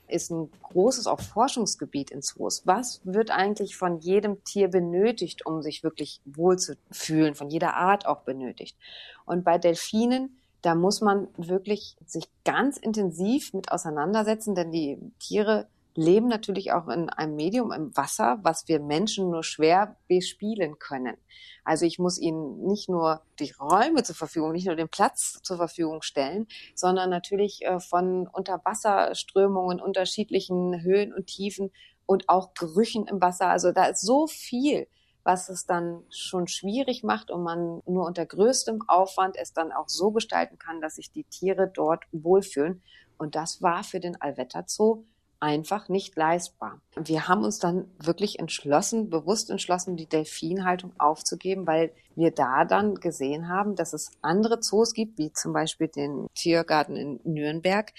ist 0.08 0.30
ein 0.30 0.50
großes 0.62 1.06
auch 1.06 1.20
Forschungsgebiet 1.20 2.10
in 2.10 2.22
Zoos. 2.22 2.66
Was 2.66 3.00
wird 3.04 3.30
eigentlich 3.30 3.76
von 3.76 4.00
jedem 4.00 4.42
Tier 4.44 4.68
benötigt, 4.68 5.46
um 5.46 5.62
sich 5.62 5.82
wirklich 5.82 6.20
wohl 6.24 6.58
zu 6.58 6.76
fühlen, 6.90 7.34
von 7.34 7.50
jeder 7.50 7.74
Art 7.74 8.06
auch 8.06 8.20
benötigt? 8.20 8.76
Und 9.24 9.44
bei 9.44 9.58
Delfinen, 9.58 10.38
da 10.62 10.74
muss 10.74 11.00
man 11.00 11.28
wirklich 11.36 11.96
sich 12.06 12.24
ganz 12.44 12.76
intensiv 12.76 13.52
mit 13.52 13.70
auseinandersetzen, 13.70 14.54
denn 14.54 14.72
die 14.72 14.98
Tiere 15.18 15.66
leben 15.96 16.28
natürlich 16.28 16.72
auch 16.72 16.88
in 16.88 17.08
einem 17.08 17.36
Medium 17.36 17.72
im 17.72 17.96
Wasser, 17.96 18.38
was 18.42 18.66
wir 18.68 18.80
Menschen 18.80 19.30
nur 19.30 19.44
schwer 19.44 19.96
bespielen 20.08 20.78
können. 20.78 21.16
Also 21.64 21.86
ich 21.86 21.98
muss 21.98 22.18
ihnen 22.18 22.66
nicht 22.66 22.88
nur 22.88 23.22
die 23.38 23.52
Räume 23.52 24.02
zur 24.02 24.16
Verfügung, 24.16 24.52
nicht 24.52 24.66
nur 24.66 24.76
den 24.76 24.88
Platz 24.88 25.40
zur 25.42 25.56
Verfügung 25.56 26.02
stellen, 26.02 26.46
sondern 26.74 27.10
natürlich 27.10 27.64
äh, 27.64 27.80
von 27.80 28.26
Unterwasserströmungen, 28.26 29.80
unterschiedlichen 29.80 30.82
Höhen 30.82 31.14
und 31.14 31.26
Tiefen 31.26 31.70
und 32.06 32.28
auch 32.28 32.54
Gerüchen 32.54 33.06
im 33.06 33.20
Wasser. 33.20 33.48
Also 33.48 33.72
da 33.72 33.86
ist 33.86 34.02
so 34.02 34.26
viel, 34.26 34.88
was 35.22 35.48
es 35.48 35.64
dann 35.64 36.02
schon 36.10 36.48
schwierig 36.48 37.02
macht 37.02 37.30
und 37.30 37.42
man 37.42 37.80
nur 37.86 38.04
unter 38.04 38.26
größtem 38.26 38.80
Aufwand 38.88 39.36
es 39.36 39.52
dann 39.52 39.72
auch 39.72 39.88
so 39.88 40.10
gestalten 40.10 40.58
kann, 40.58 40.82
dass 40.82 40.96
sich 40.96 41.12
die 41.12 41.24
Tiere 41.24 41.70
dort 41.72 42.04
wohlfühlen. 42.12 42.82
Und 43.16 43.36
das 43.36 43.62
war 43.62 43.84
für 43.84 44.00
den 44.00 44.20
Alvetta 44.20 44.64
Zoo 44.66 45.04
einfach 45.44 45.90
nicht 45.90 46.16
leistbar. 46.16 46.80
Wir 46.96 47.28
haben 47.28 47.44
uns 47.44 47.58
dann 47.58 47.86
wirklich 47.98 48.38
entschlossen, 48.38 49.10
bewusst 49.10 49.50
entschlossen, 49.50 49.94
die 49.94 50.08
Delfinhaltung 50.08 50.92
aufzugeben, 50.98 51.66
weil 51.66 51.92
wir 52.16 52.30
da 52.30 52.64
dann 52.64 52.94
gesehen 52.94 53.50
haben, 53.50 53.76
dass 53.76 53.92
es 53.92 54.10
andere 54.22 54.60
Zoos 54.60 54.94
gibt, 54.94 55.18
wie 55.18 55.32
zum 55.32 55.52
Beispiel 55.52 55.88
den 55.88 56.28
Tiergarten 56.34 56.96
in 56.96 57.20
Nürnberg, 57.24 57.92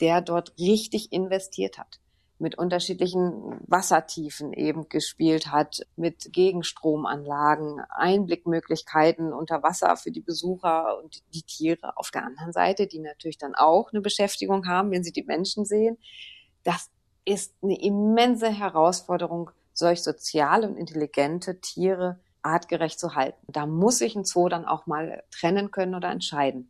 der 0.00 0.20
dort 0.20 0.52
richtig 0.58 1.12
investiert 1.12 1.78
hat 1.78 1.98
mit 2.42 2.58
unterschiedlichen 2.58 3.60
Wassertiefen 3.68 4.52
eben 4.52 4.88
gespielt 4.88 5.52
hat, 5.52 5.86
mit 5.94 6.32
Gegenstromanlagen, 6.32 7.80
Einblickmöglichkeiten 7.88 9.32
unter 9.32 9.62
Wasser 9.62 9.96
für 9.96 10.10
die 10.10 10.20
Besucher 10.20 10.98
und 10.98 11.22
die 11.32 11.42
Tiere 11.42 11.96
auf 11.96 12.10
der 12.10 12.24
anderen 12.24 12.52
Seite, 12.52 12.88
die 12.88 12.98
natürlich 12.98 13.38
dann 13.38 13.54
auch 13.54 13.92
eine 13.92 14.00
Beschäftigung 14.00 14.66
haben, 14.66 14.90
wenn 14.90 15.04
sie 15.04 15.12
die 15.12 15.22
Menschen 15.22 15.64
sehen, 15.64 15.98
das 16.64 16.90
ist 17.24 17.54
eine 17.62 17.80
immense 17.80 18.48
Herausforderung, 18.48 19.50
solch 19.72 20.02
soziale 20.02 20.68
und 20.68 20.76
intelligente 20.76 21.60
Tiere 21.60 22.20
artgerecht 22.42 22.98
zu 22.98 23.14
halten. 23.14 23.38
Da 23.48 23.66
muss 23.66 23.98
sich 23.98 24.16
ein 24.16 24.24
Zoo 24.24 24.48
dann 24.48 24.64
auch 24.64 24.86
mal 24.86 25.22
trennen 25.30 25.70
können 25.70 25.94
oder 25.94 26.10
entscheiden. 26.10 26.68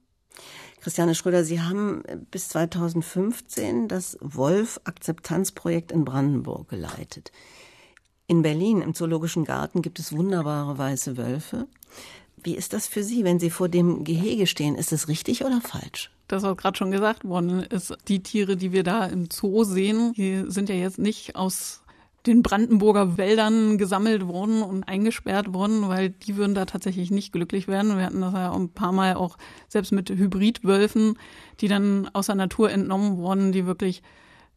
Christiane 0.81 1.15
Schröder, 1.15 1.45
Sie 1.45 1.61
haben 1.61 2.03
bis 2.31 2.49
2015 2.49 3.89
das 3.89 4.19
Wolf-Akzeptanzprojekt 4.21 5.93
in 5.93 6.05
Brandenburg 6.05 6.69
geleitet. 6.69 7.33
In 8.27 8.43
Berlin 8.43 8.83
im 8.83 8.95
Zoologischen 8.95 9.45
Garten 9.45 9.83
gibt 9.83 9.99
es 9.99 10.17
wunderbare 10.17 10.77
weiße 10.79 11.17
Wölfe. 11.17 11.67
Wie 12.43 12.57
ist 12.57 12.73
das 12.73 12.87
für 12.87 13.05
Sie, 13.05 13.25
wenn 13.25 13.39
Sie 13.39 13.51
vor 13.51 13.69
dem 13.69 14.05
Gehege 14.05 14.47
stehen? 14.47 14.75
Ist 14.75 14.91
das 14.91 15.07
richtig 15.07 15.45
oder 15.45 15.61
falsch? 15.61 16.11
Das, 16.33 16.43
was 16.43 16.57
gerade 16.57 16.77
schon 16.77 16.91
gesagt 16.91 17.25
worden 17.25 17.63
ist, 17.63 17.95
die 18.09 18.23
Tiere, 18.23 18.57
die 18.57 18.73
wir 18.73 18.83
da 18.83 19.07
im 19.07 19.29
Zoo 19.31 19.65
sehen, 19.65 20.13
die 20.15 20.45
sind 20.47 20.69
ja 20.69 20.75
jetzt 20.75 20.99
nicht 20.99 21.37
aus 21.37 21.83
den 22.27 22.43
Brandenburger 22.43 23.17
Wäldern 23.17 23.79
gesammelt 23.79 24.27
worden 24.29 24.63
und 24.63 24.85
eingesperrt 24.85 25.53
worden, 25.53 25.89
weil 25.89 26.11
die 26.11 26.37
würden 26.37 26.55
da 26.55 26.67
tatsächlich 26.67 27.11
nicht 27.11 27.33
glücklich 27.33 27.67
werden. 27.67 27.97
Wir 27.97 28.07
hatten 28.07 28.21
das 28.21 28.33
ja 28.33 28.53
ein 28.53 28.69
paar 28.69 28.93
Mal 28.93 29.15
auch 29.15 29.37
selbst 29.69 29.93
mit 29.93 30.09
Hybridwölfen, 30.09 31.19
die 31.61 31.69
dann 31.69 32.09
aus 32.13 32.27
der 32.27 32.37
Natur 32.37 32.71
entnommen 32.71 33.17
wurden, 33.17 33.51
die 33.51 33.67
wirklich 33.67 34.03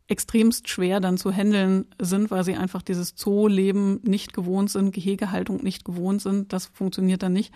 extremst 0.07 0.69
schwer 0.69 0.99
dann 0.99 1.17
zu 1.17 1.31
handeln 1.31 1.85
sind, 1.99 2.29
weil 2.29 2.43
sie 2.43 2.55
einfach 2.55 2.83
dieses 2.83 3.15
Zooleben 3.15 3.99
nicht 4.03 4.33
gewohnt 4.33 4.69
sind, 4.69 4.93
Gehegehaltung 4.93 5.63
nicht 5.63 5.83
gewohnt 5.83 6.21
sind. 6.21 6.53
Das 6.53 6.67
funktioniert 6.67 7.23
dann 7.23 7.34
nicht. 7.34 7.51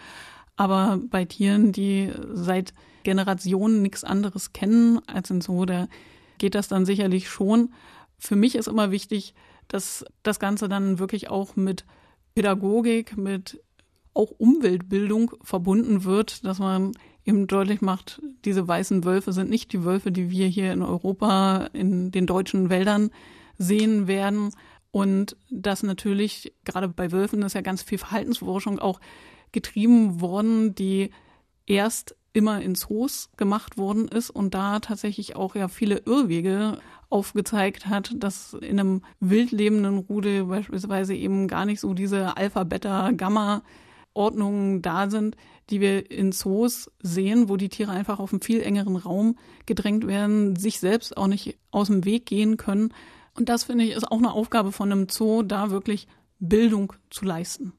Aber 0.59 0.99
bei 1.09 1.23
Tieren, 1.23 1.71
die 1.71 2.11
seit 2.33 2.73
Generationen 3.03 3.81
nichts 3.81 4.03
anderes 4.03 4.51
kennen 4.51 4.99
als 5.07 5.29
in 5.29 5.39
Zoo, 5.39 5.63
da 5.63 5.87
geht 6.37 6.53
das 6.53 6.67
dann 6.67 6.85
sicherlich 6.85 7.29
schon. 7.29 7.73
Für 8.17 8.35
mich 8.35 8.55
ist 8.55 8.67
immer 8.67 8.91
wichtig, 8.91 9.33
dass 9.69 10.03
das 10.21 10.37
Ganze 10.37 10.67
dann 10.67 10.99
wirklich 10.99 11.29
auch 11.29 11.55
mit 11.55 11.85
Pädagogik, 12.35 13.15
mit 13.15 13.63
auch 14.13 14.31
Umweltbildung 14.31 15.31
verbunden 15.43 16.03
wird, 16.03 16.43
dass 16.43 16.59
man 16.59 16.91
eben 17.23 17.47
deutlich 17.47 17.79
macht, 17.79 18.21
diese 18.43 18.67
weißen 18.67 19.05
Wölfe 19.05 19.31
sind 19.31 19.49
nicht 19.49 19.71
die 19.71 19.85
Wölfe, 19.85 20.11
die 20.11 20.29
wir 20.29 20.47
hier 20.47 20.73
in 20.73 20.81
Europa 20.81 21.69
in 21.71 22.11
den 22.11 22.25
deutschen 22.25 22.69
Wäldern 22.69 23.11
sehen 23.57 24.07
werden. 24.07 24.49
Und 24.91 25.37
dass 25.49 25.83
natürlich, 25.83 26.51
gerade 26.65 26.89
bei 26.89 27.13
Wölfen 27.13 27.43
ist 27.43 27.55
ja 27.55 27.61
ganz 27.61 27.81
viel 27.81 27.97
Verhaltensforschung 27.97 28.79
auch 28.79 28.99
getrieben 29.51 30.21
worden, 30.21 30.75
die 30.75 31.11
erst 31.65 32.15
immer 32.33 32.61
in 32.61 32.75
Zoos 32.75 33.29
gemacht 33.37 33.77
worden 33.77 34.07
ist 34.07 34.29
und 34.29 34.53
da 34.53 34.79
tatsächlich 34.79 35.35
auch 35.35 35.55
ja 35.55 35.67
viele 35.67 35.97
Irrwege 36.05 36.77
aufgezeigt 37.09 37.87
hat, 37.87 38.13
dass 38.17 38.53
in 38.53 38.79
einem 38.79 39.01
wild 39.19 39.51
lebenden 39.51 39.97
Rudel 39.97 40.45
beispielsweise 40.45 41.15
eben 41.15 41.47
gar 41.47 41.65
nicht 41.65 41.79
so 41.79 41.93
diese 41.93 42.37
Alpha, 42.37 42.63
Beta, 42.63 43.11
Gamma 43.11 43.63
Ordnungen 44.13 44.81
da 44.81 45.09
sind, 45.09 45.35
die 45.69 45.81
wir 45.81 46.09
in 46.11 46.31
Zoos 46.31 46.91
sehen, 47.01 47.47
wo 47.47 47.57
die 47.57 47.69
Tiere 47.69 47.91
einfach 47.91 48.19
auf 48.19 48.33
einen 48.33 48.41
viel 48.41 48.61
engeren 48.61 48.95
Raum 48.95 49.37
gedrängt 49.65 50.07
werden, 50.07 50.55
sich 50.55 50.79
selbst 50.79 51.15
auch 51.15 51.27
nicht 51.27 51.57
aus 51.71 51.87
dem 51.87 52.05
Weg 52.05 52.25
gehen 52.25 52.57
können. 52.57 52.93
Und 53.35 53.49
das 53.49 53.65
finde 53.65 53.85
ich 53.85 53.91
ist 53.91 54.11
auch 54.11 54.17
eine 54.17 54.33
Aufgabe 54.33 54.71
von 54.71 54.91
einem 54.91 55.07
Zoo, 55.09 55.43
da 55.43 55.69
wirklich 55.69 56.07
Bildung 56.39 56.93
zu 57.09 57.25
leisten. 57.25 57.73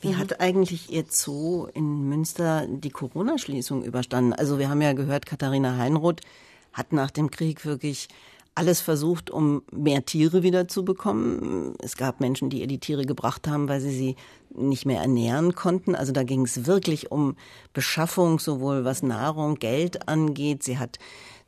Wie 0.00 0.16
hat 0.16 0.40
eigentlich 0.40 0.90
Ihr 0.90 1.04
Zoo 1.08 1.66
in 1.74 2.08
Münster 2.08 2.66
die 2.66 2.88
Corona-Schließung 2.88 3.84
überstanden? 3.84 4.32
Also 4.32 4.58
wir 4.58 4.70
haben 4.70 4.80
ja 4.80 4.94
gehört, 4.94 5.26
Katharina 5.26 5.76
Heinroth 5.76 6.22
hat 6.72 6.94
nach 6.94 7.10
dem 7.10 7.30
Krieg 7.30 7.66
wirklich 7.66 8.08
alles 8.54 8.80
versucht, 8.80 9.30
um 9.30 9.62
mehr 9.70 10.06
Tiere 10.06 10.42
wieder 10.42 10.68
zu 10.68 10.86
bekommen. 10.86 11.74
Es 11.80 11.98
gab 11.98 12.20
Menschen, 12.20 12.48
die 12.48 12.60
ihr 12.60 12.66
die 12.66 12.78
Tiere 12.78 13.04
gebracht 13.04 13.46
haben, 13.46 13.68
weil 13.68 13.80
sie 13.82 13.90
sie 13.90 14.16
nicht 14.54 14.86
mehr 14.86 15.02
ernähren 15.02 15.54
konnten. 15.54 15.94
Also 15.94 16.12
da 16.12 16.22
ging 16.22 16.46
es 16.46 16.66
wirklich 16.66 17.12
um 17.12 17.36
Beschaffung, 17.74 18.38
sowohl 18.38 18.86
was 18.86 19.02
Nahrung, 19.02 19.56
Geld 19.56 20.08
angeht. 20.08 20.62
Sie 20.62 20.78
hat 20.78 20.98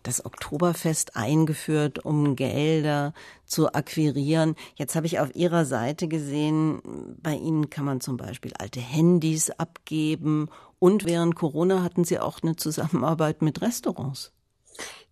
das 0.02 0.24
Oktoberfest 0.24 1.16
eingeführt, 1.16 2.04
um 2.04 2.36
Gelder 2.36 3.14
zu 3.44 3.72
akquirieren. 3.72 4.56
Jetzt 4.74 4.96
habe 4.96 5.06
ich 5.06 5.20
auf 5.20 5.34
Ihrer 5.34 5.64
Seite 5.64 6.08
gesehen, 6.08 6.80
bei 7.22 7.34
Ihnen 7.34 7.70
kann 7.70 7.84
man 7.84 8.00
zum 8.00 8.16
Beispiel 8.16 8.52
alte 8.58 8.80
Handys 8.80 9.50
abgeben 9.50 10.48
und 10.78 11.04
während 11.04 11.36
Corona 11.36 11.82
hatten 11.82 12.04
Sie 12.04 12.18
auch 12.18 12.40
eine 12.42 12.56
Zusammenarbeit 12.56 13.42
mit 13.42 13.62
Restaurants. 13.62 14.32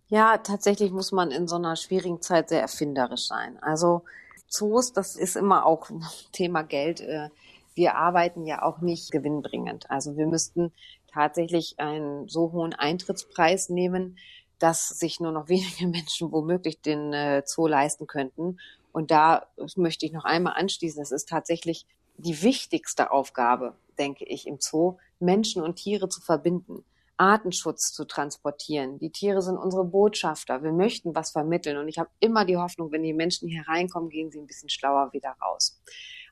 Ja, 0.07 0.37
tatsächlich 0.37 0.91
muss 0.91 1.13
man 1.13 1.31
in 1.31 1.47
so 1.47 1.55
einer 1.55 1.77
schwierigen 1.77 2.21
Zeit 2.21 2.49
sehr 2.49 2.61
erfinderisch 2.61 3.27
sein. 3.27 3.57
Also 3.61 4.01
Zoos, 4.49 4.91
das 4.91 5.15
ist 5.15 5.37
immer 5.37 5.65
auch 5.65 5.89
Thema 6.33 6.63
Geld. 6.63 6.99
Äh, 6.99 7.29
wir 7.73 7.95
arbeiten 7.95 8.45
ja 8.45 8.63
auch 8.63 8.81
nicht 8.81 9.11
gewinnbringend. 9.11 9.89
Also 9.89 10.17
wir 10.17 10.27
müssten 10.27 10.73
tatsächlich 11.13 11.79
einen 11.79 12.27
so 12.27 12.51
hohen 12.51 12.73
Eintrittspreis 12.73 13.69
nehmen, 13.69 14.17
dass 14.61 14.87
sich 14.87 15.19
nur 15.19 15.31
noch 15.31 15.49
wenige 15.49 15.87
Menschen 15.87 16.31
womöglich 16.31 16.81
den 16.81 17.13
äh, 17.13 17.43
Zoo 17.45 17.67
leisten 17.67 18.07
könnten. 18.07 18.59
Und 18.91 19.11
da 19.11 19.47
möchte 19.75 20.05
ich 20.05 20.11
noch 20.11 20.25
einmal 20.25 20.53
anschließen, 20.53 21.01
es 21.01 21.11
ist 21.11 21.29
tatsächlich 21.29 21.85
die 22.17 22.43
wichtigste 22.43 23.11
Aufgabe, 23.11 23.75
denke 23.97 24.25
ich, 24.25 24.45
im 24.47 24.59
Zoo, 24.59 24.97
Menschen 25.19 25.61
und 25.63 25.75
Tiere 25.75 26.09
zu 26.09 26.21
verbinden. 26.21 26.83
Artenschutz 27.17 27.93
zu 27.93 28.05
transportieren. 28.05 28.97
Die 28.97 29.11
Tiere 29.11 29.43
sind 29.43 29.57
unsere 29.57 29.85
Botschafter. 29.85 30.63
Wir 30.63 30.71
möchten 30.71 31.13
was 31.13 31.29
vermitteln. 31.29 31.77
Und 31.77 31.87
ich 31.87 31.99
habe 31.99 32.09
immer 32.19 32.45
die 32.45 32.57
Hoffnung, 32.57 32.91
wenn 32.91 33.03
die 33.03 33.13
Menschen 33.13 33.47
hier 33.47 33.63
reinkommen, 33.67 34.09
gehen 34.09 34.31
sie 34.31 34.39
ein 34.39 34.47
bisschen 34.47 34.69
schlauer 34.69 35.13
wieder 35.13 35.35
raus. 35.41 35.79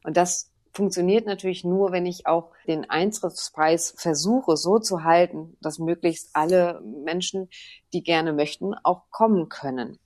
Und 0.04 0.18
das 0.18 0.52
funktioniert 0.72 1.26
natürlich 1.26 1.64
nur, 1.64 1.92
wenn 1.92 2.06
ich 2.06 2.28
auch 2.28 2.52
den 2.68 2.90
Eintrittspreis 2.90 3.94
versuche 3.98 4.58
so 4.58 4.80
zu 4.80 5.04
halten, 5.04 5.58
dass 5.62 5.80
möglichst 5.80 6.30
alle 6.34 6.82
Menschen, 6.82 7.50
die 7.94 8.04
gerne 8.04 8.34
möchten, 8.34 8.74
auch 8.84 9.04
kommen 9.10 9.50
können. 9.50 10.00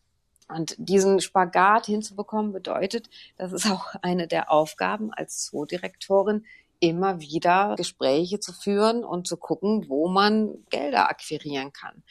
Und 0.47 0.75
diesen 0.77 1.19
Spagat 1.19 1.85
hinzubekommen 1.85 2.51
bedeutet, 2.53 3.09
das 3.37 3.53
ist 3.53 3.69
auch 3.69 3.95
eine 4.01 4.27
der 4.27 4.51
Aufgaben 4.51 5.11
als 5.13 5.45
Zoodirektorin, 5.45 6.45
immer 6.83 7.21
wieder 7.21 7.75
Gespräche 7.77 8.41
zu 8.41 8.51
führen 8.51 9.05
und 9.05 9.25
zu 9.25 9.37
gucken, 9.37 9.85
wo 9.87 10.09
man 10.09 10.65
Gelder 10.69 11.09
akquirieren 11.09 11.71
kann. 11.71 12.03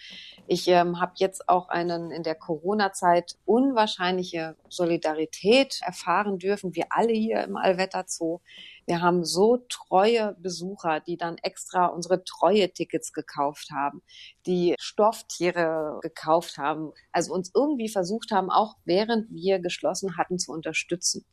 Ich 0.47 0.67
ähm, 0.67 0.99
habe 0.99 1.13
jetzt 1.17 1.47
auch 1.51 1.69
einen 1.69 2.11
in 2.11 2.23
der 2.23 2.35
Corona-Zeit 2.35 3.37
unwahrscheinliche 3.45 4.57
Solidarität 4.71 5.81
erfahren 5.85 6.39
dürfen. 6.39 6.75
Wir 6.75 6.87
alle 6.89 7.13
hier 7.13 7.45
im 7.45 7.59
Allwetter 7.59 8.05
Zoo. 8.07 8.41
Wir 8.87 9.03
haben 9.03 9.27
so 9.27 9.59
treue 9.69 10.37
Besucher, 10.41 11.01
die 11.01 11.19
dann 11.19 11.37
extra 11.37 11.87
unsere 11.87 12.25
Treue-Tickets 12.25 13.13
gekauft 13.13 13.69
haben, 13.71 14.03
die 14.47 14.75
Stofftiere 14.79 16.01
gekauft 16.03 16.57
haben, 16.57 16.93
also 17.13 17.35
uns 17.35 17.51
irgendwie 17.55 17.91
versucht 17.91 18.33
haben, 18.33 18.51
auch 18.51 18.77
während 18.87 19.31
wir 19.31 19.59
geschlossen 19.59 20.17
hatten, 20.17 20.39
zu 20.39 20.51
unterstützen. 20.51 21.27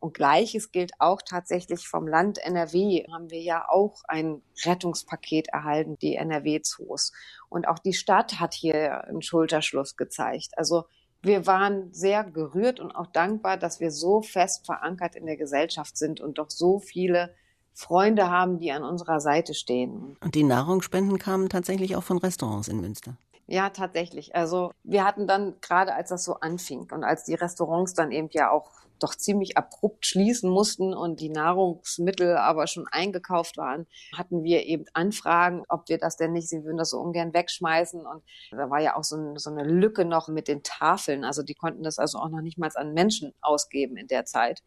Und 0.00 0.14
gleiches 0.14 0.70
gilt 0.70 0.92
auch 0.98 1.22
tatsächlich 1.22 1.88
vom 1.88 2.06
Land 2.06 2.38
NRW. 2.38 3.06
Haben 3.12 3.30
wir 3.30 3.40
ja 3.40 3.66
auch 3.68 4.02
ein 4.06 4.42
Rettungspaket 4.64 5.48
erhalten, 5.48 5.96
die 5.98 6.16
NRW-Zoos. 6.16 7.12
Und 7.48 7.66
auch 7.66 7.78
die 7.78 7.94
Stadt 7.94 8.40
hat 8.40 8.54
hier 8.54 9.04
einen 9.04 9.22
Schulterschluss 9.22 9.96
gezeigt. 9.96 10.56
Also 10.56 10.84
wir 11.22 11.46
waren 11.46 11.92
sehr 11.92 12.22
gerührt 12.22 12.80
und 12.80 12.94
auch 12.94 13.06
dankbar, 13.06 13.56
dass 13.56 13.80
wir 13.80 13.90
so 13.90 14.20
fest 14.20 14.66
verankert 14.66 15.16
in 15.16 15.24
der 15.24 15.38
Gesellschaft 15.38 15.96
sind 15.96 16.20
und 16.20 16.36
doch 16.36 16.50
so 16.50 16.78
viele 16.78 17.34
Freunde 17.72 18.30
haben, 18.30 18.58
die 18.58 18.70
an 18.70 18.84
unserer 18.84 19.20
Seite 19.20 19.54
stehen. 19.54 20.16
Und 20.22 20.34
die 20.34 20.44
Nahrungsspenden 20.44 21.18
kamen 21.18 21.48
tatsächlich 21.48 21.96
auch 21.96 22.02
von 22.02 22.18
Restaurants 22.18 22.68
in 22.68 22.80
Münster. 22.80 23.16
Ja, 23.46 23.70
tatsächlich. 23.70 24.34
Also 24.34 24.70
wir 24.84 25.04
hatten 25.04 25.26
dann 25.26 25.54
gerade, 25.60 25.94
als 25.94 26.10
das 26.10 26.24
so 26.24 26.34
anfing 26.34 26.88
und 26.92 27.04
als 27.04 27.24
die 27.24 27.34
Restaurants 27.34 27.94
dann 27.94 28.10
eben 28.10 28.28
ja 28.32 28.50
auch 28.50 28.70
doch 28.98 29.14
ziemlich 29.14 29.56
abrupt 29.56 30.06
schließen 30.06 30.50
mussten 30.50 30.94
und 30.94 31.20
die 31.20 31.28
Nahrungsmittel 31.28 32.36
aber 32.36 32.66
schon 32.66 32.86
eingekauft 32.88 33.56
waren, 33.56 33.86
hatten 34.16 34.42
wir 34.42 34.64
eben 34.64 34.84
Anfragen, 34.92 35.64
ob 35.68 35.88
wir 35.88 35.98
das 35.98 36.16
denn 36.16 36.32
nicht, 36.32 36.48
sie 36.48 36.64
würden 36.64 36.78
das 36.78 36.90
so 36.90 37.00
ungern 37.00 37.34
wegschmeißen. 37.34 38.04
Und 38.06 38.22
da 38.50 38.70
war 38.70 38.80
ja 38.80 38.96
auch 38.96 39.04
so, 39.04 39.16
ein, 39.16 39.36
so 39.36 39.50
eine 39.50 39.64
Lücke 39.64 40.04
noch 40.04 40.28
mit 40.28 40.48
den 40.48 40.62
Tafeln. 40.62 41.24
Also 41.24 41.42
die 41.42 41.54
konnten 41.54 41.82
das 41.82 41.98
also 41.98 42.18
auch 42.18 42.28
noch 42.28 42.40
nicht 42.40 42.58
mal 42.58 42.70
an 42.74 42.94
Menschen 42.94 43.32
ausgeben 43.40 43.96
in 43.96 44.06
der 44.06 44.24
Zeit. 44.24 44.62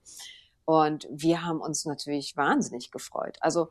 Und 0.66 1.08
wir 1.10 1.46
haben 1.46 1.62
uns 1.62 1.86
natürlich 1.86 2.36
wahnsinnig 2.36 2.92
gefreut. 2.92 3.38
Also 3.40 3.70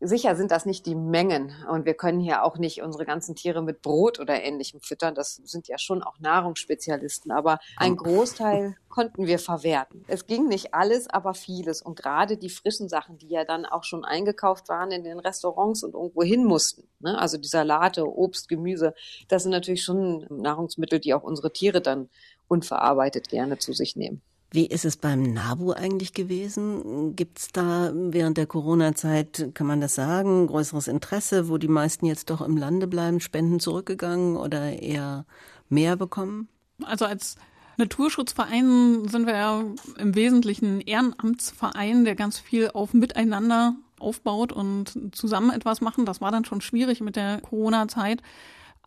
Sicher 0.00 0.36
sind 0.36 0.52
das 0.52 0.64
nicht 0.64 0.86
die 0.86 0.94
Mengen 0.94 1.52
und 1.68 1.84
wir 1.84 1.94
können 1.94 2.20
hier 2.20 2.44
auch 2.44 2.56
nicht 2.56 2.82
unsere 2.82 3.04
ganzen 3.04 3.34
Tiere 3.34 3.62
mit 3.62 3.82
Brot 3.82 4.20
oder 4.20 4.40
ähnlichem 4.40 4.80
füttern. 4.80 5.16
Das 5.16 5.34
sind 5.44 5.66
ja 5.66 5.76
schon 5.76 6.04
auch 6.04 6.20
Nahrungsspezialisten, 6.20 7.32
aber 7.32 7.58
ein 7.76 7.96
Großteil 7.96 8.76
konnten 8.88 9.26
wir 9.26 9.40
verwerten. 9.40 10.04
Es 10.06 10.28
ging 10.28 10.46
nicht 10.46 10.72
alles, 10.72 11.08
aber 11.08 11.34
vieles 11.34 11.82
und 11.82 11.98
gerade 12.00 12.36
die 12.36 12.48
frischen 12.48 12.88
Sachen, 12.88 13.18
die 13.18 13.28
ja 13.28 13.44
dann 13.44 13.66
auch 13.66 13.82
schon 13.82 14.04
eingekauft 14.04 14.68
waren 14.68 14.92
in 14.92 15.02
den 15.02 15.18
Restaurants 15.18 15.82
und 15.82 15.94
irgendwo 15.94 16.22
hin 16.22 16.44
mussten. 16.44 16.86
Ne? 17.00 17.18
Also 17.18 17.36
die 17.36 17.48
Salate, 17.48 18.06
Obst, 18.06 18.48
Gemüse, 18.48 18.94
das 19.26 19.42
sind 19.42 19.50
natürlich 19.50 19.82
schon 19.82 20.26
Nahrungsmittel, 20.30 21.00
die 21.00 21.12
auch 21.12 21.24
unsere 21.24 21.52
Tiere 21.52 21.80
dann 21.80 22.08
unverarbeitet 22.46 23.30
gerne 23.30 23.58
zu 23.58 23.72
sich 23.72 23.96
nehmen. 23.96 24.22
Wie 24.50 24.66
ist 24.66 24.86
es 24.86 24.96
beim 24.96 25.22
NABU 25.22 25.72
eigentlich 25.72 26.14
gewesen? 26.14 27.14
Gibt 27.14 27.38
es 27.38 27.48
da 27.48 27.92
während 27.94 28.38
der 28.38 28.46
Corona-Zeit, 28.46 29.50
kann 29.52 29.66
man 29.66 29.82
das 29.82 29.94
sagen, 29.94 30.46
größeres 30.46 30.88
Interesse, 30.88 31.50
wo 31.50 31.58
die 31.58 31.68
meisten 31.68 32.06
jetzt 32.06 32.30
doch 32.30 32.40
im 32.40 32.56
Lande 32.56 32.86
bleiben, 32.86 33.20
Spenden 33.20 33.60
zurückgegangen 33.60 34.36
oder 34.36 34.80
eher 34.80 35.26
mehr 35.68 35.96
bekommen? 35.96 36.48
Also 36.82 37.04
als 37.04 37.36
Naturschutzverein 37.76 39.06
sind 39.08 39.26
wir 39.26 39.34
ja 39.34 39.64
im 39.98 40.14
Wesentlichen 40.14 40.80
Ehrenamtsverein, 40.80 42.06
der 42.06 42.14
ganz 42.14 42.38
viel 42.38 42.70
auf 42.72 42.94
Miteinander 42.94 43.76
aufbaut 44.00 44.52
und 44.52 45.14
zusammen 45.14 45.50
etwas 45.50 45.82
machen. 45.82 46.06
Das 46.06 46.20
war 46.20 46.32
dann 46.32 46.44
schon 46.46 46.60
schwierig 46.60 47.00
mit 47.00 47.16
der 47.16 47.40
Corona-Zeit. 47.42 48.22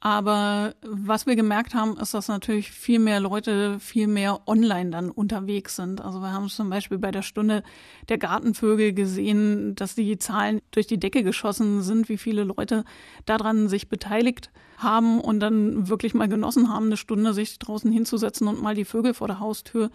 Aber 0.03 0.73
was 0.81 1.27
wir 1.27 1.35
gemerkt 1.35 1.75
haben, 1.75 1.95
ist, 1.97 2.15
dass 2.15 2.27
natürlich 2.27 2.71
viel 2.71 2.97
mehr 2.97 3.19
Leute 3.19 3.79
viel 3.79 4.07
mehr 4.07 4.41
online 4.47 4.89
dann 4.89 5.11
unterwegs 5.11 5.75
sind. 5.75 6.01
Also 6.01 6.21
wir 6.21 6.33
haben 6.33 6.49
zum 6.49 6.71
Beispiel 6.71 6.97
bei 6.97 7.11
der 7.11 7.21
Stunde 7.21 7.61
der 8.09 8.17
Gartenvögel 8.17 8.93
gesehen, 8.93 9.75
dass 9.75 9.93
die 9.93 10.17
Zahlen 10.17 10.59
durch 10.71 10.87
die 10.87 10.99
Decke 10.99 11.21
geschossen 11.21 11.83
sind, 11.83 12.09
wie 12.09 12.17
viele 12.17 12.43
Leute 12.43 12.83
daran 13.27 13.69
sich 13.69 13.89
beteiligt 13.89 14.49
haben 14.77 15.21
und 15.21 15.39
dann 15.39 15.87
wirklich 15.87 16.15
mal 16.15 16.27
genossen 16.27 16.73
haben, 16.73 16.87
eine 16.87 16.97
Stunde 16.97 17.35
sich 17.35 17.59
draußen 17.59 17.91
hinzusetzen 17.91 18.47
und 18.47 18.59
mal 18.59 18.73
die 18.73 18.85
Vögel 18.85 19.13
vor 19.13 19.27
der 19.27 19.39
Haustür 19.39 19.91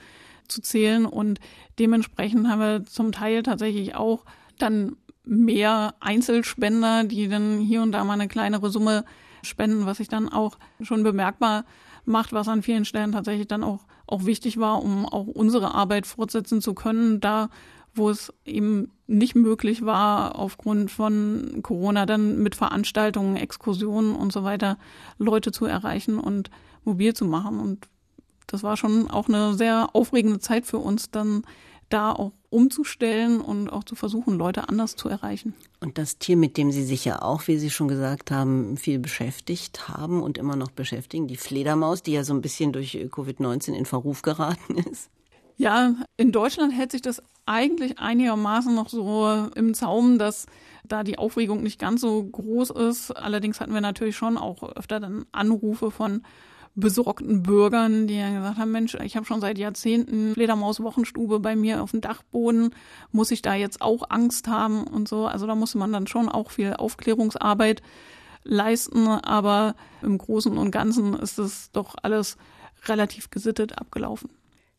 zu 0.47 0.63
zählen. 0.63 1.05
Und 1.05 1.41
dementsprechend 1.81 2.47
haben 2.47 2.61
wir 2.61 2.85
zum 2.85 3.11
Teil 3.11 3.43
tatsächlich 3.43 3.97
auch 3.97 4.25
dann 4.57 4.95
mehr 5.25 5.97
Einzelspender, 5.99 7.03
die 7.03 7.27
dann 7.27 7.59
hier 7.59 7.83
und 7.83 7.91
da 7.91 8.05
mal 8.05 8.13
eine 8.13 8.29
kleinere 8.29 8.71
Summe 8.71 9.05
spenden, 9.47 9.87
was 9.87 9.99
sich 9.99 10.09
dann 10.09 10.29
auch 10.29 10.59
schon 10.83 11.03
bemerkbar 11.03 11.65
macht, 12.05 12.33
was 12.33 12.49
an 12.49 12.63
vielen 12.63 12.85
Stellen 12.85 13.13
tatsächlich 13.13 13.49
dann 13.49 13.65
auch, 13.65 13.87
auch 14.07 14.25
wichtig 14.25 14.59
war, 14.59 14.83
um 14.83 15.07
auch 15.07 15.27
unsere 15.27 15.75
Arbeit 15.75 16.07
fortsetzen 16.07 16.61
zu 16.61 16.75
können, 16.75 17.21
da 17.21 17.49
wo 17.97 18.11
es 18.11 18.33
eben 18.45 18.91
nicht 19.07 19.35
möglich 19.35 19.85
war, 19.85 20.37
aufgrund 20.37 20.91
von 20.91 21.61
Corona 21.63 22.07
dann 22.07 22.43
mit 22.43 22.55
Veranstaltungen, 22.55 23.37
Exkursionen 23.37 24.15
und 24.15 24.33
so 24.33 24.45
weiter 24.45 24.79
Leute 25.19 25.53
zu 25.53 25.65
erreichen 25.65 26.19
und 26.19 26.51
mobil 26.85 27.15
zu 27.15 27.25
machen. 27.25 27.59
Und 27.59 27.89
das 28.47 28.63
war 28.63 28.77
schon 28.77 29.11
auch 29.11 29.29
eine 29.29 29.55
sehr 29.55 29.91
aufregende 29.95 30.39
Zeit 30.39 30.67
für 30.67 30.79
uns, 30.79 31.11
dann 31.11 31.43
da 31.89 32.13
auch 32.13 32.33
umzustellen 32.57 33.43
und 33.43 33.69
auch 33.69 33.85
zu 33.85 33.95
versuchen, 33.95 34.39
Leute 34.39 34.71
anders 34.71 34.97
zu 34.97 35.11
erreichen. 35.11 35.53
Und 35.81 35.99
das 35.99 36.17
Tier, 36.17 36.39
mit 36.39 36.57
dem 36.57 36.73
Sie 36.73 36.85
sich 36.85 37.05
ja 37.05 37.21
auch, 37.21 37.47
wie 37.49 37.59
Sie 37.59 37.69
schon 37.69 37.87
gesagt 37.87 38.31
haben, 38.31 38.79
viel 38.79 38.99
beschäftigt 38.99 39.89
haben 39.89 40.23
und 40.23 40.39
immer 40.39 40.57
noch 40.57 40.71
beschäftigen, 40.71 41.27
die 41.27 41.37
Fledermaus, 41.37 42.03
die 42.03 42.13
ja 42.13 42.25
so 42.25 42.33
ein 42.33 42.41
bisschen 42.41 42.73
durch 42.73 42.95
Covid-19 42.95 43.75
in 43.75 43.85
Verruf 43.85 44.23
geraten 44.23 44.77
ist. 44.91 45.11
Ja, 45.59 45.95
in 46.17 46.33
Deutschland 46.33 46.73
hält 46.73 46.93
sich 46.93 47.03
das 47.03 47.23
eigentlich 47.45 47.99
einigermaßen 47.99 48.75
noch 48.75 48.89
so 48.89 49.49
im 49.55 49.75
Zaum, 49.75 50.19
dass 50.19 50.47
da 50.85 51.05
die 51.05 51.19
Aufregung 51.19 51.63
nicht 51.63 51.79
ganz 51.79 52.01
so 52.01 52.25
groß 52.25 52.71
ist. 52.71 53.11
Allerdings 53.11 53.61
hatten 53.61 53.75
wir 53.75 53.83
natürlich 53.83 54.17
schon 54.17 54.39
auch 54.39 54.63
öfter 54.63 54.99
dann 54.99 55.27
Anrufe 55.33 55.91
von 55.91 56.23
besorgten 56.77 57.43
Bürgern, 57.43 58.07
die 58.07 58.17
ja 58.17 58.31
gesagt 58.31 58.59
haben, 58.59 58.71
Mensch, 58.71 58.95
ich 59.03 59.17
habe 59.17 59.27
schon 59.27 59.41
seit 59.41 59.59
Jahrzehnten 59.59 60.35
Fledermaus-Wochenstube 60.35 61.41
bei 61.41 61.57
mir 61.57 61.83
auf 61.83 61.91
dem 61.91 62.03
Dachboden, 62.03 62.75
muss 63.11 63.31
ich 63.31 63.43
da 63.43 63.55
jetzt 63.55 63.81
auch 63.81 64.11
Angst 64.11 64.47
haben 64.47 64.85
und 64.85 65.09
so. 65.09 65.27
Also 65.27 65.47
da 65.47 65.55
muss 65.55 65.75
man 65.75 65.93
dann 65.93 66.07
schon 66.07 66.29
auch 66.29 66.51
viel 66.51 66.75
Aufklärungsarbeit 66.75 67.83
leisten, 68.45 69.09
aber 69.09 69.75
im 70.03 70.19
Großen 70.19 70.57
und 70.57 70.71
Ganzen 70.71 71.15
ist 71.15 71.39
es 71.39 71.71
doch 71.73 71.97
alles 72.03 72.37
relativ 72.85 73.31
gesittet 73.31 73.79
abgelaufen. 73.79 74.31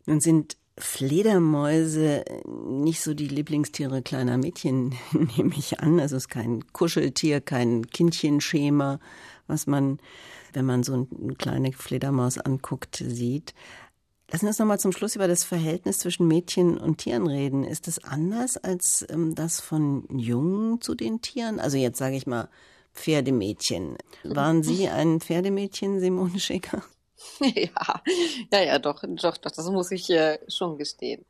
Nun 0.06 0.22
sind 0.22 0.56
Fledermäuse 0.78 2.24
nicht 2.70 3.02
so 3.02 3.16
die 3.16 3.28
Lieblingstiere 3.28 4.04
kleiner 4.04 4.38
Mädchen, 4.38 4.94
nehme 5.38 5.56
ich 5.58 5.80
an. 5.80 6.00
Also 6.00 6.16
es 6.16 6.24
ist 6.24 6.30
kein 6.30 6.72
Kuscheltier, 6.72 7.42
kein 7.42 7.88
Kindchenschema, 7.88 9.00
was 9.48 9.68
man, 9.68 10.00
wenn 10.54 10.66
man 10.66 10.84
so 10.84 10.94
eine 10.94 11.36
kleine 11.36 11.72
Fledermaus 11.74 12.38
anguckt, 12.38 12.98
sieht. 12.98 13.54
Lassen 14.30 14.44
wir 14.44 14.50
uns 14.50 14.60
nochmal 14.60 14.80
zum 14.80 14.92
Schluss 14.92 15.16
über 15.16 15.28
das 15.28 15.46
Verhältnis 15.46 16.00
zwischen 16.00 16.28
Mädchen 16.28 16.78
und 16.78 16.98
Tieren 16.98 17.28
reden. 17.28 17.64
Ist 17.64 17.88
es 17.88 18.04
anders 18.04 18.58
als 18.58 19.06
ähm, 19.10 19.36
das 19.36 19.62
von 19.62 20.06
Jungen 20.10 20.82
zu 20.82 20.96
den 20.96 21.22
Tieren? 21.22 21.62
Also 21.62 21.78
jetzt 21.78 21.98
sage 21.98 22.18
ich 22.18 22.28
mal 22.28 22.50
Pferdemädchen. 22.94 23.98
Waren 24.24 24.64
Sie 24.64 24.90
ein 24.90 25.22
Pferdemädchen, 25.22 26.00
Simone 26.02 26.40
Schäker? 26.40 26.84
ja, 27.40 28.02
ja, 28.52 28.64
ja, 28.64 28.80
doch, 28.80 29.02
doch, 29.08 29.38
doch, 29.38 29.52
das 29.52 29.70
muss 29.70 29.92
ich 29.92 30.10
äh, 30.10 30.40
schon 30.50 30.78
gestehen. 30.78 31.26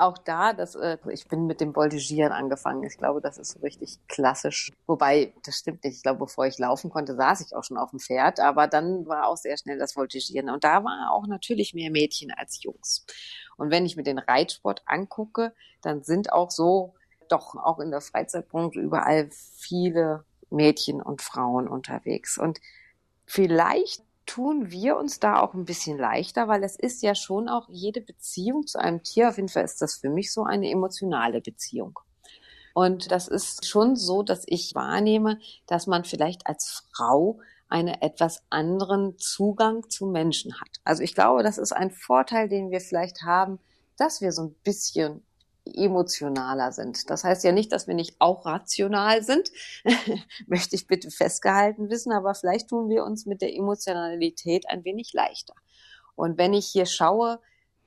Auch 0.00 0.16
da, 0.16 0.52
das, 0.52 0.76
äh, 0.76 0.96
ich 1.10 1.26
bin 1.26 1.46
mit 1.46 1.60
dem 1.60 1.74
Voltigieren 1.74 2.30
angefangen. 2.30 2.84
Ich 2.84 2.96
glaube, 2.98 3.20
das 3.20 3.36
ist 3.36 3.50
so 3.50 3.58
richtig 3.58 3.98
klassisch. 4.06 4.70
Wobei, 4.86 5.34
das 5.44 5.56
stimmt 5.56 5.82
nicht. 5.82 5.96
Ich 5.96 6.02
glaube, 6.04 6.20
bevor 6.20 6.46
ich 6.46 6.56
laufen 6.56 6.88
konnte, 6.88 7.16
saß 7.16 7.40
ich 7.40 7.56
auch 7.56 7.64
schon 7.64 7.76
auf 7.76 7.90
dem 7.90 7.98
Pferd. 7.98 8.38
Aber 8.38 8.68
dann 8.68 9.08
war 9.08 9.26
auch 9.26 9.36
sehr 9.36 9.56
schnell 9.58 9.76
das 9.76 9.96
Voltigieren. 9.96 10.50
Und 10.50 10.62
da 10.62 10.84
war 10.84 11.10
auch 11.10 11.26
natürlich 11.26 11.74
mehr 11.74 11.90
Mädchen 11.90 12.30
als 12.30 12.62
Jungs. 12.62 13.06
Und 13.56 13.72
wenn 13.72 13.84
ich 13.84 13.96
mir 13.96 14.04
den 14.04 14.20
Reitsport 14.20 14.82
angucke, 14.86 15.52
dann 15.82 16.04
sind 16.04 16.32
auch 16.32 16.52
so, 16.52 16.94
doch 17.28 17.56
auch 17.56 17.80
in 17.80 17.90
der 17.90 18.00
Freizeitbranche 18.00 18.78
überall 18.78 19.28
viele 19.32 20.24
Mädchen 20.48 21.02
und 21.02 21.22
Frauen 21.22 21.66
unterwegs. 21.66 22.38
Und 22.38 22.60
vielleicht 23.26 24.04
tun 24.28 24.70
wir 24.70 24.96
uns 24.96 25.18
da 25.18 25.40
auch 25.40 25.54
ein 25.54 25.64
bisschen 25.64 25.98
leichter, 25.98 26.46
weil 26.46 26.62
es 26.62 26.76
ist 26.76 27.02
ja 27.02 27.14
schon 27.14 27.48
auch 27.48 27.68
jede 27.68 28.00
Beziehung 28.00 28.66
zu 28.66 28.78
einem 28.78 29.02
Tier, 29.02 29.30
auf 29.30 29.36
jeden 29.36 29.48
Fall 29.48 29.64
ist 29.64 29.80
das 29.82 29.96
für 29.96 30.10
mich 30.10 30.32
so 30.32 30.44
eine 30.44 30.70
emotionale 30.70 31.40
Beziehung. 31.40 31.98
Und 32.74 33.10
das 33.10 33.26
ist 33.26 33.66
schon 33.66 33.96
so, 33.96 34.22
dass 34.22 34.44
ich 34.46 34.74
wahrnehme, 34.74 35.40
dass 35.66 35.86
man 35.86 36.04
vielleicht 36.04 36.46
als 36.46 36.84
Frau 36.94 37.40
einen 37.68 37.94
etwas 38.00 38.42
anderen 38.50 39.18
Zugang 39.18 39.88
zu 39.90 40.06
Menschen 40.06 40.60
hat. 40.60 40.70
Also 40.84 41.02
ich 41.02 41.14
glaube, 41.14 41.42
das 41.42 41.58
ist 41.58 41.72
ein 41.72 41.90
Vorteil, 41.90 42.48
den 42.48 42.70
wir 42.70 42.80
vielleicht 42.80 43.22
haben, 43.22 43.58
dass 43.96 44.20
wir 44.20 44.32
so 44.32 44.42
ein 44.42 44.54
bisschen 44.62 45.22
emotionaler 45.74 46.72
sind. 46.72 47.10
Das 47.10 47.24
heißt 47.24 47.44
ja 47.44 47.52
nicht, 47.52 47.72
dass 47.72 47.86
wir 47.86 47.94
nicht 47.94 48.16
auch 48.18 48.46
rational 48.46 49.22
sind, 49.22 49.50
möchte 50.46 50.76
ich 50.76 50.86
bitte 50.86 51.10
festgehalten 51.10 51.90
wissen, 51.90 52.12
aber 52.12 52.34
vielleicht 52.34 52.68
tun 52.68 52.88
wir 52.88 53.04
uns 53.04 53.26
mit 53.26 53.42
der 53.42 53.54
Emotionalität 53.54 54.68
ein 54.68 54.84
wenig 54.84 55.12
leichter. 55.12 55.54
Und 56.16 56.38
wenn 56.38 56.52
ich 56.52 56.66
hier 56.66 56.86
schaue, 56.86 57.40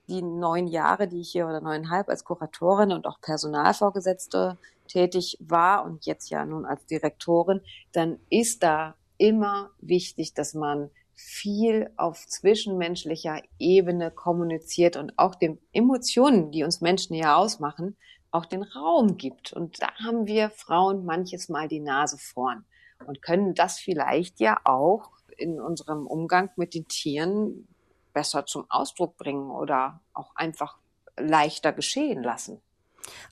die 0.08 0.22
neun 0.22 0.68
Jahre, 0.68 1.08
die 1.08 1.22
ich 1.22 1.32
hier 1.32 1.48
oder 1.48 1.62
neuneinhalb 1.62 2.10
als 2.10 2.24
Kuratorin 2.24 2.92
und 2.92 3.08
auch 3.08 3.22
Personalvorgesetzte 3.22 4.58
tätig 4.88 5.38
war 5.40 5.86
und 5.86 6.06
jetzt 6.06 6.30
ja 6.30 6.46
nun 6.46 6.66
als 6.66 6.86
Direktorin, 6.86 7.62
dann 7.94 8.20
ist 8.30 8.64
da 8.64 8.96
immer 9.18 9.72
wichtig, 9.80 10.34
dass 10.34 10.54
man 10.54 10.90
viel 11.24 11.92
auf 11.98 12.28
zwischenmenschlicher 12.28 13.42
Ebene 13.60 14.12
kommuniziert 14.12 14.98
und 14.98 15.18
auch 15.18 15.36
den 15.36 15.60
Emotionen, 15.72 16.52
die 16.52 16.64
uns 16.64 16.82
Menschen 16.82 17.16
ja 17.16 17.36
ausmachen, 17.36 17.98
auch 18.32 18.46
den 18.46 18.64
Raum 18.64 19.18
gibt. 19.18 19.54
Und 19.54 19.82
da 19.82 19.94
haben 20.04 20.26
wir 20.26 20.50
Frauen 20.50 21.06
manches 21.06 21.50
Mal 21.50 21.68
die 21.68 21.80
Nase 21.80 22.18
vorn 22.18 22.66
und 23.06 23.22
können 23.22 23.54
das 23.56 23.80
vielleicht 23.80 24.40
ja 24.40 24.60
auch 24.64 25.12
in 25.38 25.60
unserem 25.60 26.08
Umgang 26.08 26.50
mit 26.56 26.74
den 26.74 26.88
Tieren 26.88 27.68
besser 28.14 28.46
zum 28.46 28.66
Ausdruck 28.70 29.18
bringen 29.18 29.50
oder 29.50 30.02
auch 30.14 30.36
einfach 30.36 30.78
leichter 31.18 31.72
geschehen 31.74 32.24
lassen. 32.24 32.62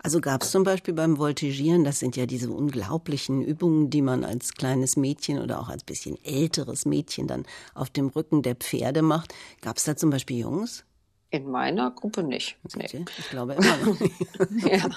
Also 0.01 0.21
gab 0.21 0.43
es 0.43 0.51
zum 0.51 0.63
Beispiel 0.63 0.93
beim 0.93 1.17
Voltigieren, 1.17 1.83
das 1.83 1.99
sind 1.99 2.15
ja 2.15 2.25
diese 2.25 2.51
unglaublichen 2.51 3.41
Übungen, 3.41 3.89
die 3.89 4.01
man 4.01 4.23
als 4.23 4.53
kleines 4.53 4.97
Mädchen 4.97 5.39
oder 5.39 5.59
auch 5.59 5.69
als 5.69 5.83
bisschen 5.83 6.17
älteres 6.23 6.85
Mädchen 6.85 7.27
dann 7.27 7.45
auf 7.73 7.89
dem 7.89 8.07
Rücken 8.07 8.41
der 8.41 8.55
Pferde 8.55 9.01
macht. 9.01 9.33
Gab 9.61 9.77
es 9.77 9.83
da 9.83 9.95
zum 9.95 10.09
Beispiel 10.09 10.37
Jungs? 10.37 10.85
In 11.31 11.49
meiner 11.49 11.91
Gruppe 11.91 12.23
nicht. 12.23 12.57
Nee. 12.75 13.05
Ich 13.17 13.29
glaube 13.29 13.53
immer 13.53 13.77
noch 13.77 13.99
nicht. 13.99 14.15
ja. 14.65 14.89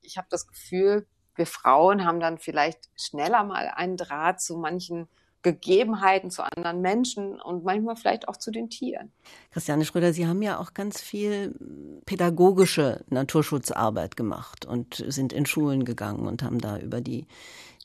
Ich 0.00 0.16
habe 0.16 0.26
das 0.30 0.46
Gefühl, 0.46 1.06
wir 1.34 1.46
Frauen 1.46 2.04
haben 2.04 2.20
dann 2.20 2.38
vielleicht 2.38 2.88
schneller 2.96 3.44
mal 3.44 3.68
einen 3.74 3.96
Draht 3.96 4.40
zu 4.40 4.56
manchen 4.56 5.08
Gegebenheiten 5.44 6.30
zu 6.30 6.42
anderen 6.42 6.80
Menschen 6.80 7.40
und 7.40 7.64
manchmal 7.64 7.94
vielleicht 7.94 8.26
auch 8.26 8.36
zu 8.36 8.50
den 8.50 8.70
Tieren. 8.70 9.12
Christiane 9.52 9.84
Schröder, 9.84 10.12
Sie 10.12 10.26
haben 10.26 10.42
ja 10.42 10.58
auch 10.58 10.74
ganz 10.74 11.00
viel 11.00 11.54
pädagogische 12.06 13.04
Naturschutzarbeit 13.10 14.16
gemacht 14.16 14.66
und 14.66 15.04
sind 15.06 15.32
in 15.32 15.46
Schulen 15.46 15.84
gegangen 15.84 16.26
und 16.26 16.42
haben 16.42 16.58
da 16.58 16.78
über 16.78 17.00
die 17.00 17.26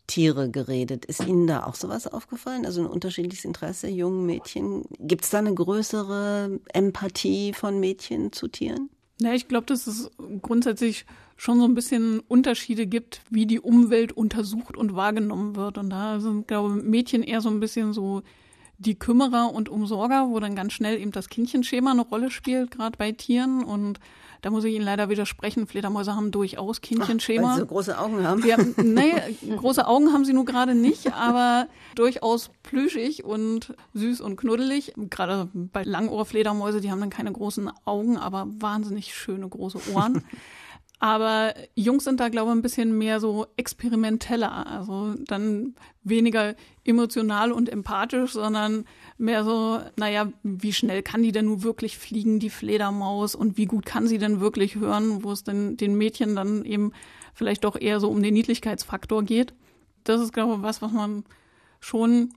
Tiere 0.07 0.49
geredet. 0.49 1.05
Ist 1.05 1.27
Ihnen 1.27 1.45
da 1.45 1.65
auch 1.65 1.75
sowas 1.75 2.07
aufgefallen? 2.07 2.65
Also 2.65 2.81
ein 2.81 2.87
unterschiedliches 2.87 3.45
Interesse, 3.45 3.89
jungen 3.89 4.25
Mädchen? 4.25 4.85
Gibt 4.97 5.25
es 5.25 5.29
da 5.29 5.39
eine 5.39 5.53
größere 5.53 6.59
Empathie 6.73 7.53
von 7.53 7.79
Mädchen 7.79 8.31
zu 8.31 8.47
Tieren? 8.47 8.89
Ja, 9.21 9.33
ich 9.33 9.49
glaube, 9.49 9.65
dass 9.65 9.85
es 9.85 10.09
grundsätzlich 10.41 11.05
schon 11.39 11.57
so 11.57 11.65
ein 11.65 11.73
bisschen 11.73 12.19
Unterschiede 12.19 12.85
gibt, 12.85 13.21
wie 13.29 13.45
die 13.45 13.61
Umwelt 13.61 14.11
untersucht 14.11 14.75
und 14.75 14.93
wahrgenommen 14.93 15.55
wird. 15.55 15.77
Und 15.77 15.89
da 15.89 16.19
sind, 16.19 16.49
glaube 16.49 16.77
ich, 16.77 16.83
Mädchen 16.83 17.23
eher 17.23 17.39
so 17.39 17.49
ein 17.49 17.61
bisschen 17.61 17.93
so 17.93 18.23
die 18.77 18.95
Kümmerer 18.95 19.53
und 19.53 19.69
Umsorger, 19.69 20.27
wo 20.27 20.39
dann 20.41 20.53
ganz 20.53 20.73
schnell 20.73 20.99
eben 20.99 21.11
das 21.11 21.29
Kindchenschema 21.29 21.91
eine 21.91 22.01
Rolle 22.01 22.29
spielt, 22.29 22.71
gerade 22.71 22.97
bei 22.97 23.13
Tieren. 23.13 23.63
Und 23.63 24.01
da 24.41 24.49
muss 24.49 24.65
ich 24.65 24.75
Ihnen 24.75 24.83
leider 24.83 25.07
widersprechen. 25.07 25.65
Fledermäuse 25.65 26.13
haben 26.13 26.31
durchaus 26.31 26.81
Kindchenschema. 26.81 27.41
Ach, 27.41 27.47
weil 27.51 27.55
sie 27.55 27.61
so 27.61 27.67
große 27.67 27.97
Augen 27.97 28.27
haben. 28.27 28.43
Ja, 28.45 28.57
nee, 28.75 29.13
große 29.55 29.87
Augen 29.87 30.11
haben 30.11 30.25
sie 30.25 30.33
nur 30.33 30.45
gerade 30.45 30.75
nicht, 30.75 31.13
aber 31.13 31.67
durchaus 31.95 32.51
plüschig 32.63 33.23
und 33.23 33.73
süß 33.93 34.19
und 34.19 34.35
knuddelig. 34.35 34.91
Gerade 35.09 35.47
bei 35.53 35.83
Langohrfledermäuse, 35.83 36.81
die 36.81 36.91
haben 36.91 36.99
dann 36.99 37.09
keine 37.09 37.31
großen 37.31 37.71
Augen, 37.85 38.17
aber 38.17 38.45
wahnsinnig 38.59 39.15
schöne 39.15 39.47
große 39.47 39.93
Ohren. 39.93 40.21
Aber 41.01 41.53
Jungs 41.75 42.03
sind 42.03 42.19
da, 42.19 42.27
glaube 42.27 42.51
ich, 42.51 42.57
ein 42.57 42.61
bisschen 42.61 42.97
mehr 42.97 43.21
so 43.21 43.47
experimenteller. 43.55 44.67
Also 44.67 45.15
dann 45.25 45.75
weniger 46.03 46.55
emotional 46.83 47.53
und 47.53 47.69
empathisch, 47.69 48.33
sondern 48.33 48.83
mehr 49.17 49.45
so, 49.45 49.79
naja, 49.95 50.29
wie 50.43 50.73
schnell 50.73 51.01
kann 51.01 51.23
die 51.23 51.31
denn 51.31 51.45
nun 51.45 51.63
wirklich 51.63 51.97
fliegen, 51.97 52.39
die 52.39 52.49
Fledermaus, 52.49 53.33
und 53.33 53.57
wie 53.57 53.65
gut 53.65 53.85
kann 53.85 54.07
sie 54.07 54.17
denn 54.17 54.41
wirklich 54.41 54.75
hören, 54.75 55.23
wo 55.23 55.31
es 55.31 55.43
denn 55.43 55.77
den 55.77 55.95
Mädchen 55.95 56.35
dann 56.35 56.65
eben 56.65 56.91
vielleicht 57.33 57.63
doch 57.63 57.79
eher 57.79 58.01
so 58.01 58.09
um 58.09 58.21
den 58.21 58.33
Niedlichkeitsfaktor 58.33 59.23
geht. 59.23 59.53
Das 60.03 60.19
ist, 60.19 60.33
glaube 60.33 60.55
ich, 60.55 60.61
was, 60.63 60.81
was 60.81 60.91
man 60.91 61.23
schon 61.79 62.33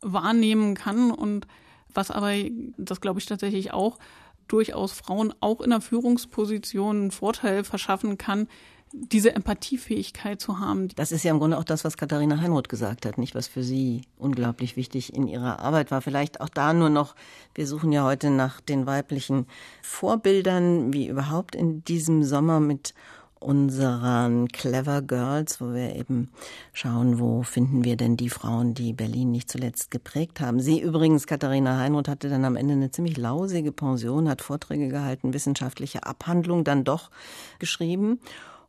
wahrnehmen 0.00 0.74
kann 0.74 1.10
und 1.10 1.46
was 1.92 2.10
aber, 2.10 2.32
das 2.78 3.00
glaube 3.00 3.20
ich 3.20 3.26
tatsächlich 3.26 3.72
auch, 3.72 3.98
durchaus 4.48 4.92
Frauen 4.92 5.34
auch 5.40 5.60
in 5.60 5.70
der 5.70 5.80
Führungsposition 5.80 6.96
einen 6.96 7.10
Vorteil 7.10 7.64
verschaffen 7.64 8.18
kann, 8.18 8.48
diese 8.92 9.34
Empathiefähigkeit 9.34 10.40
zu 10.40 10.60
haben. 10.60 10.88
Das 10.94 11.12
ist 11.12 11.24
ja 11.24 11.32
im 11.32 11.38
Grunde 11.38 11.58
auch 11.58 11.64
das, 11.64 11.84
was 11.84 11.96
Katharina 11.96 12.40
Heinroth 12.40 12.68
gesagt 12.68 13.04
hat, 13.04 13.18
nicht 13.18 13.34
was 13.34 13.48
für 13.48 13.62
sie 13.62 14.02
unglaublich 14.16 14.76
wichtig 14.76 15.14
in 15.14 15.26
ihrer 15.26 15.58
Arbeit 15.58 15.90
war. 15.90 16.00
Vielleicht 16.00 16.40
auch 16.40 16.48
da 16.48 16.72
nur 16.72 16.88
noch, 16.88 17.14
wir 17.54 17.66
suchen 17.66 17.92
ja 17.92 18.04
heute 18.04 18.30
nach 18.30 18.60
den 18.60 18.86
weiblichen 18.86 19.46
Vorbildern, 19.82 20.92
wie 20.92 21.08
überhaupt 21.08 21.54
in 21.54 21.84
diesem 21.84 22.22
Sommer 22.22 22.60
mit 22.60 22.94
unseren 23.46 24.48
Clever 24.48 25.02
Girls, 25.02 25.60
wo 25.60 25.72
wir 25.72 25.94
eben 25.94 26.30
schauen, 26.72 27.20
wo 27.20 27.44
finden 27.44 27.84
wir 27.84 27.96
denn 27.96 28.16
die 28.16 28.28
Frauen, 28.28 28.74
die 28.74 28.92
Berlin 28.92 29.30
nicht 29.30 29.48
zuletzt 29.48 29.92
geprägt 29.92 30.40
haben. 30.40 30.58
Sie 30.58 30.80
übrigens, 30.80 31.28
Katharina 31.28 31.78
Heinroth, 31.78 32.08
hatte 32.08 32.28
dann 32.28 32.44
am 32.44 32.56
Ende 32.56 32.74
eine 32.74 32.90
ziemlich 32.90 33.16
lausige 33.16 33.70
Pension, 33.70 34.28
hat 34.28 34.42
Vorträge 34.42 34.88
gehalten, 34.88 35.32
wissenschaftliche 35.32 36.04
Abhandlung 36.04 36.64
dann 36.64 36.82
doch 36.82 37.10
geschrieben 37.60 38.18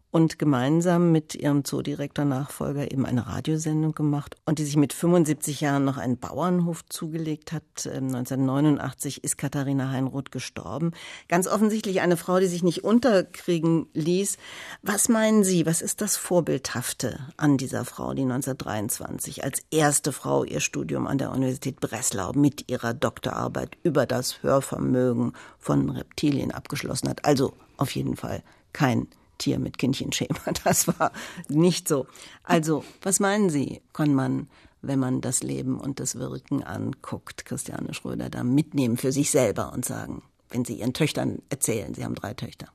und 0.09 0.39
gemeinsam 0.39 1.11
mit 1.11 1.35
ihrem 1.35 1.65
Zoodirektor-Nachfolger 1.65 2.91
eben 2.91 3.05
eine 3.05 3.27
Radiosendung 3.27 3.93
gemacht 3.93 4.35
und 4.45 4.57
die 4.57 4.63
sich 4.63 4.77
mit 4.77 4.93
75 4.93 5.59
Jahren 5.59 5.83
noch 5.83 5.97
einen 5.97 6.17
Bauernhof 6.17 6.85
zugelegt 6.87 7.51
hat. 7.51 7.63
1989 7.85 9.17
ähm, 9.17 9.21
ist 9.23 9.37
Katharina 9.37 9.91
Heinroth 9.91 10.31
gestorben. 10.31 10.91
Ganz 11.27 11.47
offensichtlich 11.47 11.99
eine 11.99 12.15
Frau, 12.15 12.39
die 12.39 12.47
sich 12.47 12.63
nicht 12.63 12.85
unterkriegen 12.85 13.87
ließ. 13.93 14.37
Was 14.81 15.09
meinen 15.09 15.43
Sie, 15.43 15.65
was 15.65 15.81
ist 15.81 15.99
das 15.99 16.15
Vorbildhafte 16.15 17.19
an 17.35 17.57
dieser 17.57 17.83
Frau, 17.83 18.13
die 18.13 18.23
1923 18.23 19.43
als 19.43 19.61
erste 19.71 20.13
Frau 20.13 20.45
ihr 20.45 20.61
Studium 20.61 21.05
an 21.05 21.17
der 21.17 21.31
Universität 21.31 21.81
Breslau 21.81 22.31
mit 22.31 22.71
ihrer 22.71 22.93
Doktorarbeit 22.93 23.77
über 23.83 24.05
das 24.05 24.41
Hörvermögen 24.41 25.33
von 25.59 25.89
Reptilien 25.89 26.51
abgeschlossen 26.51 27.09
hat? 27.09 27.25
Also 27.25 27.53
auf 27.75 27.91
jeden 27.91 28.15
Fall 28.15 28.41
kein 28.71 29.07
Tier 29.37 29.59
mit 29.59 29.77
Kindchenschema. 29.77 30.39
Das 30.63 30.87
war 30.87 31.11
nicht 31.47 31.87
so. 31.87 32.07
Also, 32.43 32.83
was 33.01 33.19
meinen 33.19 33.49
Sie, 33.49 33.81
kann 33.93 34.13
man, 34.13 34.47
wenn 34.81 34.99
man 34.99 35.21
das 35.21 35.43
Leben 35.43 35.79
und 35.79 35.99
das 35.99 36.15
Wirken 36.15 36.63
anguckt, 36.63 37.45
Christiane 37.45 37.93
Schröder, 37.93 38.29
da 38.29 38.43
mitnehmen 38.43 38.97
für 38.97 39.11
sich 39.11 39.31
selber 39.31 39.73
und 39.73 39.85
sagen, 39.85 40.23
wenn 40.49 40.65
Sie 40.65 40.75
Ihren 40.75 40.93
Töchtern 40.93 41.41
erzählen, 41.49 41.93
Sie 41.93 42.03
haben 42.03 42.15
drei 42.15 42.33
Töchter? 42.33 42.67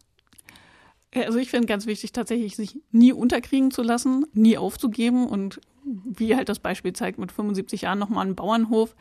Also 1.14 1.38
ich 1.38 1.50
finde 1.50 1.66
ganz 1.66 1.86
wichtig, 1.86 2.12
tatsächlich 2.12 2.56
sich 2.56 2.80
nie 2.90 3.12
unterkriegen 3.12 3.70
zu 3.70 3.82
lassen, 3.82 4.24
nie 4.32 4.56
aufzugeben 4.56 5.26
und 5.26 5.60
wie 5.84 6.36
halt 6.36 6.48
das 6.48 6.58
Beispiel 6.58 6.92
zeigt, 6.92 7.18
mit 7.18 7.32
75 7.32 7.82
Jahren 7.82 7.98
nochmal 7.98 8.24
einen 8.24 8.36
Bauernhof 8.36 8.94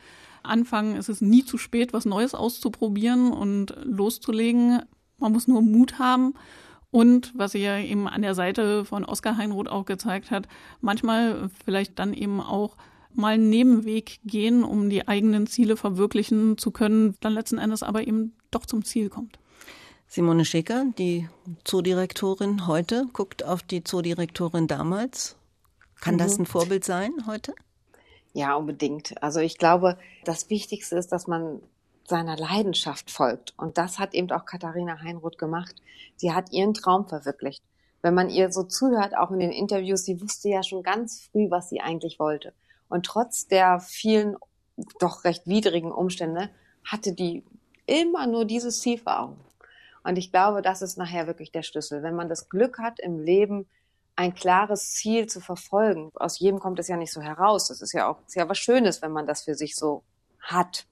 anfangen. 0.44 0.98
Es 0.98 1.08
ist 1.10 1.22
nie 1.22 1.46
zu 1.46 1.58
spät, 1.58 1.94
was 1.94 2.06
Neues 2.06 2.34
auszuprobieren 2.34 3.32
und 3.32 3.76
loszulegen. 3.84 4.82
Man 5.20 5.32
muss 5.32 5.48
nur 5.48 5.62
Mut 5.62 6.00
haben 6.00 6.34
und 6.92 7.32
was 7.36 7.54
sie 7.54 7.64
ja 7.64 7.80
eben 7.80 8.08
an 8.08 8.22
der 8.22 8.36
Seite 8.36 8.86
von 8.86 9.06
Oskar 9.06 9.38
Heinroth 9.38 9.70
auch 9.70 9.86
gezeigt 9.86 10.30
hat, 10.30 10.48
manchmal 10.82 11.50
vielleicht 11.66 11.98
dann 11.98 12.14
eben 12.14 12.42
auch 12.42 12.76
mal 13.14 13.34
einen 13.34 13.50
Nebenweg 13.50 14.20
gehen, 14.24 14.64
um 14.64 14.90
die 14.90 15.08
eigenen 15.08 15.48
Ziele 15.48 15.78
verwirklichen 15.78 16.58
zu 16.58 16.72
können, 16.72 17.16
dann 17.22 17.34
letzten 17.34 17.58
Endes 17.58 17.84
aber 17.84 18.06
eben 18.06 18.34
doch 18.52 18.66
zum 18.66 18.84
Ziel 18.84 19.10
kommt. 19.10 19.40
Simone 20.08 20.44
Schäker, 20.44 20.86
die 20.98 21.30
Zoodirektorin 21.64 22.68
heute, 22.68 23.08
guckt 23.14 23.46
auf 23.46 23.64
die 23.64 23.84
Zoodirektorin 23.84 24.68
damals. 24.68 25.38
Kann 26.02 26.16
mhm. 26.16 26.20
das 26.20 26.38
ein 26.38 26.46
Vorbild 26.46 26.84
sein 26.84 27.14
heute? 27.28 27.56
Ja, 28.34 28.56
unbedingt. 28.56 29.22
Also 29.24 29.40
ich 29.40 29.58
glaube, 29.58 29.98
das 30.26 30.50
Wichtigste 30.50 30.98
ist, 30.98 31.14
dass 31.14 31.28
man 31.28 31.62
seiner 32.12 32.38
Leidenschaft 32.38 33.10
folgt. 33.10 33.56
Und 33.58 33.78
das 33.78 33.98
hat 33.98 34.14
eben 34.14 34.30
auch 34.32 34.46
Katharina 34.46 35.00
Heinroth 35.02 35.40
gemacht. 35.40 35.76
Sie 36.18 36.34
hat 36.34 36.52
ihren 36.52 36.76
Traum 36.76 37.08
verwirklicht. 37.08 37.64
Wenn 38.04 38.14
man 38.14 38.30
ihr 38.30 38.52
so 38.52 38.64
zuhört, 38.64 39.18
auch 39.18 39.32
in 39.32 39.40
den 39.40 39.52
Interviews, 39.52 40.04
sie 40.04 40.22
wusste 40.22 40.50
ja 40.50 40.62
schon 40.62 40.84
ganz 40.84 41.30
früh, 41.32 41.50
was 41.50 41.70
sie 41.70 41.82
eigentlich 41.82 42.20
wollte. 42.20 42.54
Und 42.90 43.06
trotz 43.06 43.48
der 43.48 43.80
vielen 43.80 44.36
doch 45.00 45.24
recht 45.24 45.48
widrigen 45.48 45.92
Umstände 45.92 46.50
hatte 46.84 47.14
die 47.14 47.44
immer 47.86 48.28
nur 48.28 48.46
dieses 48.46 48.82
Ziel 48.82 48.98
vor 48.98 49.20
Augen. 49.20 49.40
Und 50.04 50.18
ich 50.18 50.32
glaube, 50.32 50.62
das 50.62 50.82
ist 50.82 50.98
nachher 50.98 51.28
wirklich 51.28 51.52
der 51.52 51.64
Schlüssel. 51.64 52.04
Wenn 52.04 52.16
man 52.16 52.28
das 52.28 52.50
Glück 52.50 52.80
hat, 52.80 53.00
im 53.00 53.20
Leben 53.20 53.68
ein 54.16 54.34
klares 54.34 54.92
Ziel 54.94 55.28
zu 55.28 55.40
verfolgen, 55.40 56.12
aus 56.16 56.40
jedem 56.40 56.60
kommt 56.60 56.80
es 56.80 56.88
ja 56.88 56.98
nicht 56.98 57.14
so 57.14 57.22
heraus. 57.22 57.68
Das 57.68 57.82
ist 57.82 57.94
ja 57.94 58.08
auch 58.08 58.18
ist 58.28 58.36
ja 58.36 58.50
was 58.50 58.58
Schönes, 58.58 59.02
wenn 59.02 59.12
man 59.12 59.28
das 59.28 59.44
für 59.44 59.56
sich 59.56 59.76
so 59.76 60.04
hat. 60.40 60.88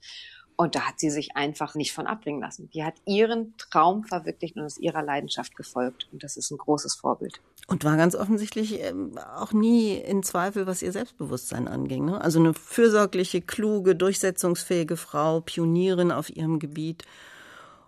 Und 0.60 0.76
da 0.76 0.82
hat 0.82 1.00
sie 1.00 1.10
sich 1.10 1.38
einfach 1.38 1.74
nicht 1.74 1.94
von 1.94 2.06
abbringen 2.06 2.42
lassen. 2.42 2.70
Die 2.74 2.84
hat 2.84 2.96
ihren 3.06 3.56
Traum 3.56 4.04
verwirklicht 4.04 4.58
und 4.58 4.66
ist 4.66 4.78
ihrer 4.78 5.02
Leidenschaft 5.02 5.56
gefolgt. 5.56 6.10
Und 6.12 6.22
das 6.22 6.36
ist 6.36 6.52
ein 6.52 6.58
großes 6.58 6.96
Vorbild. 6.96 7.40
Und 7.68 7.86
war 7.86 7.96
ganz 7.96 8.14
offensichtlich 8.14 8.82
ähm, 8.82 9.18
auch 9.38 9.54
nie 9.54 9.94
in 9.94 10.22
Zweifel, 10.22 10.68
was 10.68 10.82
ihr 10.82 10.92
Selbstbewusstsein 10.92 11.70
anging. 11.70 12.04
Ne? 12.04 12.20
Also 12.20 12.40
eine 12.40 12.54
fürsorgliche, 12.54 13.40
kluge, 13.40 13.96
durchsetzungsfähige 13.96 14.98
Frau, 14.98 15.40
Pionierin 15.40 16.12
auf 16.12 16.30
ihrem 16.30 16.60
Gebiet. 16.60 17.06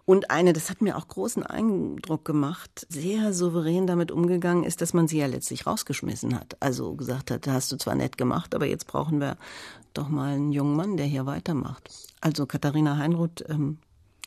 Und 0.06 0.32
eine, 0.32 0.54
das 0.54 0.70
hat 0.70 0.82
mir 0.82 0.98
auch 0.98 1.08
großen 1.08 1.44
Eindruck 1.44 2.26
gemacht, 2.26 2.88
sehr 2.90 3.34
souverän 3.34 3.88
damit 3.88 4.12
umgegangen 4.12 4.64
ist, 4.64 4.82
dass 4.82 4.94
man 4.94 5.08
sie 5.08 5.20
ja 5.20 5.28
letztlich 5.28 5.68
rausgeschmissen 5.68 6.36
hat. 6.40 6.58
Also 6.60 6.96
gesagt 6.96 7.32
hat, 7.32 7.48
hast 7.48 7.72
du 7.72 7.78
zwar 7.78 7.96
nett 7.96 8.18
gemacht, 8.18 8.56
aber 8.56 8.66
jetzt 8.66 8.88
brauchen 8.88 9.20
wir 9.20 9.38
doch 9.94 10.10
mal 10.10 10.34
einen 10.34 10.52
jungen 10.52 10.76
Mann, 10.76 10.98
der 10.98 11.06
hier 11.06 11.26
weitermacht. 11.26 11.90
Also 12.20 12.46
Katharina 12.46 12.98
Heinroth, 12.98 13.44
ähm, 13.50 13.78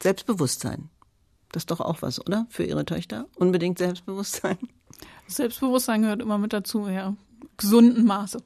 Selbstbewusstsein. 0.03 0.91
Das 1.53 1.63
ist 1.63 1.71
doch 1.71 1.81
auch 1.81 2.03
was, 2.03 2.21
oder? 2.21 2.47
Für 2.51 2.65
ihre 2.65 2.85
Töchter? 2.85 3.27
Unbedingt 3.37 3.79
Selbstbewusstsein. 3.79 4.59
Selbstbewusstsein 5.29 6.03
gehört 6.03 6.21
immer 6.21 6.39
mit 6.39 6.53
dazu, 6.53 6.89
ja. 6.89 7.15
Gesunden 7.57 8.05
Maße. 8.05 8.43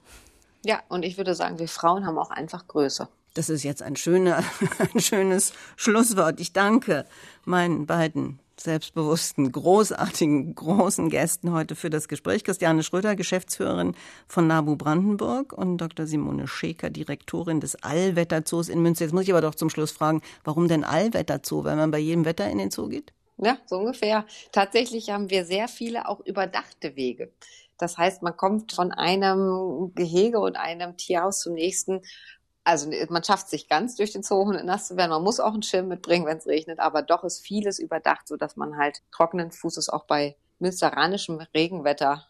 Ja, 0.65 0.81
und 0.89 1.05
ich 1.05 1.17
würde 1.17 1.35
sagen, 1.35 1.59
wir 1.59 1.69
Frauen 1.69 2.07
haben 2.07 2.19
auch 2.19 2.31
einfach 2.31 2.67
Größe. 2.67 3.09
Das 3.39 3.49
ist 3.49 3.63
jetzt 3.63 3.85
ein, 3.85 3.95
schöner, 3.95 4.43
ein 4.93 4.99
schönes 4.99 5.53
Schlusswort. 5.77 6.41
Ich 6.41 6.53
danke 6.53 7.05
meinen 7.45 7.87
beiden 7.87 8.41
selbstbewussten, 8.59 9.53
großartigen, 9.53 10.57
großen 10.57 11.09
Gästen 11.09 11.53
heute 11.53 11.77
für 11.77 11.89
das 11.89 12.09
Gespräch. 12.09 12.43
Christiane 12.43 12.83
Schröder, 12.83 13.15
Geschäftsführerin 13.15 13.95
von 14.27 14.49
NABU 14.49 14.75
Brandenburg 14.75 15.53
und 15.53 15.79
Dr. 15.79 16.09
Simone 16.09 16.49
Schäker, 16.49 16.91
Direktorin 16.91 17.61
des 17.61 17.81
Allwetterzoos 17.81 18.69
in 18.69 18.83
Münster. 18.83 19.05
Jetzt 19.05 19.15
muss 19.15 19.23
ich 19.23 19.31
aber 19.31 19.43
doch 19.43 19.55
zum 19.55 19.71
Schluss 19.71 19.93
fragen, 19.93 20.21
warum 20.43 20.67
denn 20.67 20.83
Allwetterzoo? 20.83 21.63
Weil 21.63 21.77
man 21.77 21.93
bei 21.93 21.99
jedem 21.99 22.25
Wetter 22.25 22.51
in 22.51 22.59
den 22.59 22.73
Zoo 22.73 22.89
geht? 22.89 23.13
Ja, 23.37 23.57
so 23.67 23.77
ungefähr. 23.77 24.27
Tatsächlich 24.51 25.11
haben 25.11 25.31
wir 25.31 25.45
sehr 25.45 25.69
viele 25.69 26.09
auch 26.09 26.19
überdachte 26.27 26.97
Wege. 26.97 27.31
Das 27.79 27.97
heißt, 27.97 28.23
man 28.23 28.37
kommt 28.37 28.73
von 28.73 28.91
einem 28.91 29.93
Gehege 29.95 30.41
und 30.41 30.57
einem 30.57 30.97
Tierhaus 30.97 31.39
zum 31.39 31.55
nächsten 31.55 32.03
also 32.69 32.91
man 33.09 33.25
schafft 33.25 33.49
sich 33.49 33.67
ganz 33.67 33.97
durch 33.97 34.13
den 34.13 34.23
Zoo 34.23 34.43
ohne 34.43 34.63
nass 34.63 34.89
zu 34.89 34.97
werden. 34.99 35.11
Man 35.11 35.23
muss 35.23 35.41
auch 35.41 35.55
einen 35.55 35.63
Schirm 35.63 35.89
mitbringen, 35.89 36.27
wenn 36.27 36.37
es 36.37 36.47
regnet, 36.47 36.81
aber 36.81 37.01
doch 37.01 37.25
ist 37.25 37.41
vieles 37.41 37.79
überdacht, 37.79 38.29
so 38.29 38.37
dass 38.37 38.57
man 38.57 38.77
halt 38.77 39.01
trockenen 39.11 39.53
Fußes 39.53 39.89
auch 39.89 40.05
bei 40.05 40.37
münsteranischem 40.59 41.41
Regenwetter 41.55 42.27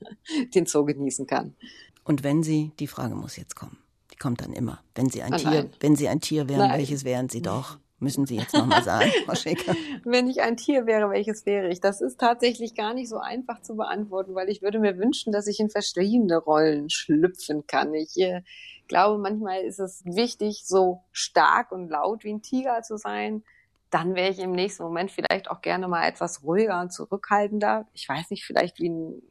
den 0.54 0.66
Zoo 0.66 0.84
genießen 0.84 1.26
kann. 1.26 1.56
Und 2.04 2.22
wenn 2.22 2.42
Sie, 2.42 2.72
die 2.78 2.86
Frage 2.86 3.14
muss 3.14 3.36
jetzt 3.36 3.56
kommen, 3.56 3.78
die 4.12 4.16
kommt 4.16 4.42
dann 4.42 4.52
immer, 4.52 4.82
wenn 4.94 5.08
Sie 5.08 5.22
ein 5.22 5.32
oh, 5.32 5.36
Tier, 5.38 5.70
wenn 5.80 5.96
Sie 5.96 6.08
ein 6.08 6.20
Tier 6.20 6.50
wären, 6.50 6.68
nein. 6.68 6.78
welches 6.78 7.04
wären 7.04 7.30
Sie 7.30 7.40
doch? 7.40 7.78
Müssen 8.00 8.26
Sie 8.26 8.36
jetzt 8.36 8.54
nochmal 8.54 8.84
sagen, 8.84 9.10
Frau 9.26 9.34
Schäker. 9.34 9.74
Wenn 10.04 10.28
ich 10.28 10.40
ein 10.40 10.56
Tier 10.56 10.86
wäre, 10.86 11.10
welches 11.10 11.46
wäre 11.46 11.68
ich? 11.68 11.80
Das 11.80 12.00
ist 12.00 12.20
tatsächlich 12.20 12.76
gar 12.76 12.94
nicht 12.94 13.08
so 13.08 13.18
einfach 13.18 13.60
zu 13.60 13.76
beantworten, 13.76 14.36
weil 14.36 14.48
ich 14.48 14.62
würde 14.62 14.78
mir 14.78 14.98
wünschen, 14.98 15.32
dass 15.32 15.48
ich 15.48 15.58
in 15.58 15.68
verschiedene 15.68 16.36
Rollen 16.38 16.90
schlüpfen 16.90 17.66
kann. 17.66 17.92
Ich 17.94 18.16
äh, 18.18 18.42
glaube, 18.86 19.18
manchmal 19.18 19.62
ist 19.62 19.80
es 19.80 20.04
wichtig, 20.04 20.62
so 20.64 21.02
stark 21.10 21.72
und 21.72 21.88
laut 21.88 22.22
wie 22.22 22.32
ein 22.32 22.42
Tiger 22.42 22.82
zu 22.82 22.98
sein. 22.98 23.42
Dann 23.90 24.14
wäre 24.14 24.30
ich 24.30 24.38
im 24.38 24.52
nächsten 24.52 24.84
Moment 24.84 25.10
vielleicht 25.10 25.50
auch 25.50 25.60
gerne 25.60 25.88
mal 25.88 26.06
etwas 26.06 26.44
ruhiger 26.44 26.80
und 26.80 26.92
zurückhaltender. 26.92 27.88
Ich 27.94 28.08
weiß 28.08 28.30
nicht, 28.30 28.44
vielleicht 28.44 28.78
wie 28.78 28.90
ein 28.90 29.22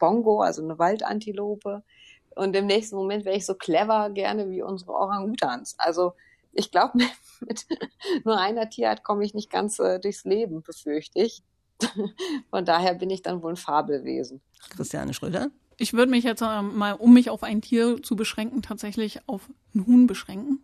Bongo, 0.00 0.40
also 0.40 0.62
eine 0.62 0.78
Waldantilope. 0.78 1.84
Und 2.34 2.56
im 2.56 2.66
nächsten 2.66 2.96
Moment 2.96 3.24
wäre 3.24 3.36
ich 3.36 3.46
so 3.46 3.54
clever 3.54 4.10
gerne 4.10 4.50
wie 4.50 4.62
unsere 4.62 4.92
Orangutans. 4.92 5.76
Also 5.78 6.14
ich 6.56 6.70
glaube, 6.70 6.98
mit, 7.40 7.66
nur 8.24 8.38
einer 8.38 8.68
Tierart 8.68 9.04
komme 9.04 9.24
ich 9.24 9.34
nicht 9.34 9.50
ganz 9.50 9.78
äh, 9.78 10.00
durchs 10.00 10.24
Leben, 10.24 10.62
befürchte 10.62 11.20
ich. 11.20 11.42
Von 12.50 12.64
daher 12.64 12.94
bin 12.94 13.10
ich 13.10 13.22
dann 13.22 13.42
wohl 13.42 13.52
ein 13.52 13.56
Fabelwesen. 13.56 14.40
Christiane 14.70 15.14
Schröder? 15.14 15.50
Ich 15.76 15.92
würde 15.92 16.10
mich 16.10 16.24
jetzt 16.24 16.40
äh, 16.40 16.62
mal, 16.62 16.92
um 16.92 17.12
mich 17.12 17.30
auf 17.30 17.42
ein 17.42 17.60
Tier 17.60 18.02
zu 18.02 18.16
beschränken, 18.16 18.62
tatsächlich 18.62 19.20
auf 19.26 19.48
ein 19.74 19.86
Huhn 19.86 20.06
beschränken. 20.06 20.62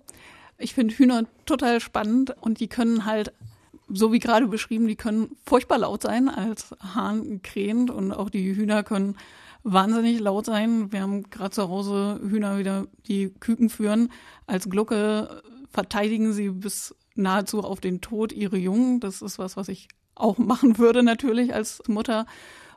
Ich 0.58 0.74
finde 0.74 0.94
Hühner 0.94 1.24
total 1.44 1.80
spannend 1.80 2.34
und 2.40 2.60
die 2.60 2.68
können 2.68 3.04
halt, 3.04 3.32
so 3.88 4.12
wie 4.12 4.20
gerade 4.20 4.46
beschrieben, 4.46 4.86
die 4.86 4.96
können 4.96 5.36
furchtbar 5.44 5.78
laut 5.78 6.02
sein 6.02 6.28
als 6.28 6.74
Hahn 6.94 7.42
krähend 7.42 7.90
und 7.90 8.12
auch 8.12 8.30
die 8.30 8.54
Hühner 8.54 8.82
können 8.82 9.16
wahnsinnig 9.64 10.18
laut 10.20 10.46
sein. 10.46 10.92
Wir 10.92 11.02
haben 11.02 11.28
gerade 11.30 11.50
zu 11.50 11.68
Hause 11.68 12.20
Hühner 12.22 12.58
wieder, 12.58 12.86
die 13.06 13.30
Küken 13.30 13.68
führen. 13.68 14.10
Als 14.46 14.68
Glucke 14.68 15.42
verteidigen 15.72 16.32
sie 16.32 16.50
bis 16.50 16.94
nahezu 17.14 17.62
auf 17.62 17.80
den 17.80 18.00
Tod 18.00 18.32
ihre 18.32 18.56
Jungen. 18.56 19.00
Das 19.00 19.22
ist 19.22 19.38
was, 19.38 19.56
was 19.56 19.68
ich 19.68 19.88
auch 20.14 20.38
machen 20.38 20.78
würde 20.78 21.02
natürlich 21.02 21.54
als 21.54 21.82
Mutter 21.88 22.26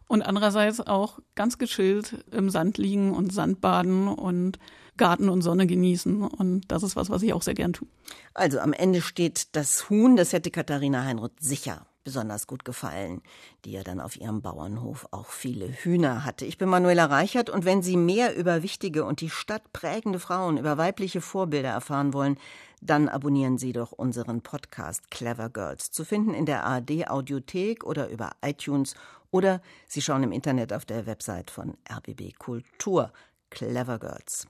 und 0.08 0.22
andererseits 0.22 0.82
auch 0.82 1.20
ganz 1.36 1.58
gechillt 1.58 2.26
im 2.32 2.50
Sand 2.50 2.78
liegen 2.78 3.14
und 3.14 3.34
Sandbaden 3.34 4.08
und 4.08 4.60
Garten 4.98 5.30
und 5.30 5.42
Sonne 5.42 5.68
genießen. 5.68 6.22
Und 6.22 6.72
das 6.72 6.84
ist 6.84 6.96
was, 6.96 7.10
was 7.10 7.24
ich 7.24 7.34
auch 7.34 7.42
sehr 7.42 7.56
gern 7.56 7.74
tue. 7.74 7.88
Also 8.34 8.60
am 8.60 8.74
Ende 8.74 9.02
steht 9.02 9.56
das 9.56 9.90
Huhn, 9.90 10.16
das 10.16 10.32
hätte 10.32 10.52
Katharina 10.52 11.04
Heinroth 11.04 11.40
sicher 11.40 11.88
besonders 12.06 12.48
gut 12.48 12.64
gefallen, 12.64 13.22
die 13.66 13.74
ja 13.74 13.84
dann 13.84 14.00
auf 14.00 14.16
ihrem 14.16 14.42
Bauernhof 14.42 15.08
auch 15.12 15.26
viele 15.26 15.68
Hühner 15.68 16.24
hatte. 16.24 16.46
Ich 16.46 16.58
bin 16.58 16.70
Manuela 16.70 17.06
Reichert 17.06 17.50
und 17.50 17.66
wenn 17.66 17.82
Sie 17.82 17.98
mehr 17.98 18.38
über 18.38 18.64
wichtige 18.64 19.04
und 19.04 19.20
die 19.20 19.30
Stadt 19.30 19.74
prägende 19.74 20.20
Frauen, 20.20 20.58
über 20.58 20.78
weibliche 20.78 21.20
Vorbilder 21.20 21.70
erfahren 21.70 22.14
wollen, 22.14 22.38
dann 22.80 23.10
abonnieren 23.10 23.58
Sie 23.58 23.74
doch 23.74 23.92
unseren 23.92 24.42
Podcast 24.42 25.12
Clever 25.12 25.50
Girls, 25.50 25.92
zu 25.92 26.06
finden 26.06 26.34
in 26.34 26.46
der 26.46 26.64
ARD 26.64 27.10
Audiothek 27.10 27.84
oder 27.84 28.08
über 28.10 28.32
iTunes 28.42 28.96
oder 29.32 29.62
Sie 29.88 30.02
schauen 30.02 30.24
im 30.24 30.32
Internet 30.32 30.72
auf 30.72 30.86
der 30.86 31.06
Website 31.06 31.52
von 31.52 31.76
RBB 31.92 32.38
Kultur. 32.38 33.12
Clever 33.50 34.00
Girls. 34.00 34.48